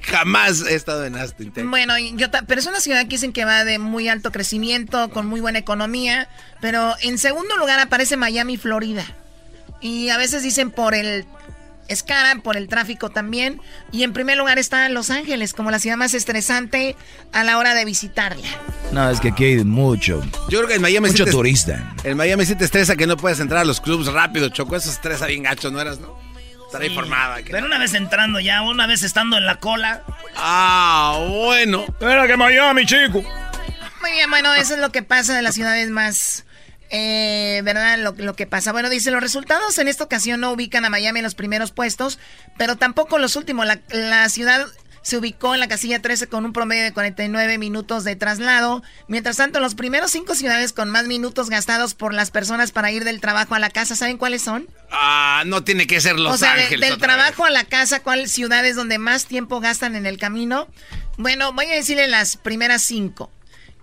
[0.02, 1.70] jamás he estado en Austin, Texas.
[1.70, 5.26] Bueno, yo pero es una ciudad que dicen que va de muy alto crecimiento, con
[5.26, 6.28] muy buena economía.
[6.60, 9.04] Pero en segundo lugar aparece Miami, Florida.
[9.80, 11.24] Y a veces dicen por el
[11.88, 13.60] es cara por el tráfico también.
[13.90, 16.96] Y en primer lugar está Los Ángeles, como la ciudad más estresante
[17.32, 18.46] a la hora de visitarla.
[18.92, 20.22] No, es que aquí hay mucho.
[20.48, 21.94] Yo creo que en Miami mucho turista.
[22.04, 24.76] En Miami sí te estresa que no puedes entrar a los clubs rápido, Choco.
[24.76, 26.18] Eso estresa bien gacho, ¿no eras, no?
[26.66, 27.38] Estar informada.
[27.50, 30.02] Pero una vez entrando ya, una vez estando en la cola.
[30.36, 31.86] Ah, bueno.
[32.00, 33.22] Era que Miami, chico.
[34.02, 36.44] Muy bien, bueno, eso es lo que pasa de las ciudades más
[36.90, 37.98] eh, ¿verdad?
[37.98, 38.72] Lo, que pasa.
[38.72, 42.18] Bueno, dice, los resultados en esta ocasión no ubican a Miami en los primeros puestos,
[42.56, 43.66] pero tampoco los últimos.
[43.90, 44.66] La, ciudad
[45.02, 48.82] se ubicó en la casilla 13 con un promedio de 49 minutos de traslado.
[49.06, 53.04] Mientras tanto, los primeros cinco ciudades con más minutos gastados por las personas para ir
[53.04, 54.66] del trabajo a la casa, ¿saben cuáles son?
[54.90, 56.88] Ah, no tiene que ser Los o sea, Ángeles.
[56.88, 60.68] del trabajo a la casa, ¿cuáles ciudades donde más tiempo gastan en el camino?
[61.16, 63.30] Bueno, voy a decirle las primeras cinco.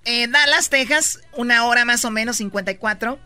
[0.07, 3.18] Eh, Dallas, Texas, una hora más o menos, 54.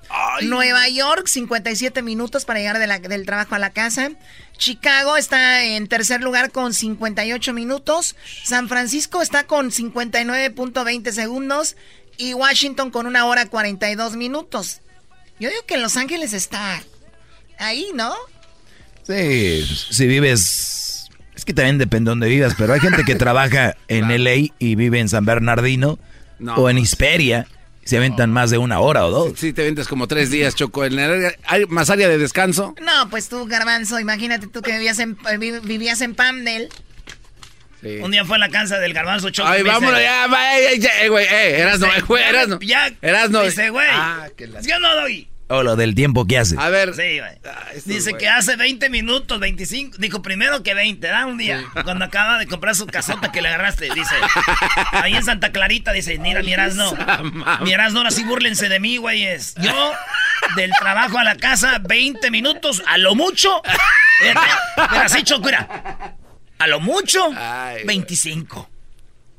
[0.43, 4.11] Nueva York, 57 minutos para llegar del trabajo a la casa.
[4.57, 8.15] Chicago está en tercer lugar con 58 minutos.
[8.43, 11.75] San Francisco está con 59.20 segundos.
[12.17, 14.79] Y Washington con una hora 42 minutos.
[15.37, 16.81] Yo digo que Los Ángeles está
[17.57, 18.13] ahí, ¿no?
[19.03, 21.09] Sí, si vives...
[21.35, 24.75] Es que también depende de dónde vivas, pero hay gente que trabaja en LA y
[24.75, 25.97] vive en San Bernardino
[26.55, 27.47] o en Hisperia
[27.83, 29.33] se aventan más de una hora o dos.
[29.35, 30.83] Sí, te aventas como tres días, Choco.
[30.83, 32.75] ¿Hay más área de descanso?
[32.81, 36.69] No, pues tú, Garbanzo, imagínate tú que vivías en, eh, vivías en Pamdel.
[37.81, 39.47] Un día fue a la casa del garbanzo Choco.
[39.47, 40.25] Ay, vámonos ya,
[41.01, 42.59] eh, güey, eh, eras no, güey, eras no.
[42.59, 43.41] Ya, eras no.
[43.43, 45.27] Dice, güey, ah, yo no doy.
[45.51, 46.55] O lo del tiempo que hace.
[46.59, 46.93] A ver.
[46.93, 47.31] Sí, güey.
[47.85, 49.97] Dice que hace 20 minutos, 25.
[49.97, 51.65] Dijo primero que 20, da un día.
[51.83, 53.89] Cuando acaba de comprar su casota que le agarraste.
[53.93, 54.13] Dice.
[54.91, 56.93] Ahí en Santa Clarita, dice, mira, miras no.
[57.61, 59.55] Miras no, ahora sí búrlense de mí, güeyes.
[59.55, 59.91] Yo,
[60.55, 63.61] del trabajo a la casa, 20 minutos, a lo mucho.
[64.21, 64.41] Mira,
[65.03, 66.15] así, Choco, mira.
[66.59, 67.31] A lo mucho,
[67.85, 68.69] 25.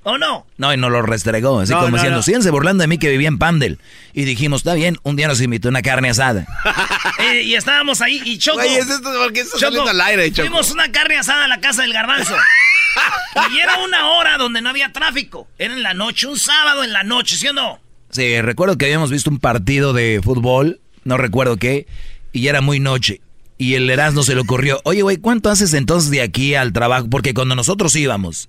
[0.03, 0.47] ¿O no?
[0.57, 2.23] No, y nos lo restregó, así No, como no, diciendo, no.
[2.23, 3.79] síganse burlando de mí que vivía en Pandel.
[4.15, 6.47] Y dijimos, está bien, un día nos invitó una carne asada.
[7.21, 8.57] Eh, y estábamos ahí y Choco.
[8.57, 10.49] Güey, ¿es esto por qué saliendo al aire, Choco?
[10.49, 12.35] Fuimos una carne asada a la casa del garbanzo.
[13.53, 15.47] y era una hora donde no había tráfico.
[15.59, 17.79] Era en la noche, un sábado en la noche, ¿sí o no?
[18.11, 21.87] Sí, recuerdo que habíamos visto un partido de fútbol, no recuerdo qué,
[22.33, 23.21] y ya era muy noche.
[23.59, 27.09] Y el Erasmo se le ocurrió, oye, güey, ¿cuánto haces entonces de aquí al trabajo?
[27.11, 28.49] Porque cuando nosotros íbamos,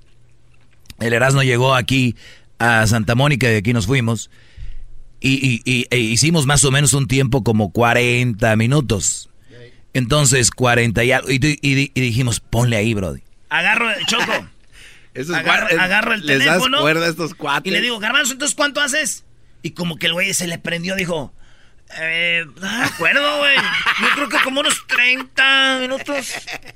[1.02, 2.16] el Erasmo llegó aquí
[2.60, 4.30] a Santa Mónica y de aquí nos fuimos,
[5.20, 9.30] y, y- y- e hicimos más o menos un tiempo como 40 minutos.
[9.94, 13.22] Entonces, 40 y algo, y, y- y- y dijimos, ponle ahí, brody.
[13.50, 14.32] Agarro, Choco.
[15.14, 16.80] Esos agarro, agarro el les das teléfono.
[16.80, 17.70] cuerda a estos cuates.
[17.70, 19.26] Y le digo, garbanzo, ¿entonces cuánto haces?
[19.62, 21.34] Y como que el güey se le prendió, dijo,
[21.98, 23.56] eh, no me acuerdo, güey.
[23.56, 26.34] Yo creo que como unos 30 minutos.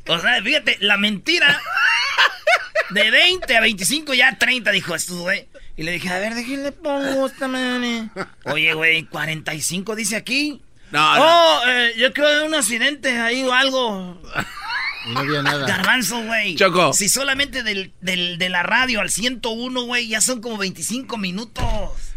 [0.08, 1.62] O sea, fíjate, la mentira
[2.92, 5.48] de 20 a 25 ya 30, dijo esto, güey.
[5.78, 8.10] Y le dije, a ver, déjenle pongo esta madre.
[8.46, 10.62] Oye, güey, 45 dice aquí.
[10.92, 14.22] No, Oh, eh, yo creo que un accidente ahí o algo.
[15.08, 15.68] No había nada.
[15.68, 16.56] Garbanzo, güey.
[16.56, 16.94] Choco.
[16.94, 21.66] Si solamente del, del- de la radio al 101, güey, ya son como 25 minutos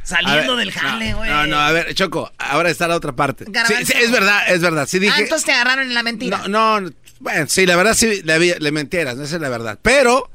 [0.09, 1.30] saliendo ver, del jale, güey.
[1.30, 3.44] No, no, a ver, Choco, ahora está la otra parte.
[3.44, 4.86] Sí, sí, es verdad, es verdad.
[4.89, 5.22] Sí Ah, dije.
[5.22, 6.48] entonces te agarraron en la mentira.
[6.48, 6.90] No, no,
[7.20, 9.78] bueno, sí, la verdad sí le, le mentieras, no esa es la verdad.
[9.82, 10.30] Pero.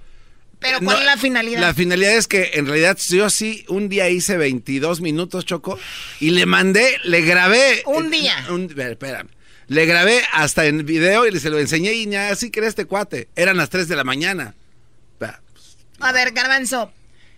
[0.60, 1.60] Pero ¿cuál no, es la finalidad?
[1.60, 5.78] La finalidad es que en realidad yo sí un día hice 22 minutos, Choco,
[6.22, 7.84] y le mandé, le grabé.
[7.86, 8.45] Un día.
[8.50, 9.28] Un, espérame.
[9.68, 13.28] Le grabé hasta en video y se lo enseñé y ya así que este cuate.
[13.36, 14.56] Eran las 3 de la mañana.
[16.00, 16.91] A ver, Garbanzo,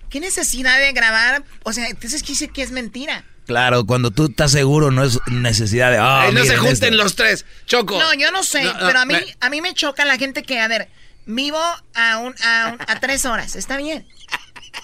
[0.10, 1.44] ¿qué necesidad de grabar?
[1.64, 3.26] O sea, entonces ¿qué dice que es mentira?
[3.46, 5.98] Claro, cuando tú estás seguro no es necesidad de...
[5.98, 7.04] ah, Ay, no se junten esto".
[7.04, 8.00] los tres, Choco.
[8.00, 10.18] No, yo no sé, No, no, pero a mí, me- a mí me choca la
[10.18, 10.90] gente que, a ver,
[11.28, 11.60] vivo
[11.94, 14.08] a, un, a, un- a tres horas, está bien.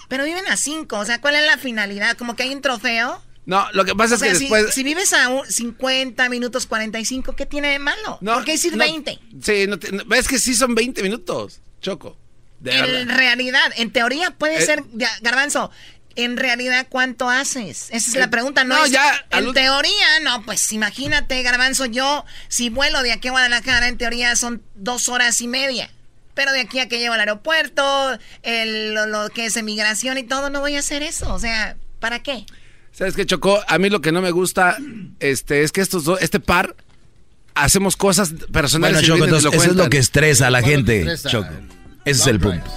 [0.10, 2.15] Pero viven a cinco, o sea, ¿cuál es la finalidad?
[2.18, 3.22] ¿Como que hay un trofeo?
[3.45, 4.73] No, lo que pasa O es sea, que si, después.
[4.73, 8.19] si vives a un 50 minutos 45, ¿qué tiene de malo?
[8.23, 9.19] ¿Por qué decir no, 20?
[9.41, 12.15] Sí, no te- no, es que sí son 20 minutos, Choco.
[12.62, 13.16] De en verdad.
[13.18, 14.84] realidad, en teoría puede Eh, ser,
[15.22, 15.72] Garbanzo,
[16.16, 17.88] en realidad, ¿cuánto haces?
[17.92, 18.76] Esa es Eh, la pregunta, ¿no?
[18.78, 23.30] no, es- ya, en al- teoría, no, pues imagínate, Garbanzo, yo, si vuelo de aquí
[23.30, 25.90] a Guadalajara, en teoría son dos horas y media.
[26.34, 30.24] Pero de aquí a que llego al aeropuerto, el- lo, lo que es emigración y
[30.24, 31.34] todo, no voy a hacer eso.
[31.34, 32.46] O sea, ¿para qué?
[32.94, 33.62] ¿Sabes qué, Choco?
[33.68, 34.78] A mí lo que no me gusta
[35.20, 36.76] este, es que estos dos, este par,
[37.56, 38.98] hacemos cosas personales.
[39.00, 41.30] Bueno, Choco, entonces eso es lo que estresa a la ¿Cuándo te gente, estresa?
[41.30, 41.50] Choco.
[42.06, 42.69] Ese es el punto.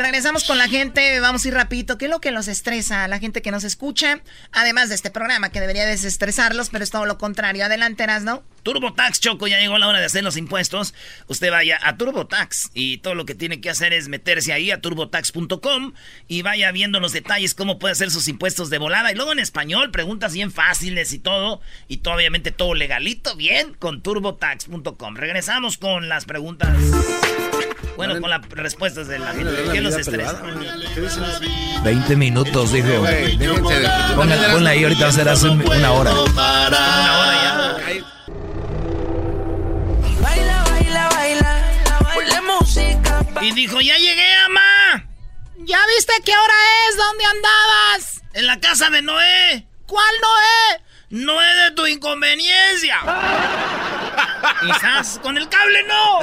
[0.00, 1.98] Regresamos con la gente, vamos a ir rapidito.
[1.98, 4.22] ¿Qué es lo que los estresa a la gente que nos escucha?
[4.50, 7.66] Además de este programa que debería desestresarlos, pero es todo lo contrario.
[7.66, 8.42] Adelante, ¿no?
[8.62, 10.94] TurboTax, Choco, ya llegó la hora de hacer los impuestos.
[11.26, 14.80] Usted vaya a TurboTax y todo lo que tiene que hacer es meterse ahí a
[14.80, 15.92] turbotax.com
[16.28, 19.12] y vaya viendo los detalles, cómo puede hacer sus impuestos de volada.
[19.12, 21.60] Y luego en español, preguntas bien fáciles y todo.
[21.88, 25.16] Y todo, obviamente todo legalito, bien, con turbotax.com.
[25.16, 26.74] Regresamos con las preguntas.
[28.06, 29.52] Bueno, con las respuestas de la gente.
[29.72, 30.40] ¿Qué los estresa?
[31.82, 32.88] 20 minutos, dijo.
[34.16, 36.10] Ponla, ponla ahí, ahorita va a ser hace un- una hora.
[40.22, 41.62] Baila, baila, baila.
[42.14, 43.24] Ponle música.
[43.42, 45.04] Y dijo, ya llegué, ama.
[45.58, 46.54] ¿Ya viste qué hora
[46.88, 46.96] es?
[46.96, 48.22] ¿Dónde andabas?
[48.32, 49.66] En la casa de Noé.
[49.86, 50.80] ¿Cuál Noé?
[51.24, 52.96] Noé de tu inconveniencia.
[54.62, 56.20] Quizás con el cable no.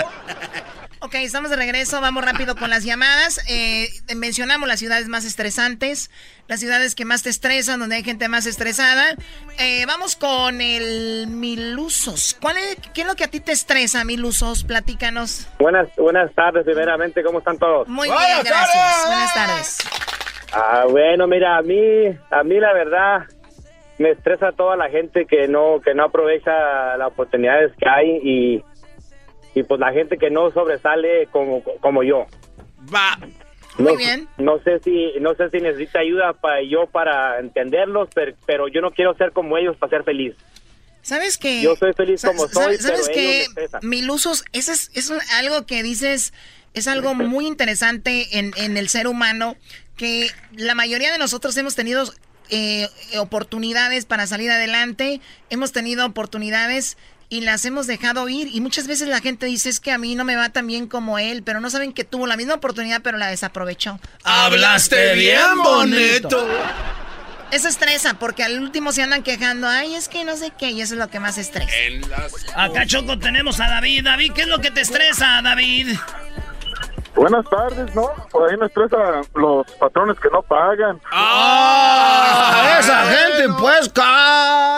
[0.99, 3.45] Ok, estamos de regreso, vamos rápido con las llamadas.
[3.49, 6.09] Eh, mencionamos las ciudades más estresantes,
[6.47, 9.15] las ciudades que más te estresan, donde hay gente más estresada.
[9.59, 12.35] Eh, vamos con el Milusos.
[12.41, 14.63] ¿Cuál es, ¿Qué es lo que a ti te estresa, Milusos?
[14.63, 15.47] Platícanos.
[15.59, 17.87] Buenas, buenas tardes, primeramente, ¿cómo están todos?
[17.87, 19.05] Muy bien, gracias.
[19.05, 19.77] Buenas tardes.
[20.51, 23.27] Ah, bueno, mira, a mí, a mí la verdad
[23.99, 28.63] me estresa toda la gente que no, que no aprovecha las oportunidades que hay y,
[29.59, 32.25] y pues la gente que no sobresale como, como yo.
[32.93, 33.17] Va.
[33.77, 34.27] Muy no, bien.
[34.37, 38.81] No sé si, no sé si necesita ayuda para yo para entenderlos, pero, pero yo
[38.81, 40.35] no quiero ser como ellos para ser feliz.
[41.03, 41.61] ¿Sabes qué?
[41.61, 43.45] Yo soy feliz como soy, ¿Sabes pero qué?
[43.81, 46.33] Milusos, eso es, es un- algo que dices,
[46.73, 49.55] es algo muy interesante en, en el ser humano,
[49.95, 52.03] que la mayoría de nosotros hemos tenido
[52.49, 52.87] eh,
[53.19, 56.97] oportunidades para salir adelante, hemos tenido oportunidades
[57.29, 58.49] y las hemos dejado ir.
[58.53, 60.87] Y muchas veces la gente dice es que a mí no me va tan bien
[60.87, 63.99] como él, pero no saben que tuvo la misma oportunidad, pero la desaprovechó.
[64.23, 66.47] Hablaste bien bonito.
[67.51, 70.81] Eso estresa, porque al último se andan quejando, ay, es que no sé qué, y
[70.81, 71.71] eso es lo que más estresa.
[72.55, 74.03] Acá, Choco, tenemos a David.
[74.03, 75.95] David, ¿qué es lo que te estresa, David?
[77.15, 78.11] Buenas tardes, ¿no?
[78.31, 80.99] Por ahí me estresa los patrones que no pagan.
[81.09, 82.77] ¡Ah!
[82.79, 83.91] esa gente, pues,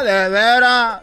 [0.05, 1.01] de veras.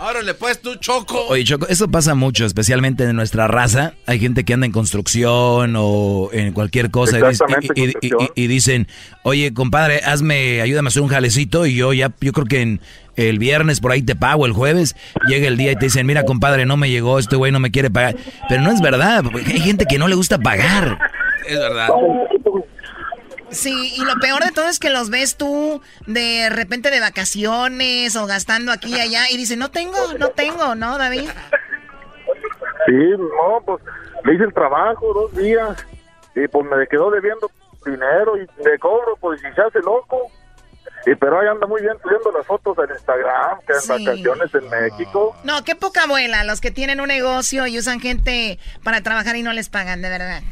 [0.00, 1.26] Ahora le puedes tú, Choco.
[1.28, 3.92] Oye, Choco, eso pasa mucho, especialmente en nuestra raza.
[4.06, 7.18] Hay gente que anda en construcción o en cualquier cosa
[7.74, 7.92] y,
[8.34, 8.88] y, dicen,
[9.24, 12.80] oye, compadre, hazme, ayúdame a hacer un jalecito y yo ya, yo creo que en
[13.16, 14.96] el viernes por ahí te pago, el jueves
[15.26, 17.70] llega el día y te dicen, mira, compadre, no me llegó, este güey no me
[17.70, 18.16] quiere pagar.
[18.48, 20.98] Pero no es verdad, porque hay gente que no le gusta pagar.
[21.46, 21.88] Es verdad.
[23.50, 28.14] Sí, y lo peor de todo es que los ves tú de repente de vacaciones
[28.16, 31.28] o gastando aquí y allá y dice, no tengo, no tengo, ¿no, David?
[32.86, 33.82] Sí, no, pues
[34.24, 35.84] le hice el trabajo dos días
[36.34, 37.50] y pues me quedó debiendo
[37.84, 40.30] dinero y de cobro, pues y se hace loco.
[41.06, 44.68] Y pero ahí anda muy bien subiendo las fotos en Instagram, que en vacaciones en
[44.68, 45.34] México.
[45.44, 49.42] No, qué poca abuela, los que tienen un negocio y usan gente para trabajar y
[49.42, 50.42] no les pagan, de verdad.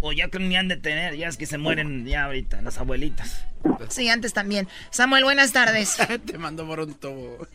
[0.00, 2.78] O ya que ni han de tener, ya es que se mueren ya ahorita, las
[2.78, 3.44] abuelitas.
[3.88, 4.68] Sí, antes también.
[4.90, 5.96] Samuel, buenas tardes.
[6.26, 7.46] Te mando por un tubo.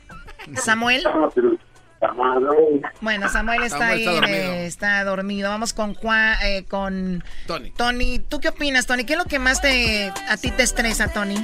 [0.55, 1.03] ¿Samuel?
[3.01, 5.49] Bueno, Samuel está ahí, eh, está dormido.
[5.49, 7.71] Vamos con Juan, eh, con Tony.
[7.71, 9.05] Tony, ¿tú qué opinas, Tony?
[9.05, 11.35] ¿Qué es lo que más te, a ti te estresa, Tony?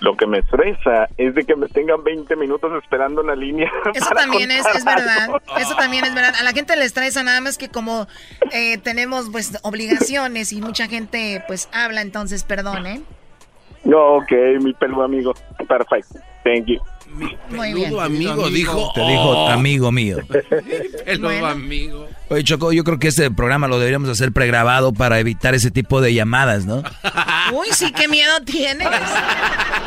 [0.00, 3.70] Lo que me estresa es de que me tengan 20 minutos esperando en la línea.
[3.94, 5.30] Eso también es, es, verdad.
[5.58, 6.34] Eso también es verdad.
[6.38, 8.06] A la gente le estresa nada más que como
[8.52, 13.02] eh, tenemos pues obligaciones y mucha gente pues habla, entonces perdón, ¿eh?
[13.84, 15.34] No, ok, mi peludo amigo.
[15.66, 16.20] Perfecto.
[16.44, 16.78] Thank you.
[17.18, 18.92] Mi peludo amigo, dijo.
[18.94, 19.48] Te dijo oh.
[19.48, 20.18] amigo mío.
[21.06, 22.08] El nuevo amigo.
[22.30, 26.00] Oye, Choco, yo creo que este programa lo deberíamos hacer pregrabado para evitar ese tipo
[26.00, 26.82] de llamadas, ¿no?
[27.52, 28.86] Uy, sí, qué miedo tienes.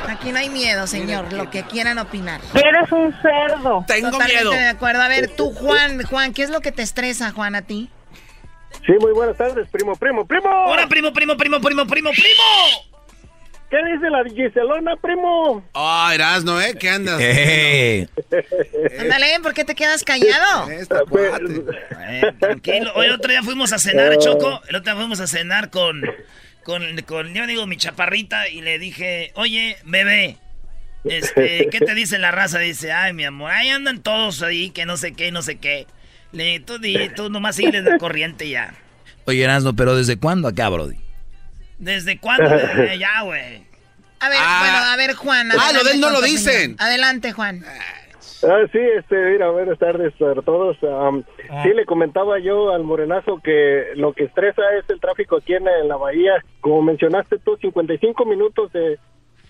[0.10, 1.32] Aquí no hay miedo, señor.
[1.32, 2.42] Lo que quieran opinar.
[2.54, 3.86] Eres un cerdo.
[3.88, 4.52] Tengo Totalmente miedo.
[4.52, 5.02] de acuerdo.
[5.02, 7.90] A ver, tú, Juan, Juan, ¿qué es lo que te estresa, Juan, a ti?
[8.86, 10.50] Sí, muy buenas tardes, primo, primo, primo.
[10.66, 12.91] Hola, primo, primo, primo, primo, primo, primo.
[13.72, 15.64] ¿Qué dice la Giselona, primo?
[15.74, 16.76] Ah, oh, Erasno, ¿eh?
[16.78, 17.22] ¿Qué andas?
[17.22, 18.06] Eh.
[19.00, 20.70] Ándale, ¿por qué te quedas callado?
[22.10, 22.92] Eh, tranquilo.
[22.96, 24.62] Hoy el otro día fuimos a cenar, Choco.
[24.68, 26.02] El otro día fuimos a cenar con,
[26.64, 30.38] con, con, yo digo, mi chaparrita y le dije, oye, bebé,
[31.06, 32.60] este, ¿qué te dice la raza?
[32.60, 35.88] Dice, ay, mi amor, ahí andan todos ahí, que no sé qué, no sé qué.
[36.34, 38.74] Le dije, tú, di, tú nomás sigues la corriente ya.
[39.26, 40.98] Oye, Erasno, pero ¿desde cuándo acá, Brody?
[41.82, 42.50] ¿Desde cuándo?
[42.50, 43.64] Desde ya, güey.
[44.20, 44.60] A ver, Ah.
[44.62, 45.50] bueno, a ver, Juan.
[45.52, 46.76] Ah, lo de él no lo dicen.
[46.80, 47.64] Adelante, Juan.
[48.44, 50.78] Ah, sí, este, mira, buenas tardes a todos.
[50.84, 51.24] Am,
[51.64, 55.68] Sí, le comentaba yo al morenazo que lo que estresa es el tráfico aquí en,
[55.68, 56.44] en la bahía.
[56.62, 58.98] Como mencionaste tú, 55 minutos de,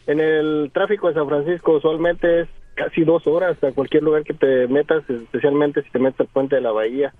[0.07, 4.33] en el tráfico de San Francisco usualmente es casi dos horas a cualquier lugar que
[4.33, 7.13] te metas, especialmente si te metes al puente de la bahía.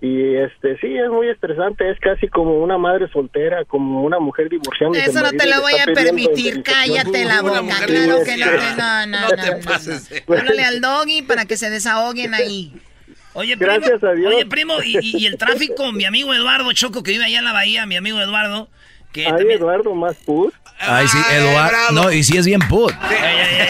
[0.00, 4.50] Y este sí, es muy estresante, es casi como una madre soltera, como una mujer
[4.50, 4.98] divorciando.
[4.98, 9.06] Eso no te lo voy a permitir, cállate la boca, claro que no, no, no,
[9.06, 10.36] no.
[10.38, 12.72] Háblale al doggy para que se desahoguen ahí.
[13.32, 14.34] Oye, primo, Gracias a Dios.
[14.34, 17.84] oye, primo, y, el tráfico, mi amigo Eduardo Choco, que vive allá en la bahía,
[17.86, 18.68] mi amigo Eduardo,
[19.12, 19.58] que Ay, también...
[19.58, 20.52] Eduardo, más pus.
[20.78, 21.92] Ay, sí, Eduardo.
[21.92, 22.92] No, y sí es bien put.
[23.00, 23.68] Ay, ay,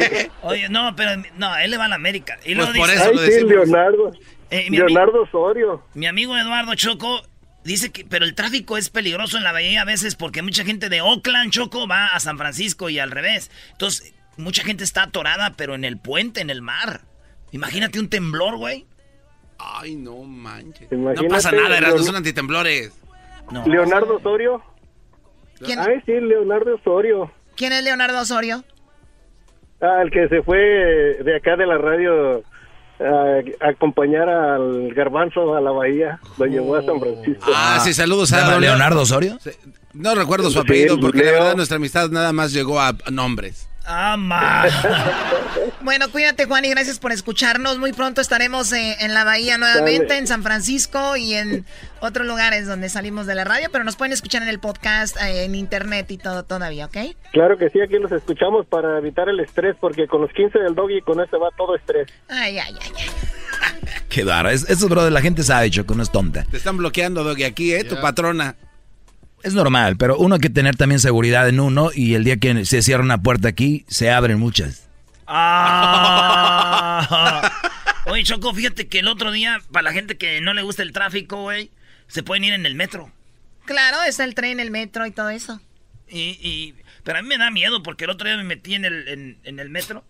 [0.00, 0.30] ay.
[0.42, 2.36] Oye, no, pero no, él le va a la América.
[2.44, 3.50] Y Pues por dice- eso lo sí, decimos.
[3.52, 4.12] Leonardo.
[4.50, 5.82] Eh, Leonardo Osorio.
[5.94, 7.22] Mi amigo Eduardo Choco
[7.64, 10.88] dice que, pero el tráfico es peligroso en la bahía a veces porque mucha gente
[10.88, 13.50] de Oakland, Choco, va a San Francisco y al revés.
[13.72, 17.02] Entonces, mucha gente está atorada, pero en el puente, en el mar.
[17.52, 18.86] Imagínate un temblor, güey.
[19.58, 20.90] Ay, no manches.
[20.92, 22.92] Imagínate, no pasa nada, Erasno, Leon- son antitemblores.
[23.66, 24.62] Leonardo Osorio.
[25.58, 25.78] ¿Quién?
[25.80, 27.30] Ay, sí, Leonardo Osorio.
[27.56, 28.62] ¿Quién es Leonardo Osorio?
[29.80, 32.42] Ah, el que se fue de acá de la radio
[33.00, 36.20] a, a acompañar al garbanzo a la bahía.
[36.38, 37.50] Lo llevó a San Francisco.
[37.54, 39.38] Ah, sí, saludos a ¿Llama Leonardo Osorio?
[39.40, 39.50] Sí,
[39.92, 43.67] No recuerdo su apellido porque la verdad nuestra amistad nada más llegó a nombres.
[43.88, 44.66] ¡Ama!
[45.80, 47.78] Bueno, cuídate, Juan, y gracias por escucharnos.
[47.78, 50.18] Muy pronto estaremos eh, en la bahía nuevamente, Dale.
[50.18, 51.64] en San Francisco y en
[52.00, 55.44] otros lugares donde salimos de la radio, pero nos pueden escuchar en el podcast, eh,
[55.44, 56.96] en internet y todo todavía, ¿ok?
[57.32, 60.74] Claro que sí, aquí los escuchamos para evitar el estrés, porque con los 15 del
[60.74, 62.08] doggy con ese va todo estrés.
[62.28, 63.06] Ay, ay, ay, ay.
[64.08, 64.50] Qué raro.
[64.50, 66.44] Es, eso, brother, la gente sabe, Choco, no es tonta.
[66.44, 67.84] Te están bloqueando, Doggy, aquí, ¿eh?
[67.84, 68.56] Tu patrona.
[69.42, 72.64] Es normal, pero uno hay que tener también seguridad en uno y el día que
[72.64, 74.88] se cierra una puerta aquí, se abren muchas.
[75.26, 76.98] Ah.
[78.06, 80.92] Oye, Choco, fíjate que el otro día, para la gente que no le gusta el
[80.92, 81.70] tráfico, güey,
[82.06, 83.12] se pueden ir en el metro.
[83.66, 85.60] Claro, está el tren, el metro y todo eso.
[86.10, 86.74] Y,
[87.04, 89.58] pero a mí me da miedo porque el otro día me metí en el, en,
[89.58, 90.04] el metro.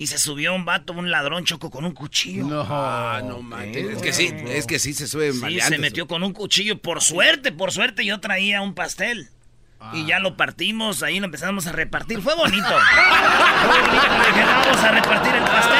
[0.00, 2.46] Y se subió un vato, un ladrón choco con un cuchillo.
[2.46, 3.96] No, ah, no manches.
[3.96, 6.78] Es que sí, es que sí se sube Sí, se metió con un cuchillo.
[6.78, 9.28] Por suerte, por suerte yo traía un pastel.
[9.92, 12.20] Y ya lo partimos, ahí lo empezamos a repartir.
[12.20, 12.66] Fue bonito.
[12.68, 14.06] Fue bonito.
[14.46, 15.78] vamos a repartir el pastel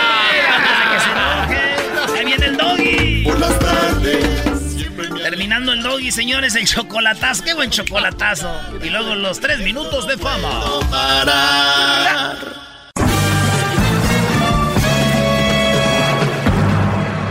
[0.54, 2.18] antes de que se enoje.
[2.18, 3.24] Ahí viene el doggy.
[3.24, 5.22] Por las tardes.
[5.22, 7.44] Terminando el doggy, señores, el chocolatazo.
[7.44, 8.52] Qué buen chocolatazo.
[8.82, 10.64] Y luego los tres minutos de fama.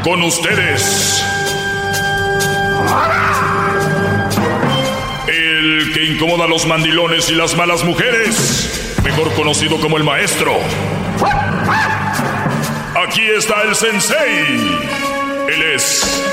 [0.03, 1.23] Con ustedes.
[5.27, 8.97] El que incomoda a los mandilones y las malas mujeres.
[9.03, 10.53] Mejor conocido como el maestro.
[13.07, 14.79] Aquí está el sensei.
[15.49, 16.23] Él es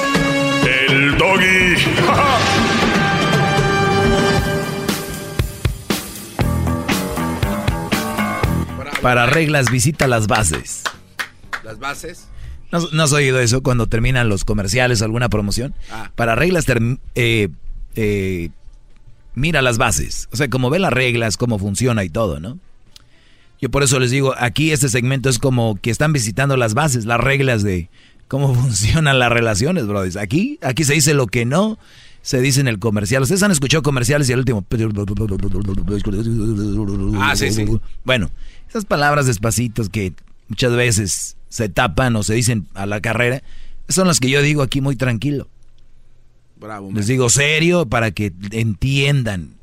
[0.64, 1.76] el doggy.
[9.02, 10.82] Para reglas, visita las bases.
[11.62, 12.28] ¿Las bases?
[12.92, 15.74] ¿No, has oído eso cuando terminan los comerciales o alguna promoción?
[15.90, 16.10] Ah.
[16.16, 16.66] Para reglas,
[17.14, 17.48] eh,
[17.94, 18.50] eh,
[19.34, 20.28] mira las bases.
[20.32, 22.58] O sea, como ve las reglas, cómo funciona y todo, ¿no?
[23.60, 27.06] Yo por eso les digo, aquí este segmento es como que están visitando las bases,
[27.06, 27.88] las reglas de
[28.26, 30.16] cómo funcionan las relaciones, brothers.
[30.16, 31.78] Aquí, aquí se dice lo que no
[32.22, 33.22] se dice en el comercial.
[33.22, 34.64] Ustedes han escuchado comerciales y el último.
[37.20, 37.66] Ah, sí, sí.
[38.02, 38.30] Bueno,
[38.68, 40.12] esas palabras despacitos que
[40.48, 43.42] muchas veces se tapan o se dicen a la carrera,
[43.88, 45.48] son las que yo digo aquí muy tranquilo.
[46.56, 46.90] Bravo.
[46.92, 49.54] Les digo serio para que entiendan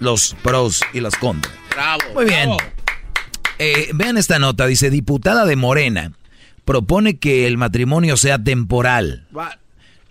[0.00, 1.52] los pros y las contras.
[1.70, 2.02] Bravo.
[2.14, 2.50] Muy bien.
[3.58, 6.12] Eh, vean esta nota, dice diputada de Morena
[6.64, 9.26] propone que el matrimonio sea temporal.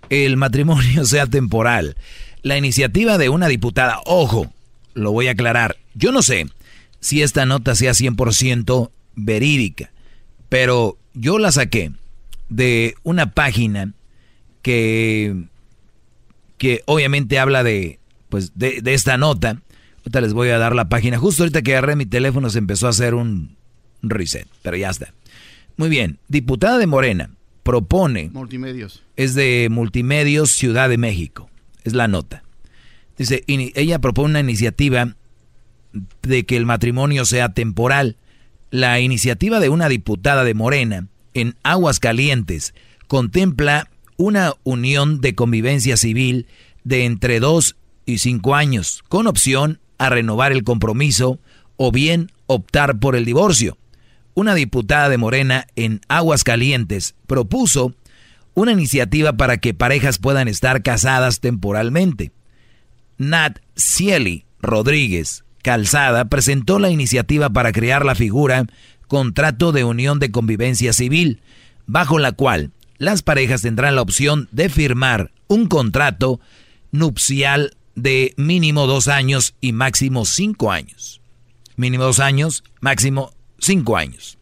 [0.10, 1.96] El matrimonio sea temporal.
[2.42, 4.54] La iniciativa de una diputada, ojo,
[4.94, 6.46] lo voy a aclarar, yo no sé
[7.00, 9.92] si esta nota sea 100% verídica,
[10.54, 11.94] pero yo la saqué
[12.48, 13.94] de una página
[14.62, 15.46] que,
[16.60, 17.98] que obviamente habla de,
[18.30, 19.64] pues, de, de esta nota.
[20.02, 21.18] Ahorita les voy a dar la página.
[21.18, 23.56] Justo ahorita que agarré mi teléfono se empezó a hacer un
[24.04, 25.12] reset, pero ya está.
[25.76, 27.32] Muy bien, diputada de Morena
[27.64, 28.30] propone...
[28.32, 29.02] Multimedios.
[29.16, 31.50] Es de Multimedios Ciudad de México,
[31.84, 32.44] es la nota.
[33.18, 35.16] Dice, ella propone una iniciativa
[36.22, 38.18] de que el matrimonio sea temporal.
[38.74, 42.74] La iniciativa de una diputada de Morena en Aguas Calientes
[43.08, 46.48] contempla una unión de convivencia civil
[46.84, 47.76] de entre dos
[48.08, 51.38] y cinco años, con opción a renovar el compromiso
[51.78, 53.78] o bien optar por el divorcio
[54.34, 57.94] una diputada de Morena en Aguascalientes propuso
[58.56, 62.32] una iniciativa para que parejas puedan estar casadas temporalmente.
[63.20, 68.66] Nat Cieli Rodríguez Calzada presentó la iniciativa para crear la figura
[69.08, 71.42] contrato de unión de convivencia civil,
[71.88, 76.40] bajo la cual las parejas tendrán la opción de firmar un contrato
[76.92, 81.22] nupcial de mínimo dos años y máximo cinco años.
[81.76, 84.38] Mínimo dos años, máximo cinco años.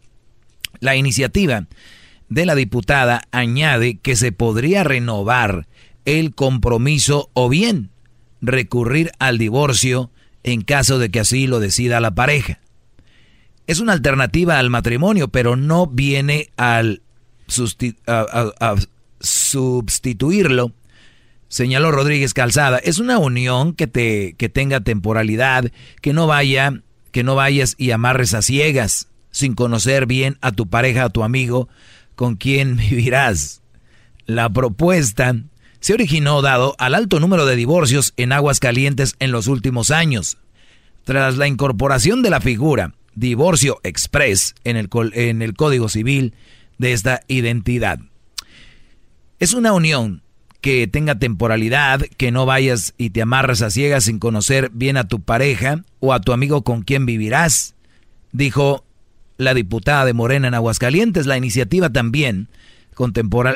[0.80, 1.66] La iniciativa
[2.28, 5.68] de la diputada añade que se podría renovar
[6.04, 7.90] el compromiso o bien
[8.40, 10.10] recurrir al divorcio
[10.44, 12.60] en caso de que así lo decida la pareja.
[13.66, 17.02] Es una alternativa al matrimonio, pero no viene al
[19.20, 20.72] sustituirlo,
[21.48, 22.78] señaló Rodríguez Calzada.
[22.78, 25.70] Es una unión que, te, tenga temporalidad,
[26.00, 26.82] que no vaya,
[27.12, 31.22] que no vayas y amarres a ciegas sin conocer bien a tu pareja, a tu
[31.22, 31.68] amigo,
[32.14, 33.62] con quien vivirás.
[34.26, 35.34] La propuesta
[35.82, 40.38] se originó dado al alto número de divorcios en aguas calientes en los últimos años.
[41.04, 46.34] Tras la incorporación de la figura divorcio express en el, en el Código Civil
[46.78, 47.98] de esta identidad.
[49.40, 50.22] Es una unión
[50.60, 55.08] que tenga temporalidad, que no vayas y te amarras a ciegas sin conocer bien a
[55.08, 57.74] tu pareja o a tu amigo con quien vivirás,
[58.30, 58.84] dijo
[59.36, 61.26] la diputada de Morena en Aguascalientes.
[61.26, 62.46] La iniciativa también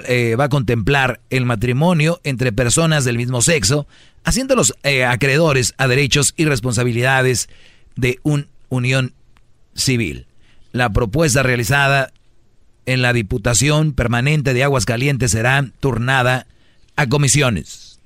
[0.06, 3.86] eh, va a contemplar el matrimonio entre personas del mismo sexo,
[4.24, 7.48] haciéndolos eh, acreedores a derechos y responsabilidades
[7.96, 9.12] de una unión
[9.74, 10.26] civil.
[10.72, 12.12] La propuesta realizada
[12.86, 16.46] en la Diputación Permanente de Aguascalientes será turnada
[16.96, 17.98] a comisiones.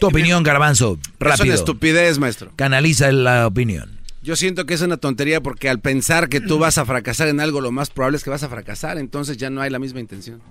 [0.00, 1.44] Tu opinión, Garbanzo, rápido.
[1.44, 2.52] Es una estupidez, maestro.
[2.56, 3.97] Canaliza la opinión.
[4.28, 7.40] Yo siento que es una tontería porque al pensar que tú vas a fracasar en
[7.40, 10.00] algo, lo más probable es que vas a fracasar, entonces ya no hay la misma
[10.00, 10.42] intención.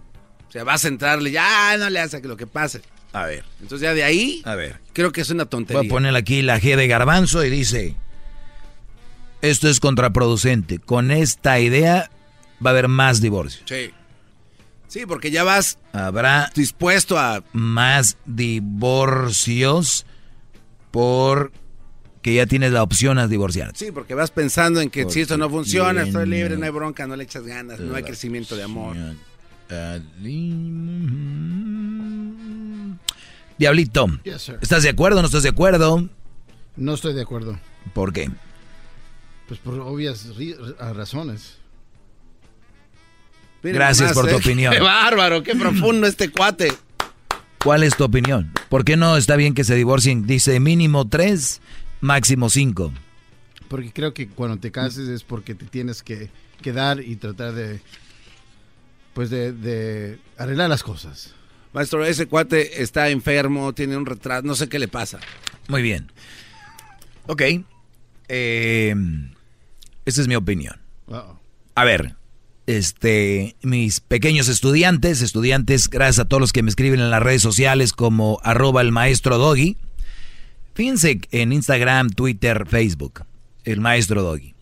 [0.47, 2.81] O sea, vas a entrarle, ya no le hace que lo que pase.
[3.13, 3.43] A ver.
[3.61, 4.79] Entonces ya de ahí, a ver.
[4.93, 5.81] creo que es una tontería.
[5.81, 7.95] Voy a poner aquí la G de Garbanzo y dice,
[9.43, 10.79] esto es contraproducente.
[10.79, 12.09] Con esta idea
[12.65, 13.63] va a haber más divorcios.
[13.67, 13.91] Sí.
[14.87, 20.07] Sí, porque ya vas habrá dispuesto a más divorcios
[20.89, 21.51] por
[22.27, 23.71] que ya tienes la opción a divorciar.
[23.73, 27.07] Sí, porque vas pensando en que si esto no funciona, estoy libre, no hay bronca,
[27.07, 28.97] no le echas ganas, no hay crecimiento de amor.
[33.57, 34.07] Diablito,
[34.61, 36.09] ¿estás de acuerdo o no estás de acuerdo?
[36.75, 37.57] No estoy de acuerdo.
[37.93, 38.29] ¿Por qué?
[39.47, 40.27] Pues por obvias
[40.77, 41.59] razones.
[43.63, 44.35] Gracias por tu ¿eh?
[44.35, 44.73] opinión.
[44.73, 46.73] Qué bárbaro, qué profundo este cuate.
[47.63, 48.51] ¿Cuál es tu opinión?
[48.67, 50.27] ¿Por qué no está bien que se divorcien?
[50.27, 51.61] Dice mínimo tres,
[52.01, 52.93] máximo cinco.
[53.67, 56.29] Porque creo que cuando te cases es porque te tienes que
[56.61, 57.81] quedar y tratar de,
[59.13, 61.33] pues de, de arreglar las cosas.
[61.73, 65.19] Maestro, ese cuate está enfermo, tiene un retraso, no sé qué le pasa.
[65.67, 66.11] Muy bien.
[67.27, 67.41] Ok.
[68.29, 68.95] Eh,
[70.05, 70.79] esa es mi opinión.
[71.75, 72.15] A ver,
[72.65, 77.41] este, mis pequeños estudiantes, estudiantes, gracias a todos los que me escriben en las redes
[77.41, 79.77] sociales como arroba el maestro Doggy.
[80.77, 83.25] Fíjense en Instagram, Twitter, Facebook,
[83.63, 84.53] el maestro Doggy.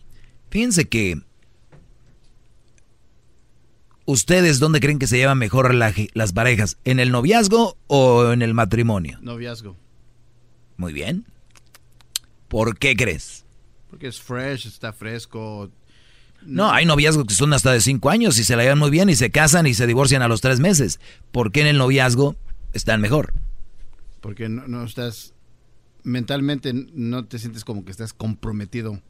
[0.48, 1.20] Fíjense que
[4.06, 6.78] ustedes, ¿dónde creen que se llevan mejor las parejas?
[6.86, 9.18] ¿En el noviazgo o en el matrimonio?
[9.20, 9.76] Noviazgo.
[10.78, 11.26] Muy bien.
[12.48, 13.44] ¿Por qué crees?
[13.90, 15.70] Porque es fresh, está fresco,
[16.46, 19.10] no, hay noviazgos que son hasta de cinco años y se la llevan muy bien
[19.10, 20.98] y se casan y se divorcian a los tres meses.
[21.30, 22.36] ¿Por qué en el noviazgo
[22.72, 23.34] están mejor?
[24.22, 25.34] Porque no, estás
[26.06, 29.02] mentalmente no te sientes como que estás comprometido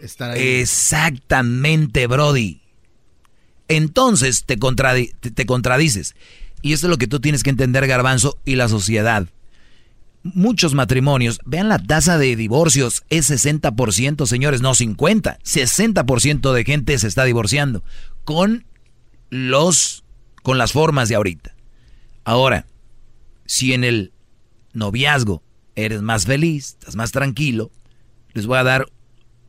[0.00, 0.40] estar ahí.
[0.40, 2.60] Exactamente, Brody.
[3.68, 6.14] Entonces te, te contradices.
[6.60, 9.28] Y esto es lo que tú tienes que entender, Garbanzo, y la sociedad
[10.24, 16.96] muchos matrimonios, vean la tasa de divorcios, es 60%, señores, no 50, 60% de gente
[16.98, 17.82] se está divorciando
[18.24, 18.64] con
[19.30, 20.04] los
[20.42, 21.54] con las formas de ahorita.
[22.24, 22.66] Ahora,
[23.46, 24.12] si en el
[24.72, 25.42] noviazgo
[25.76, 27.70] eres más feliz, estás más tranquilo,
[28.32, 28.86] les voy a dar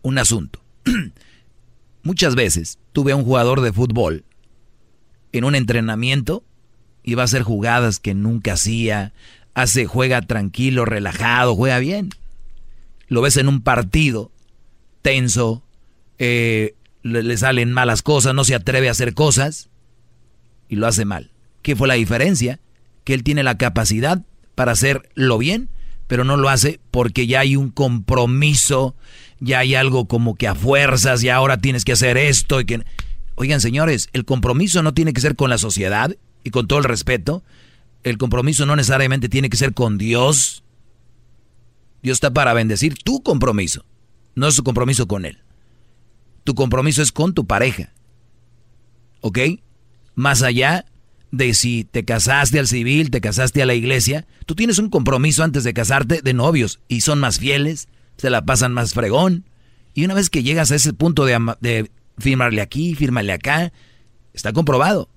[0.01, 0.63] un asunto.
[2.03, 4.25] Muchas veces tuve a un jugador de fútbol
[5.31, 6.43] en un entrenamiento
[7.03, 9.13] y va a hacer jugadas que nunca hacía,
[9.53, 12.09] hace, juega tranquilo, relajado, juega bien.
[13.07, 14.31] Lo ves en un partido
[15.01, 15.63] tenso,
[16.17, 19.69] eh, le, salen malas cosas, no se atreve a hacer cosas
[20.69, 21.31] y lo hace mal.
[21.61, 22.59] ¿Qué fue la diferencia?
[23.03, 24.21] Que él tiene la capacidad
[24.55, 25.69] para hacerlo bien,
[26.13, 28.95] pero no lo hace porque ya hay un compromiso,
[29.39, 32.85] ya hay algo como que a fuerzas, y ahora tienes que hacer esto y que...
[33.33, 36.85] Oigan, señores, el compromiso no tiene que ser con la sociedad y con todo el
[36.85, 37.43] respeto,
[38.03, 40.63] el compromiso no necesariamente tiene que ser con Dios.
[42.03, 43.83] Dios está para bendecir tu compromiso,
[44.35, 45.39] no es tu compromiso con Él.
[46.43, 47.91] Tu compromiso es con tu pareja.
[49.21, 49.39] ¿Ok?
[50.13, 50.85] Más allá
[51.33, 55.43] de si te casaste al civil, te casaste a la iglesia, tú tienes un compromiso
[55.43, 57.87] antes de casarte de novios y son más fieles,
[58.17, 59.43] se la pasan más fregón.
[59.95, 61.89] Y una vez que llegas a ese punto de,
[62.19, 63.73] firmarle aquí, firmarle acá,
[64.35, 65.09] está comprobado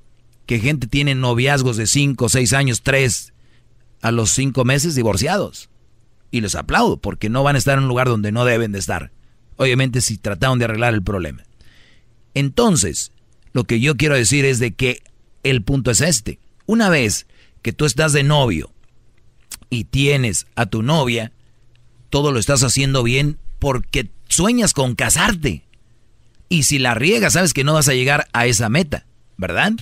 [0.47, 3.35] que gente tiene noviazgos de 5, 6 años, 3,
[4.01, 5.69] a los 5 meses divorciados.
[6.31, 8.79] Y les aplaudo porque no van a estar en un lugar donde no deben de
[8.79, 9.13] estar.
[9.57, 11.43] Obviamente si trataron de arreglar el problema.
[12.33, 13.13] Entonces,
[13.53, 15.03] lo que yo quiero decir es de que
[15.51, 16.39] el punto es este.
[16.67, 17.27] Una vez
[17.63, 18.73] que tú estás de novio
[19.71, 21.33] y tienes a tu novia,
[22.11, 25.65] todo lo estás haciendo bien porque sueñas con casarte.
[26.49, 29.07] Y si la riegas, sabes que no vas a llegar a esa meta,
[29.37, 29.73] ¿verdad?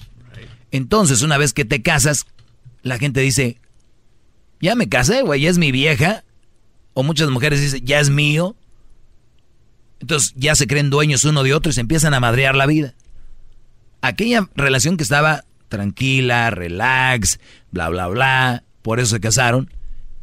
[0.71, 2.27] Entonces, una vez que te casas,
[2.83, 3.59] la gente dice,
[4.61, 6.25] ya me casé, güey, ya es mi vieja.
[6.95, 8.57] O muchas mujeres dicen, ya es mío.
[10.01, 12.95] Entonces ya se creen dueños uno de otro y se empiezan a madrear la vida.
[14.01, 17.41] Aquella relación que estaba tranquila, relax,
[17.71, 19.71] bla, bla, bla, por eso se casaron,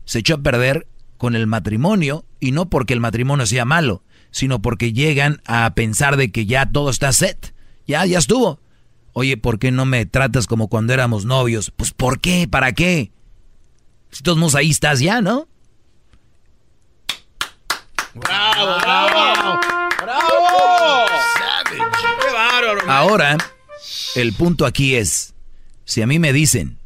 [0.05, 0.87] se echó a perder
[1.17, 6.15] con el matrimonio y no porque el matrimonio sea malo, sino porque llegan a pensar
[6.15, 7.53] de que ya todo está set,
[7.85, 8.59] ya, ya estuvo.
[9.13, 11.71] Oye, ¿por qué no me tratas como cuando éramos novios?
[11.75, 12.47] Pues ¿por qué?
[12.47, 13.11] ¿Para qué?
[14.09, 15.47] Si todos ahí estás ya, ¿no?
[18.13, 19.59] ¡Bravo, bravo!
[20.01, 21.05] ¡Bravo!
[21.69, 21.77] ¡Qué
[22.33, 22.91] bárbaro!
[22.91, 23.37] Ahora,
[24.15, 25.33] el punto aquí es,
[25.91, 26.77] si a mí me dicen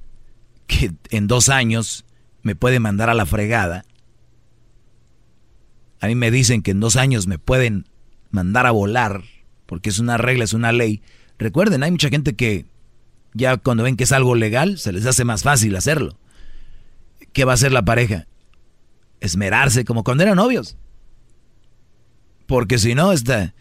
[0.66, 2.06] que en dos años
[2.42, 3.86] me puede mandar a la fregada.
[6.00, 7.86] A mí me dicen que en dos años me pueden
[8.32, 9.22] mandar a volar,
[9.68, 11.04] porque es una regla, es una ley.
[11.38, 12.66] Recuerden, hay mucha gente que
[13.36, 16.18] ya cuando ven que es algo legal, se les hace más fácil hacerlo.
[17.32, 18.26] ¿Qué va a hacer la pareja?
[19.20, 20.78] Esmerarse como cuando eran novios.
[22.48, 23.54] Porque si no, está...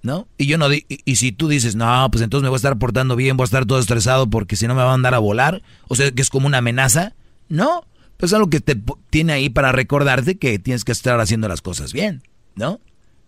[0.00, 0.28] ¿No?
[0.38, 2.78] Y yo no y, y, si tú dices, no, pues entonces me voy a estar
[2.78, 5.18] portando bien, voy a estar todo estresado porque si no me va a mandar a
[5.18, 7.14] volar, o sea, que es como una amenaza.
[7.48, 7.84] No,
[8.16, 8.80] pues es algo que te
[9.10, 12.22] tiene ahí para recordarte que tienes que estar haciendo las cosas bien,
[12.54, 12.80] ¿no?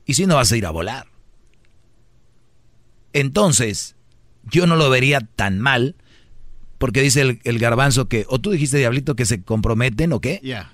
[0.07, 1.07] Y si no vas a ir a volar.
[3.13, 3.97] Entonces,
[4.51, 5.97] yo no lo vería tan mal,
[6.79, 10.41] porque dice el, el garbanzo que, o tú dijiste, Diablito, que se comprometen o qué?
[10.43, 10.73] Ya.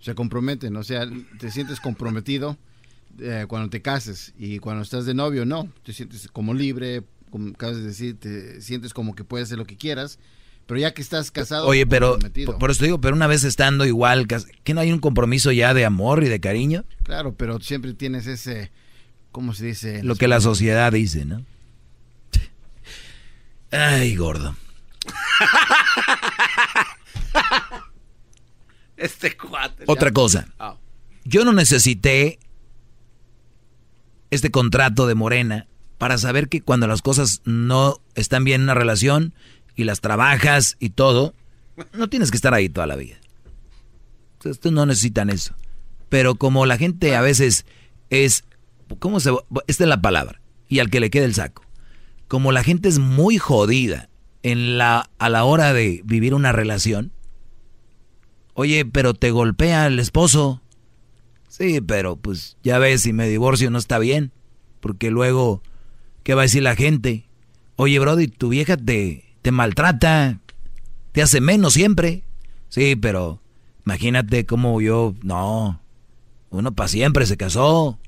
[0.00, 1.08] Se comprometen, o sea,
[1.38, 2.56] te sientes comprometido
[3.20, 5.70] eh, cuando te cases y cuando estás de novio, no.
[5.82, 9.66] Te sientes como libre, como acabas de decir, te sientes como que puedes hacer lo
[9.66, 10.18] que quieras.
[10.66, 11.66] Pero ya que estás casado.
[11.66, 12.18] Oye, pero
[12.58, 15.84] por, eso digo, pero una vez estando igual, ¿que no hay un compromiso ya de
[15.84, 16.84] amor y de cariño?
[17.04, 18.72] Claro, pero siempre tienes ese,
[19.30, 20.02] ¿cómo se dice?
[20.02, 21.44] Lo que la sociedad dice, ¿no?
[23.70, 24.56] Ay, gordo.
[28.96, 29.84] este cuate.
[29.86, 30.48] Otra cosa.
[30.58, 30.78] Oh.
[31.24, 32.38] Yo no necesité
[34.36, 35.66] este contrato de Morena
[35.98, 39.34] para saber que cuando las cosas no están bien en una relación
[39.74, 41.34] y las trabajas y todo,
[41.92, 43.16] no tienes que estar ahí toda la vida.
[44.44, 45.54] Ustedes no necesitan eso.
[46.08, 47.66] Pero como la gente a veces
[48.10, 48.44] es,
[48.98, 49.30] ¿cómo se?
[49.66, 50.40] Esta es la palabra.
[50.68, 51.62] Y al que le quede el saco.
[52.28, 54.08] Como la gente es muy jodida
[54.42, 57.12] en la, a la hora de vivir una relación.
[58.54, 60.62] Oye, pero te golpea el esposo.
[61.56, 64.30] Sí, pero pues ya ves, si me divorcio no está bien.
[64.80, 65.62] Porque luego,
[66.22, 67.24] ¿qué va a decir la gente?
[67.76, 70.40] Oye, Brody, tu vieja te, te maltrata,
[71.12, 72.24] te hace menos siempre.
[72.68, 73.40] Sí, pero
[73.86, 75.80] imagínate cómo yo, no,
[76.50, 77.98] uno para siempre se casó.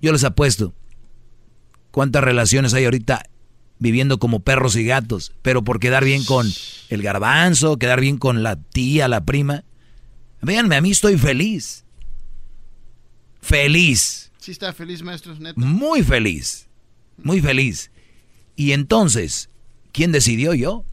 [0.00, 0.72] Yo les apuesto.
[1.90, 3.24] ¿Cuántas relaciones hay ahorita
[3.80, 5.32] viviendo como perros y gatos?
[5.42, 6.46] Pero por quedar bien con
[6.90, 9.64] el garbanzo, quedar bien con la tía, la prima.
[10.42, 11.81] Véanme, a mí estoy feliz.
[13.42, 14.30] Feliz.
[14.38, 15.60] Sí está feliz, maestro, neta.
[15.60, 16.68] Muy feliz.
[17.18, 17.90] Muy feliz.
[18.56, 19.50] Y entonces,
[19.92, 20.84] ¿quién decidió yo?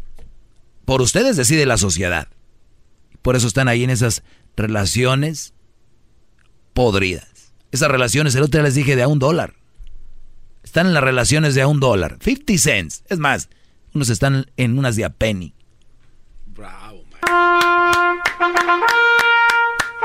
[0.86, 2.28] Por ustedes decide la sociedad.
[3.22, 4.24] Por eso están ahí en esas
[4.58, 5.54] relaciones
[6.74, 7.54] podridas.
[7.72, 9.54] Esas relaciones, el otro día les dije de a un dólar.
[10.64, 12.18] Están en las relaciones de a un dólar.
[12.20, 13.04] 50 cents.
[13.08, 13.50] Es más,
[13.94, 15.54] unos están en unas de a penny.
[16.48, 18.20] Bravo, man.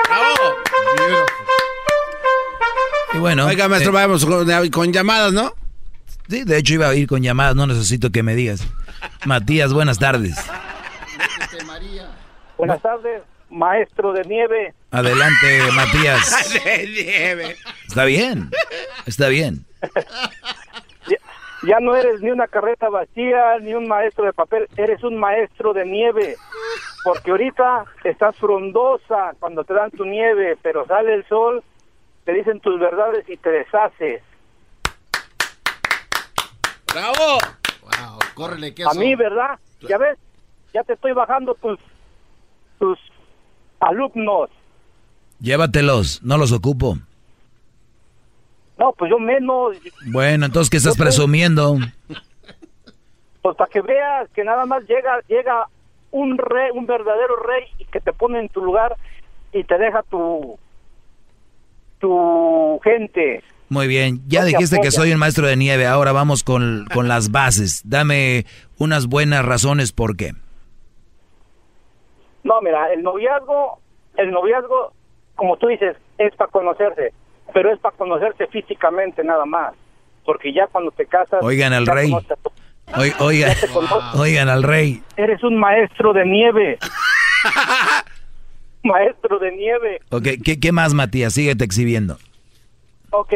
[0.08, 0.54] Bravo.
[3.14, 3.46] Y bueno.
[3.46, 5.52] Oiga, maestro, eh, vamos con, con, llamadas, ¿no?
[6.28, 8.66] Sí, de hecho iba a ir con llamadas, no necesito que me digas.
[9.24, 10.36] Matías, buenas tardes.
[12.58, 14.74] Buenas tardes, maestro de nieve.
[14.90, 16.60] Adelante, Matías.
[16.64, 17.56] de nieve.
[17.86, 18.50] Está bien,
[19.06, 19.64] está bien.
[21.06, 21.18] Ya,
[21.62, 25.72] ya, no eres ni una carreta vacía, ni un maestro de papel, eres un maestro
[25.72, 26.36] de nieve.
[27.04, 31.62] Porque ahorita estás frondosa cuando te dan tu nieve, pero sale el sol
[32.24, 34.22] te dicen tus verdades y te deshaces.
[36.92, 37.38] ¡Bravo!
[37.82, 38.90] Wow, córrele, queso.
[38.90, 39.58] A mí, ¿verdad?
[39.88, 40.18] Ya ves,
[40.72, 41.78] ya te estoy bajando tus,
[42.78, 42.98] tus
[43.80, 44.50] alumnos.
[45.40, 46.96] Llévatelos, no los ocupo.
[48.78, 49.76] No, pues yo menos.
[50.06, 51.76] Bueno, entonces, ¿qué estás presumiendo?
[53.42, 55.68] Pues para que veas que nada más llega, llega
[56.10, 58.96] un rey, un verdadero rey, y que te pone en tu lugar
[59.52, 60.58] y te deja tu,
[62.04, 63.42] tu gente.
[63.70, 67.08] Muy bien, ya no dijiste que soy un maestro de nieve, ahora vamos con, con
[67.08, 67.80] las bases.
[67.86, 68.44] Dame
[68.78, 70.32] unas buenas razones por qué.
[72.42, 73.78] No, mira, el noviazgo,
[74.18, 74.92] el noviazgo,
[75.34, 77.14] como tú dices, es para conocerse,
[77.54, 79.72] pero es para conocerse físicamente nada más,
[80.26, 81.42] porque ya cuando te casas...
[81.42, 82.14] Oigan al rey.
[83.18, 83.56] oigan,
[84.18, 85.02] oigan al rey.
[85.16, 86.78] Eres un maestro de nieve.
[88.84, 90.00] maestro de nieve.
[90.10, 91.32] Ok, ¿qué, qué más, Matías?
[91.34, 92.18] Síguete exhibiendo.
[93.10, 93.32] Ok.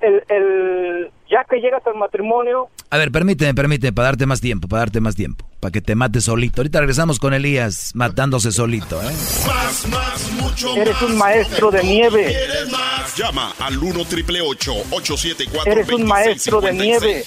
[0.00, 2.68] El, el, ya que llegas al matrimonio...
[2.90, 5.94] A ver, permíteme, permíteme, para darte más tiempo, para darte más tiempo, para que te
[5.94, 6.60] mates solito.
[6.62, 9.12] Ahorita regresamos con Elías matándose solito, ¿eh?
[9.46, 12.26] Más, más, mucho Eres un maestro de nieve.
[12.26, 13.16] ¿Quieres más?
[13.16, 17.18] Llama al 1 triple 874 Eres un maestro de nieve.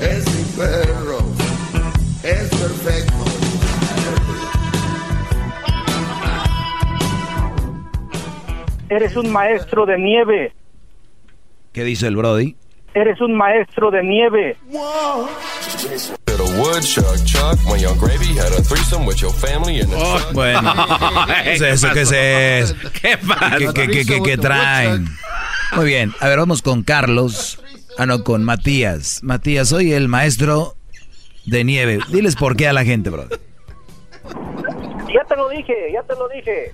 [0.00, 1.18] Es mi perro.
[2.22, 3.25] Es perfecto.
[8.88, 10.52] Eres un maestro de nieve.
[11.72, 12.56] ¿Qué dice el Brody?
[12.94, 14.56] Eres un maestro de nieve.
[19.96, 20.72] Oh, bueno.
[21.44, 21.88] ¿Qué es eso?
[21.92, 22.74] ¿Qué es eso?
[23.02, 23.56] ¿Qué pasa?
[23.58, 25.06] ¿Qué, qué, qué, qué- qué traen?
[25.74, 27.60] Muy bien, a ver, vamos con Carlos.
[27.98, 29.20] Ah, no, con Matías.
[29.22, 30.74] Matías, soy el maestro
[31.44, 31.98] de nieve.
[32.10, 33.26] Diles por qué a la gente, bro.
[33.28, 36.72] Ya te lo dije, ya te lo dije.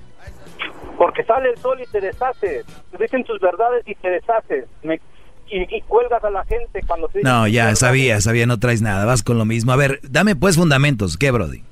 [1.02, 2.64] Porque sale el sol y te deshaces.
[2.92, 4.66] Te dicen tus verdades y te deshaces.
[4.84, 5.00] Me-
[5.48, 9.04] y, y cuelgas a la gente cuando se No, ya, sabía, sabía, no traes nada.
[9.04, 9.72] Vas con lo mismo.
[9.72, 11.16] A ver, dame pues fundamentos.
[11.16, 11.64] ¿Qué, Brody?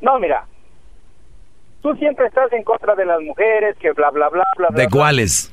[0.00, 0.46] No, mira.
[1.82, 4.68] Tú siempre estás en contra de las mujeres, que bla, bla, bla, bla.
[4.70, 4.90] ¿De bla.
[4.90, 5.52] cuáles?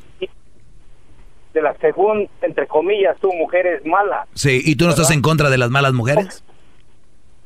[1.52, 4.28] De las, según, entre comillas, tú, mujeres malas.
[4.36, 6.44] Sí, ¿y tú no estás en contra de las malas mujeres?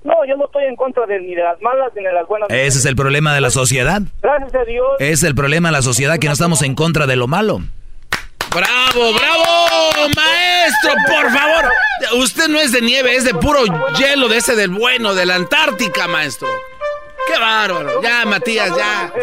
[0.04, 2.50] No, yo no estoy en contra de, ni de las malas ni de las buenas.
[2.50, 4.02] Ese es el problema de la sociedad.
[4.22, 4.86] Gracias a Dios.
[5.00, 7.60] Es el problema de la sociedad que no estamos en contra de lo malo.
[8.52, 10.10] ¡Bravo, bravo!
[10.16, 11.72] ¡Maestro, por favor!
[12.18, 13.60] Usted no es de nieve, es de puro
[13.98, 16.48] hielo, de ese del bueno, de la Antártica, maestro.
[17.28, 18.02] ¡Qué bárbaro!
[18.02, 19.14] Ya, Matías, ya.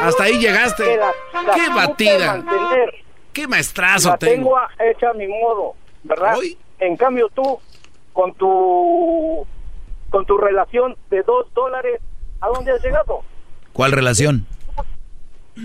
[0.00, 0.98] Hasta ahí llegaste.
[1.54, 2.42] ¡Qué batida!
[3.32, 4.34] ¡Qué maestrazo la tengo!
[4.34, 6.34] tengo a- hecha a mi modo, ¿verdad?
[6.80, 7.60] En cambio tú,
[8.12, 9.46] con tu
[10.12, 12.00] con tu relación de dos dólares,
[12.40, 13.20] ¿a dónde has llegado?
[13.72, 14.46] ¿Cuál relación?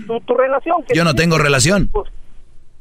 [0.06, 0.82] Tu, tu relación.
[0.86, 1.88] que Yo no tengo relación.
[1.92, 2.10] pues,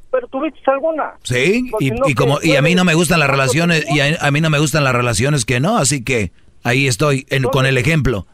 [0.10, 1.14] pero tuviste alguna.
[1.24, 4.18] Sí, y, no y como y a mí no me gustan las relaciones y a,
[4.20, 6.32] a mí no me gustan las relaciones que no, así que
[6.64, 8.26] ahí estoy en- con el ejemplo.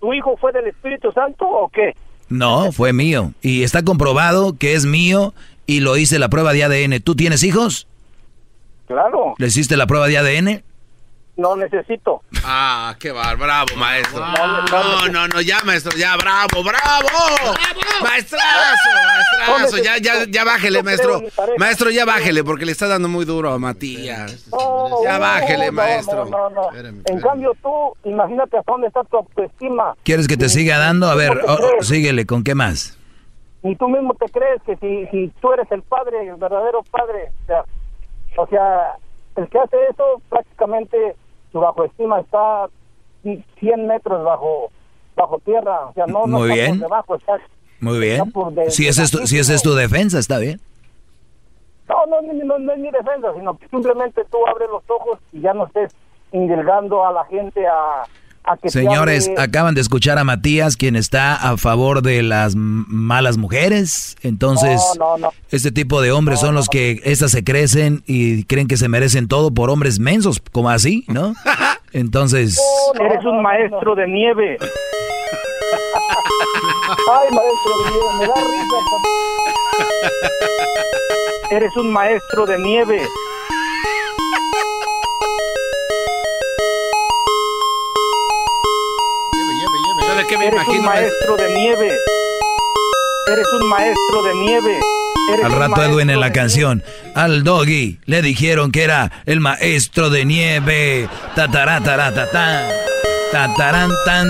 [0.00, 1.94] ¿Tu hijo fue del Espíritu Santo o qué?
[2.28, 5.32] No, fue mío y está comprobado que es mío
[5.66, 7.00] y lo hice la prueba de ADN.
[7.00, 7.86] ¿Tú tienes hijos?
[8.88, 10.62] Claro, ¿Le hiciste la prueba de ADN?
[11.36, 12.22] No necesito.
[12.44, 14.20] Ah, qué bar, bravo, maestro.
[14.24, 17.08] No, no, no, ya, maestro, ya, bravo, bravo.
[18.02, 18.90] Maestrazo,
[19.46, 21.22] maestrazo, ya, ya, ya bájele, maestro.
[21.58, 24.46] Maestro, ya bájele, porque le está dando muy duro a Matías.
[25.04, 26.24] Ya bájele, No, maestro.
[26.26, 26.82] no, no, no.
[27.06, 29.94] En cambio tú, imagínate hasta dónde está tu autoestima.
[30.04, 31.08] ¿Quieres que te siga dando?
[31.08, 32.98] A ver, oh, oh, síguele, ¿con qué más?
[33.62, 37.30] Ni tú mismo te crees que si, si tú eres el padre, el verdadero padre,
[37.44, 37.64] o sea,
[38.36, 38.96] o sea,
[39.36, 41.16] el que hace eso prácticamente
[41.52, 42.68] su bajoestima está
[43.22, 44.70] 100 metros bajo
[45.14, 46.70] bajo tierra, o sea, no, no Muy está bien.
[46.80, 47.38] por debajo, está
[47.80, 48.22] Muy bien.
[48.26, 50.58] Está de- Si es tu, si esa es tu defensa, está bien.
[51.88, 55.18] No, no, no, no, no es mi defensa, sino que simplemente tú abres los ojos
[55.32, 55.94] y ya no estés
[56.32, 58.04] indilgando a la gente a,
[58.44, 62.22] a que te Señores, hable- acaban de escuchar a Matías, quien está a favor de
[62.22, 64.16] las malas mujeres.
[64.22, 65.32] Entonces, No, no, no.
[65.50, 69.28] este tipo de hombres son los que estas se crecen y creen que se merecen
[69.28, 71.34] todo por hombres mensos, como así, ¿no?
[71.92, 72.58] Entonces,
[72.98, 74.56] Eres un maestro de nieve.
[77.12, 78.76] Ay, maestro de nieve, me da risa.
[81.56, 83.02] Eres un maestro de nieve.
[90.32, 90.78] ¿Sabe qué me Eres imagino?
[90.80, 91.96] un maestro de nieve.
[93.32, 94.80] Eres un maestro de nieve.
[95.32, 96.82] Eres al rato Edwin en la canción,
[97.14, 101.08] al doggy le dijeron que era el maestro de nieve.
[101.36, 102.64] Tataratatatan,
[103.30, 104.28] tatarán, tan.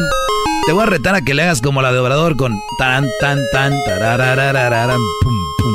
[0.67, 3.41] Te voy a retar a que le hagas como la de Obrador con tan, tan,
[3.53, 5.75] tan, pum, pum.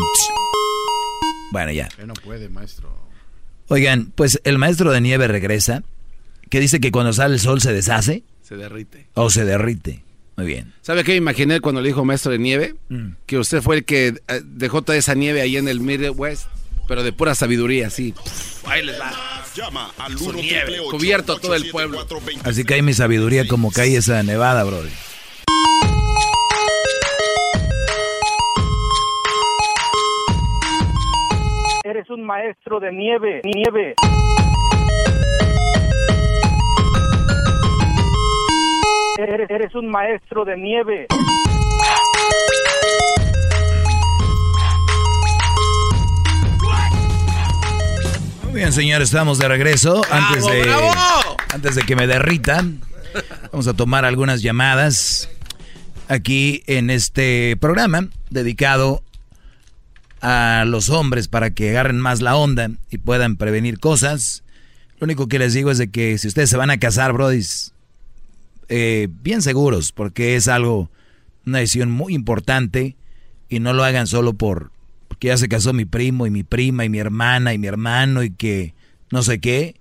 [1.52, 1.88] Bueno, ya.
[1.90, 2.90] Que no puede, maestro.
[3.70, 5.84] Oigan, pues el maestro de nieve regresa,
[6.50, 9.08] que dice que cuando sale el sol se deshace Se derrite.
[9.14, 10.04] o se derrite.
[10.38, 10.72] Muy bien.
[10.82, 12.76] ¿Sabe qué me imaginé cuando le dijo maestro de nieve?
[12.90, 13.14] Mm.
[13.26, 16.46] Que usted fue el que eh, dejó toda esa nieve ahí en el Midwest,
[16.88, 18.12] pero de pura sabiduría, así.
[18.12, 19.12] Pff, ahí les va.
[19.56, 22.06] Llama al Su 1 nieve, cubierto todo el pueblo.
[22.44, 24.92] Así que hay mi sabiduría como cae esa nevada, brother.
[31.84, 33.96] Eres un maestro de nieve, nieve.
[39.18, 41.08] Eres, eres un maestro de nieve.
[48.44, 50.04] Muy bien, señores, estamos de regreso.
[50.12, 51.38] Antes de, bravo!
[51.52, 52.82] antes de que me derritan,
[53.52, 55.28] vamos a tomar algunas llamadas
[56.08, 59.02] aquí en este programa dedicado
[60.22, 64.44] a los hombres para que agarren más la onda y puedan prevenir cosas.
[65.00, 67.74] Lo único que les digo es de que si ustedes se van a casar, brodis,
[68.70, 70.90] eh, bien seguros, porque es algo,
[71.46, 72.96] una decisión muy importante
[73.50, 74.72] y no lo hagan solo por
[75.08, 78.22] porque ya se casó mi primo y mi prima y mi hermana y mi hermano
[78.24, 78.74] y que
[79.12, 79.76] no sé qué.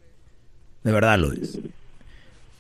[0.85, 1.59] De verdad lo es.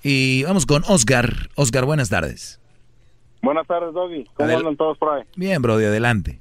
[0.03, 1.49] Y vamos con Oscar.
[1.55, 2.61] Oscar, buenas tardes.
[3.41, 4.25] Buenas tardes, Doggy.
[4.35, 5.23] ¿Cómo Adel- andan todos por ahí?
[5.37, 6.41] Bien, bro, de adelante.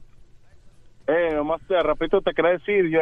[1.08, 3.00] Eh, nomás te, rapidito te quería decir, yo,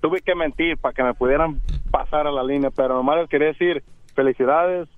[0.00, 3.48] tuve que mentir para que me pudieran pasar a la línea, pero nomás les quería
[3.48, 3.82] decir
[4.14, 4.88] felicidades.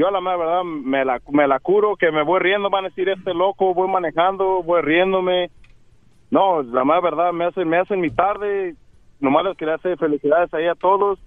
[0.00, 2.86] Yo a la mera verdad me la, me la curo, que me voy riendo, van
[2.86, 5.50] a decir este loco, voy manejando, voy riéndome.
[6.30, 8.76] No, la mera verdad me hacen, me hacen mi tarde,
[9.20, 11.18] nomás les quería hacer felicidades ahí a todos,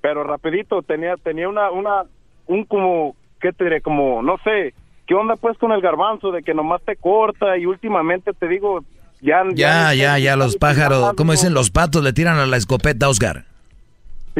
[0.00, 2.04] pero rapidito tenía, tenía una, una,
[2.46, 3.82] un como, ¿qué te diré?
[3.82, 4.72] Como, no sé,
[5.06, 8.82] ¿qué onda pues con el garbanzo de que nomás te corta y últimamente te digo,
[9.20, 9.42] ya...
[9.52, 13.44] Ya, ya, ya, los pájaros, como dicen los patos, le tiran a la escopeta, Oscar.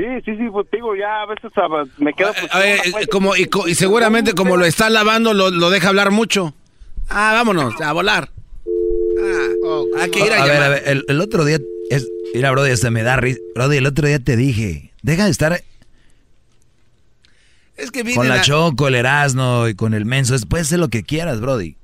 [0.00, 2.32] Sí, sí, sí, pues digo, ya a veces a- me quedo...
[2.32, 6.10] pues, A ver, eh, como, y, seguramente como lo está lavando, lo, lo deja hablar
[6.10, 6.54] mucho.
[7.10, 8.30] Ah, vámonos, a volar.
[9.22, 11.58] Ah, hay que ir a, a ver, a ver, el, el otro día,
[11.90, 13.40] es, mira, Brody, hasta me da risa.
[13.54, 15.62] Brody, el otro día te dije, deja de estar
[17.76, 20.34] Es que con la a- Choco, el Erasmo y con el Menso.
[20.34, 21.76] Es- Puedes hacer lo que quieras, Brody.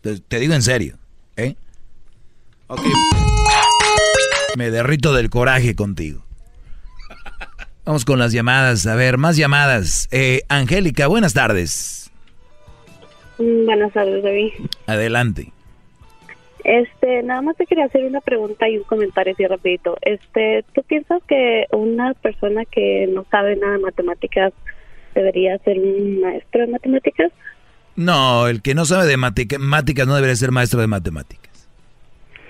[0.00, 0.96] Te, te digo en serio,
[1.36, 1.56] ¿eh?
[2.68, 2.80] Ok.
[4.56, 6.23] Me derrito del coraje contigo.
[7.84, 8.86] Vamos con las llamadas.
[8.86, 10.08] A ver, más llamadas.
[10.10, 12.10] Eh, Angélica, buenas tardes.
[13.38, 14.52] Mm, Buenas tardes, David.
[14.86, 15.52] Adelante.
[16.64, 19.98] Este, nada más te quería hacer una pregunta y un comentario así rapidito.
[20.00, 24.54] Este, ¿tú piensas que una persona que no sabe nada de matemáticas
[25.14, 27.32] debería ser un maestro de matemáticas?
[27.96, 31.68] No, el que no sabe de matemáticas no debería ser maestro de matemáticas.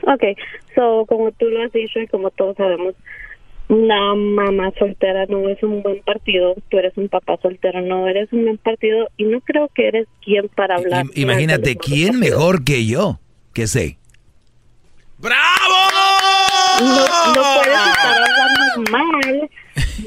[0.06, 0.36] Okay,
[0.76, 2.94] so como tú lo has dicho y como todos sabemos,
[3.68, 8.32] una mamá soltera no es un buen partido, tú eres un papá soltero, no eres
[8.32, 11.06] un buen partido y no creo que eres quien para hablar.
[11.14, 13.18] I- Imagínate, ¿quién mejor que yo?
[13.52, 13.98] Que sé.
[16.80, 19.50] No, no puedes estar hablando mal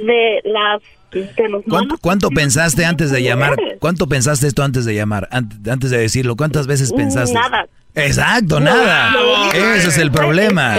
[0.05, 0.81] de las
[1.13, 3.55] de los ¿Cuánto, cuánto pensaste antes de llamar?
[3.79, 5.27] ¿Cuánto pensaste esto antes de llamar?
[5.31, 7.33] Ant- Antes de decirlo, ¿cuántas veces pensaste?
[7.33, 7.65] Nada.
[7.95, 9.13] Exacto, nada.
[9.53, 10.75] Ese es el problema.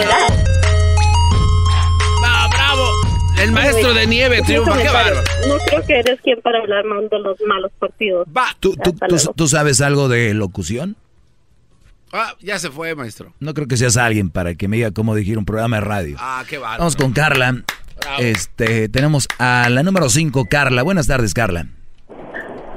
[3.38, 3.42] ¡Va!
[3.44, 5.20] El maestro de nieve triunfa, qué bárbaro.
[5.48, 8.26] No creo que eres quien para hablar mal de los malos partidos.
[8.60, 8.94] ¿Tú, tú,
[9.34, 10.96] tú- sabes algo de locución?
[12.12, 13.32] Ah, ya se fue, maestro.
[13.38, 16.16] No creo que seas alguien para que me diga cómo dirigir un programa de radio.
[16.18, 16.78] Ah, qué bárbaro.
[16.80, 17.62] Vamos con Carla.
[18.18, 20.82] Este, tenemos a la número 5, Carla.
[20.82, 21.66] Buenas tardes, Carla.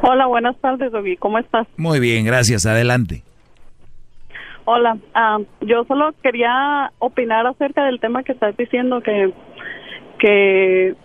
[0.02, 1.18] Hola, buenas tardes, David.
[1.20, 1.68] ¿Cómo estás?
[1.78, 2.66] Muy bien, gracias.
[2.66, 3.24] Adelante.
[4.66, 9.34] Hola, ah, yo solo quería opinar acerca del tema que estás diciendo que
[10.22, 10.96] que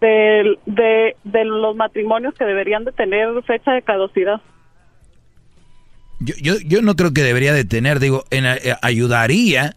[0.00, 0.56] de,
[1.24, 4.40] de, los matrimonios que deberían de tener fecha de caducidad.
[6.20, 9.74] Yo, yo, yo no creo que debería de tener, digo, en, eh, ayudaría,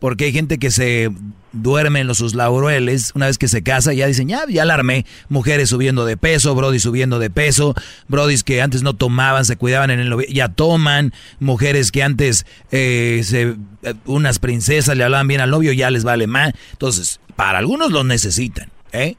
[0.00, 1.10] porque hay gente que se
[1.56, 4.74] duerme en los, sus laureles, una vez que se casa, ya dicen, ya, ya la
[4.74, 7.74] armé, mujeres subiendo de peso, brody subiendo de peso,
[8.08, 13.20] brodis que antes no tomaban, se cuidaban en el ya toman, mujeres que antes, eh,
[13.24, 17.58] se, eh, unas princesas le hablaban bien al novio, ya les vale más, entonces, para
[17.58, 19.16] algunos lo necesitan, ¿eh?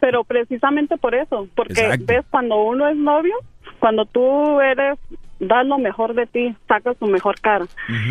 [0.00, 2.04] Pero precisamente por eso, porque Exacto.
[2.06, 3.34] ves cuando uno es novio,
[3.80, 4.98] cuando tú eres
[5.40, 7.66] das lo mejor de ti, sacas tu mejor cara.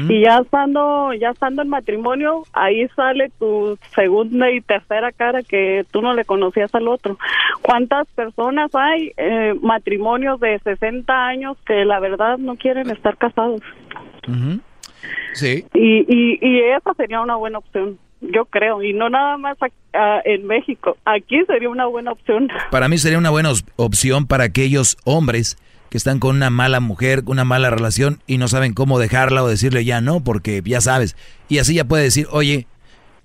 [0.09, 5.85] Y ya estando ya estando en matrimonio, ahí sale tu segunda y tercera cara que
[5.91, 7.17] tú no le conocías al otro.
[7.61, 13.61] ¿Cuántas personas hay eh, matrimonios de 60 años que la verdad no quieren estar casados?
[15.33, 15.65] Sí.
[15.73, 19.57] Y, y, y esa sería una buena opción, yo creo, y no nada más
[20.25, 22.49] en México, aquí sería una buena opción.
[22.71, 25.57] Para mí sería una buena opción para aquellos hombres
[25.89, 29.47] que están con una mala mujer, una mala relación y no saben cómo dejarla o
[29.47, 31.15] decirle ya no, porque ya sabes.
[31.49, 32.67] Y así ya puede decir, oye,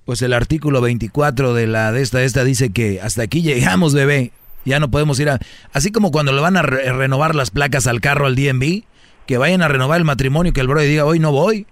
[0.05, 3.95] pues el artículo 24 de la de esta, de esta dice que hasta aquí llegamos,
[3.95, 4.33] bebé.
[4.65, 5.41] Ya no podemos ir a...
[5.73, 8.85] Así como cuando le van a re- renovar las placas al carro al DMV,
[9.27, 11.67] que vayan a renovar el matrimonio, que el brother diga, hoy no voy.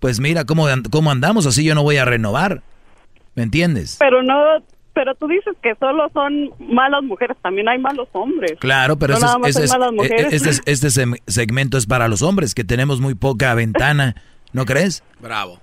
[0.00, 2.62] Pues mira cómo, cómo andamos, así yo no voy a renovar.
[3.34, 3.96] ¿Me entiendes?
[3.98, 4.34] Pero no,
[5.02, 8.52] pero tú dices que solo son malas mujeres, también hay malos hombres.
[8.60, 12.20] Claro, pero No este, es- este es- eh, este es- este segmento es para los
[12.20, 14.14] hombres, que tenemos muy poca ventana,
[14.52, 15.02] ¿no crees?
[15.18, 15.58] Bravo.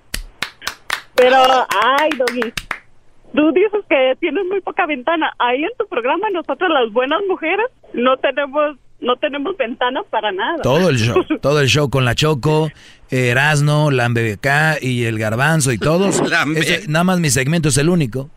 [1.14, 2.52] Pero, ay, Doggy,
[3.36, 5.32] tú dices que tienes muy poca ventana.
[5.38, 10.64] Ahí en tu programa nosotros las buenas mujeres no tenemos no tenemos ventanas para nada.
[10.64, 12.72] Todo el show, todo el show con la Choco,
[13.12, 16.20] Erasno, la MBK y el Garbanzo y todos.
[16.56, 18.32] Ese- nada más mi segmento es el único.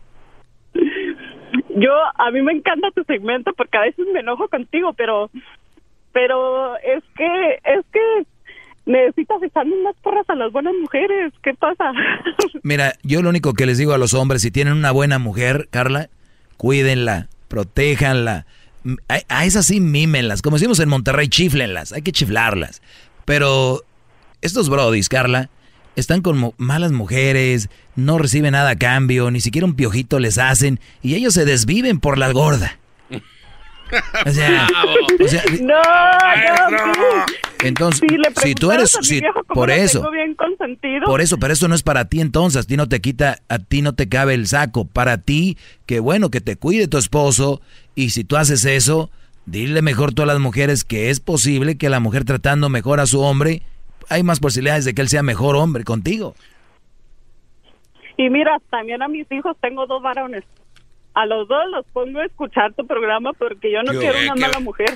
[1.75, 5.29] Yo, a mí me encanta tu segmento porque a veces me enojo contigo, pero,
[6.11, 8.25] pero es que, es que
[8.85, 11.33] necesitas echarme unas porras a las buenas mujeres.
[11.43, 11.91] ¿Qué pasa?
[12.63, 15.67] Mira, yo lo único que les digo a los hombres, si tienen una buena mujer,
[15.71, 16.09] Carla,
[16.57, 18.45] cuídenla, protéjanla.
[19.07, 22.81] A, a esas sí mímenlas, como decimos en Monterrey, chiflenlas, hay que chiflarlas.
[23.25, 23.81] Pero
[24.41, 25.49] estos brodis, Carla,
[25.95, 30.79] están con malas mujeres, no reciben nada a cambio, ni siquiera un piojito les hacen,
[31.01, 32.77] y ellos se desviven por la gorda.
[34.25, 34.69] O sea,
[35.21, 35.75] o sea no,
[36.69, 37.25] no,
[37.63, 38.09] entonces,
[38.41, 39.21] si, tú eres, si,
[39.53, 40.09] por eso,
[41.05, 43.59] por eso, pero eso no es para ti entonces, a ti no te quita, a
[43.59, 47.61] ti no te cabe el saco, para ti, que bueno, que te cuide tu esposo,
[47.93, 49.11] y si tú haces eso,
[49.45, 53.05] dile mejor tú a las mujeres que es posible que la mujer tratando mejor a
[53.05, 53.61] su hombre,
[54.11, 56.35] hay más posibilidades de que él sea mejor hombre contigo.
[58.17, 60.43] Y mira, también a mis hijos tengo dos varones.
[61.13, 64.59] A los dos los pongo a escuchar tu programa porque yo no quiero una mala
[64.59, 64.89] mujer.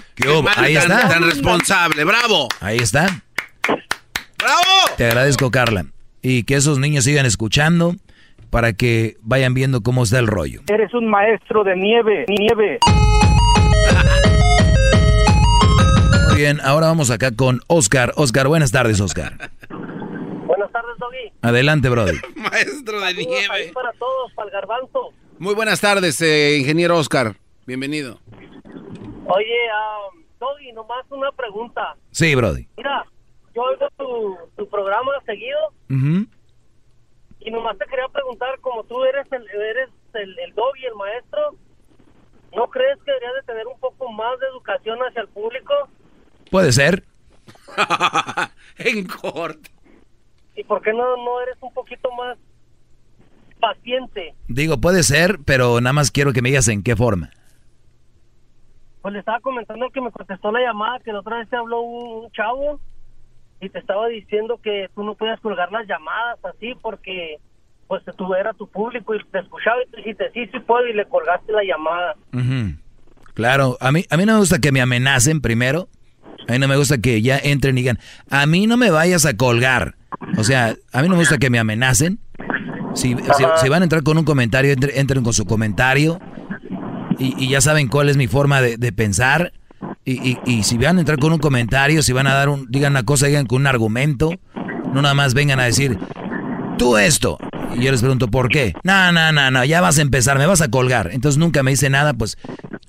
[0.57, 1.07] Ahí está.
[1.07, 2.47] Tan responsable, bravo.
[2.59, 3.07] Ahí está.
[4.37, 4.95] ¡Bravo!
[4.97, 5.85] Te agradezco, Carla.
[6.21, 7.95] Y que esos niños sigan escuchando
[8.49, 10.61] para que vayan viendo cómo está el rollo.
[10.67, 12.79] Eres un maestro de nieve, nieve.
[16.35, 18.11] Muy bien, ahora vamos acá con Oscar.
[18.17, 19.37] Oscar, buenas tardes, Oscar.
[19.69, 21.31] Buenas tardes, Doggy.
[21.41, 22.15] Adelante, brother.
[22.35, 23.71] Maestro de nieve.
[23.73, 25.13] Para todos, para el garbanzo.
[25.39, 27.37] Muy buenas tardes, eh, ingeniero Oscar.
[27.65, 28.19] Bienvenido.
[29.27, 29.59] Oye,
[30.11, 31.95] um, Doggy, nomás una pregunta.
[32.11, 32.67] Sí, Brody.
[32.75, 33.05] Mira,
[33.55, 35.57] yo oigo tu, tu programa seguido
[37.39, 41.55] y nomás te quería preguntar, como tú eres el, eres el, el Doggy, el maestro,
[42.53, 45.73] ¿no crees que deberías de tener un poco más de educación hacia el público?
[46.51, 47.03] Puede ser.
[48.77, 49.69] en corto.
[50.55, 52.37] ¿Y por qué no, no eres un poquito más
[53.59, 54.33] paciente?
[54.47, 57.31] Digo, puede ser, pero nada más quiero que me digas en qué forma.
[59.01, 61.81] Pues le estaba comentando que me contestó la llamada, que la otra vez te habló
[61.81, 62.79] un, chavo
[63.61, 67.37] y te estaba diciendo que tú no podías colgar las llamadas así porque
[67.87, 70.93] pues tú era tu público y te escuchaba y tú dijiste sí, sí puedo y
[70.93, 72.15] le colgaste la llamada.
[73.33, 75.87] Claro, a mí, a mí no me gusta que me amenacen primero.
[76.47, 77.99] A mí no me gusta que ya entren y digan,
[78.29, 79.95] a mí no me vayas a colgar.
[80.37, 82.19] O sea, a mí no me gusta que me amenacen.
[82.93, 83.15] Si,
[83.61, 86.19] si, van a entrar con un comentario, entren, con su comentario.
[87.19, 89.53] Y, ya saben cuál es mi forma de, pensar.
[90.05, 92.93] Y, y, si van a entrar con un comentario, si van a dar un, digan
[92.93, 94.31] una cosa, digan con un argumento.
[94.93, 95.99] No nada más vengan a decir,
[96.77, 97.37] tú esto.
[97.75, 98.73] Y yo les pregunto, ¿por qué?
[98.83, 101.09] No, no, no, no, ya vas a empezar, me vas a colgar.
[101.11, 102.37] Entonces nunca me dice nada, pues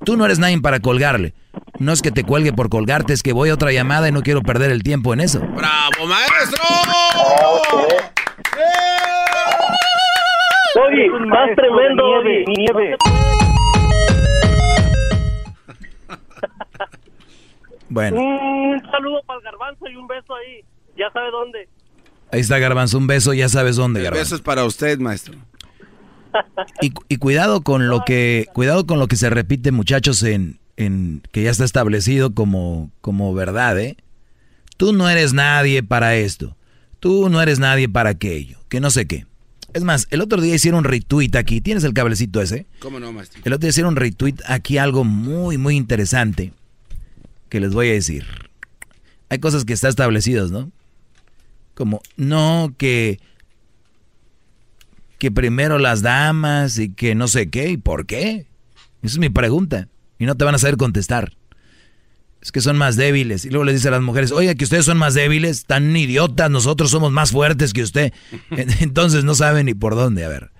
[0.05, 1.35] tú no eres nadie para colgarle.
[1.79, 4.23] No es que te cuelgue por colgarte, es que voy a otra llamada y no
[4.23, 5.41] quiero perder el tiempo en eso.
[5.41, 6.63] ¡Bravo, maestro!
[10.89, 12.03] Oye, más tremendo,
[12.57, 12.97] nieve.
[17.89, 18.21] Bueno.
[18.21, 20.65] Un saludo para el garbanzo y un beso ahí.
[20.99, 21.69] Ya sabe dónde.
[22.33, 24.25] Ahí está Garbanzo, un beso, ya sabes dónde, Garbanzo.
[24.25, 25.37] beso es para usted, maestro.
[26.83, 31.23] Y, y, cuidado con lo que cuidado con lo que se repite, muchachos, en, en,
[31.33, 33.97] que ya está establecido como, como verdad, ¿eh?
[34.77, 36.57] Tú no eres nadie para esto.
[37.01, 38.59] Tú no eres nadie para aquello.
[38.69, 39.27] Que no sé qué.
[39.73, 41.61] Es más, el otro día hicieron un retweet aquí.
[41.61, 42.67] ¿Tienes el cablecito ese?
[42.81, 43.41] ¿Cómo no, maestro?
[43.45, 46.53] El otro día hicieron un retweet aquí, algo muy, muy interesante
[47.49, 48.27] que les voy a decir.
[49.29, 50.71] Hay cosas que están establecidas, ¿no?
[51.75, 53.21] Como, no, que,
[55.19, 58.47] que primero las damas y que no sé qué y por qué.
[59.03, 59.89] Esa es mi pregunta.
[60.19, 61.37] Y no te van a saber contestar.
[62.41, 63.45] Es que son más débiles.
[63.45, 66.51] Y luego les dice a las mujeres, oiga, que ustedes son más débiles, tan idiotas,
[66.51, 68.13] nosotros somos más fuertes que usted.
[68.81, 70.51] Entonces no saben ni por dónde, a ver.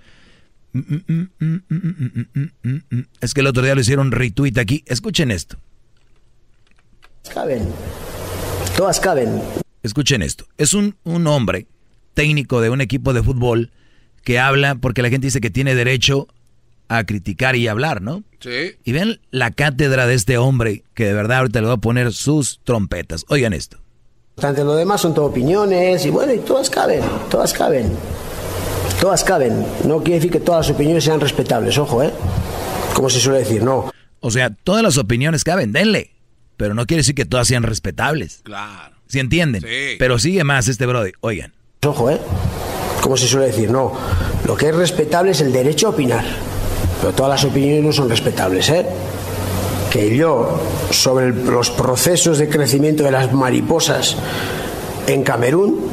[3.21, 4.83] Es que el otro día lo hicieron retweet aquí.
[4.85, 5.57] Escuchen esto.
[7.33, 7.67] Caben.
[8.75, 9.41] Todas caben.
[9.83, 10.45] Escuchen esto.
[10.57, 11.67] Es un, un hombre
[12.13, 13.71] técnico de un equipo de fútbol
[14.23, 16.27] que habla porque la gente dice que tiene derecho
[16.89, 18.23] a criticar y hablar, ¿no?
[18.39, 18.75] Sí.
[18.83, 22.13] Y ven la cátedra de este hombre que de verdad ahorita le va a poner
[22.13, 23.25] sus trompetas.
[23.29, 23.77] Oigan esto.
[24.41, 27.91] Ante lo demás son todo opiniones y bueno, y todas caben, todas caben.
[29.01, 29.65] Todas caben.
[29.85, 32.11] No quiere decir que todas las opiniones sean respetables, ojo, ¿eh?
[32.93, 33.91] Como se suele decir, no.
[34.19, 36.11] O sea, todas las opiniones caben, denle.
[36.55, 38.41] Pero no quiere decir que todas sean respetables.
[38.43, 38.95] Claro.
[39.07, 39.61] ¿Sí entienden?
[39.61, 39.95] Sí.
[39.99, 41.13] Pero sigue más este brother.
[41.21, 41.53] Oigan.
[41.85, 42.19] Ojo, ¿eh?
[43.01, 43.93] Como se suele decir, no.
[44.45, 46.25] Lo que es respetable es el derecho a opinar.
[47.01, 48.85] Pero todas las opiniones no son respetables, ¿eh?
[49.91, 50.61] Que yo,
[50.91, 54.17] sobre los procesos de crecimiento de las mariposas
[55.07, 55.87] en Camerún,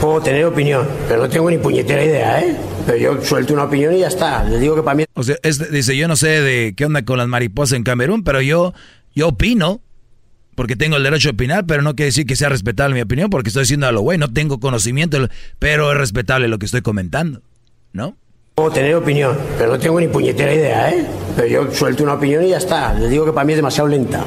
[0.00, 2.56] puedo tener opinión, pero no tengo ni puñetera idea, ¿eh?
[2.86, 4.44] Pero yo suelto una opinión y ya está.
[4.44, 5.04] Les digo que para mí...
[5.14, 5.36] O sea,
[5.70, 8.74] dice, yo no sé de qué onda con las mariposas en Camerún, pero yo,
[9.14, 9.80] yo opino,
[10.54, 13.30] porque tengo el derecho a opinar, pero no quiere decir que sea respetable mi opinión,
[13.30, 15.28] porque estoy diciendo a lo güey, no tengo conocimiento,
[15.58, 17.42] pero es respetable lo que estoy comentando,
[17.92, 18.16] ¿no?
[18.56, 21.06] Puedo tener opinión, pero no tengo ni puñetera idea, ¿eh?
[21.36, 22.94] Pero yo suelto una opinión y ya está.
[22.94, 24.24] Les digo que para mí es demasiado lenta.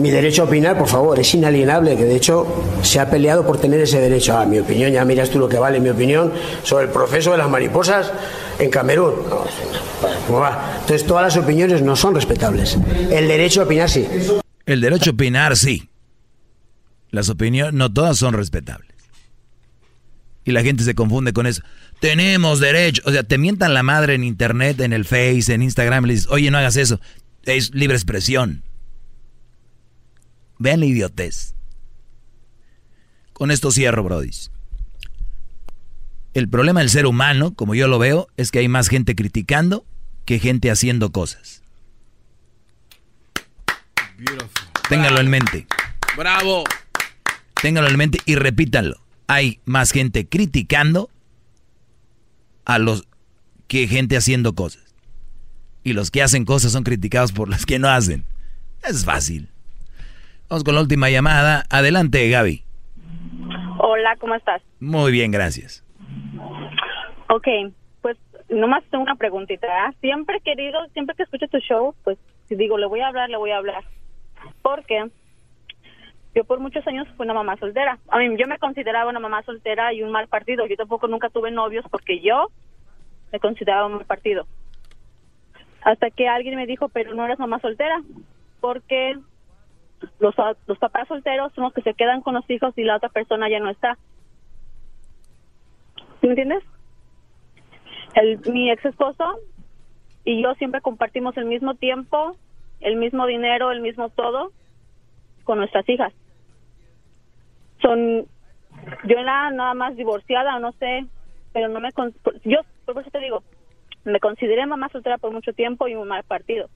[0.00, 2.46] Mi derecho a opinar, por favor, es inalienable, que de hecho
[2.80, 4.34] se ha peleado por tener ese derecho.
[4.34, 6.32] Ah, mi opinión, ya miras tú lo que vale mi opinión
[6.62, 8.10] sobre el proceso de las mariposas
[8.58, 9.12] en Camerún.
[10.26, 12.78] Entonces todas las opiniones no son respetables.
[13.10, 14.08] El derecho a opinar sí.
[14.64, 15.90] El derecho a opinar sí.
[17.10, 18.95] Las opiniones no todas son respetables.
[20.46, 21.62] Y la gente se confunde con eso.
[22.00, 23.02] Tenemos derecho.
[23.04, 26.28] O sea, te mientan la madre en internet, en el Face, en Instagram, le dices,
[26.30, 27.00] oye, no hagas eso.
[27.42, 28.62] Es libre expresión.
[30.58, 31.54] Vean la idiotez.
[33.32, 34.30] Con esto cierro, Brody.
[36.32, 39.84] El problema del ser humano, como yo lo veo, es que hay más gente criticando
[40.24, 41.62] que gente haciendo cosas.
[44.88, 45.66] Téngalo en mente.
[46.16, 46.64] Bravo.
[47.60, 49.05] Téngalo en mente y repítanlo.
[49.26, 51.10] Hay más gente criticando
[52.64, 53.08] a los
[53.68, 54.94] que gente haciendo cosas.
[55.82, 58.24] Y los que hacen cosas son criticados por los que no hacen.
[58.82, 59.48] Es fácil.
[60.48, 61.64] Vamos con la última llamada.
[61.70, 62.64] Adelante, Gaby.
[63.78, 64.62] Hola, ¿cómo estás?
[64.80, 65.84] Muy bien, gracias.
[67.28, 67.46] Ok,
[68.00, 68.16] pues
[68.48, 69.66] nomás tengo una preguntita.
[69.68, 69.92] ¿ah?
[70.00, 73.36] Siempre querido, siempre que escucho tu show, pues si digo, le voy a hablar, le
[73.36, 73.84] voy a hablar.
[74.62, 75.10] Porque
[76.36, 77.98] yo por muchos años fui una mamá soltera.
[78.08, 80.66] A mí, yo me consideraba una mamá soltera y un mal partido.
[80.66, 82.48] Yo tampoco nunca tuve novios porque yo
[83.32, 84.46] me consideraba un mal partido.
[85.80, 88.02] Hasta que alguien me dijo, pero no eres mamá soltera,
[88.60, 89.16] porque
[90.18, 90.34] los,
[90.66, 93.48] los papás solteros son los que se quedan con los hijos y la otra persona
[93.48, 93.96] ya no está.
[96.20, 96.62] ¿Sí ¿Me entiendes?
[98.14, 99.38] El, mi ex esposo
[100.22, 102.36] y yo siempre compartimos el mismo tiempo,
[102.80, 104.52] el mismo dinero, el mismo todo
[105.44, 106.12] con nuestras hijas.
[107.86, 108.26] Son,
[109.04, 111.06] yo era nada más divorciada, no sé,
[111.52, 111.90] pero no me,
[112.44, 113.44] yo por eso te digo,
[114.04, 116.68] me consideré mamá soltera por mucho tiempo y un mal partido,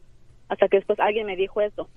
[0.48, 1.88] hasta que después alguien me dijo eso.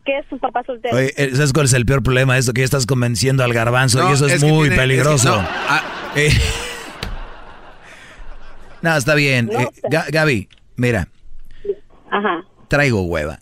[0.00, 0.96] ¿Qué es un papá soltero?
[0.96, 2.54] Oye, eh, ¿sabes cuál es el peor problema de esto?
[2.54, 5.34] Que ya estás convenciendo al garbanzo y eso es, muy peligroso.
[5.36, 5.82] Ah.
[6.16, 6.30] Eh,
[8.82, 9.50] no, está bien.
[9.52, 9.68] Eh,
[10.10, 11.08] Gaby, mira.
[12.10, 12.42] Ajá.
[12.68, 13.41] Traigo hueva.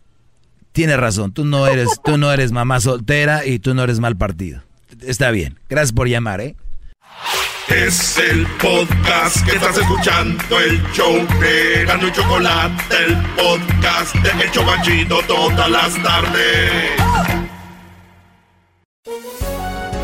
[0.73, 4.17] Tienes razón, tú no eres, tú no eres mamá soltera y tú no eres mal
[4.17, 4.63] partido.
[5.03, 5.59] Está bien.
[5.69, 6.57] Gracias por llamar, ¿eh?
[7.69, 14.45] Es el podcast que estás escuchando, el show de Gano y Chocolate, el podcast de
[14.45, 16.91] El Chocachito todas las tardes.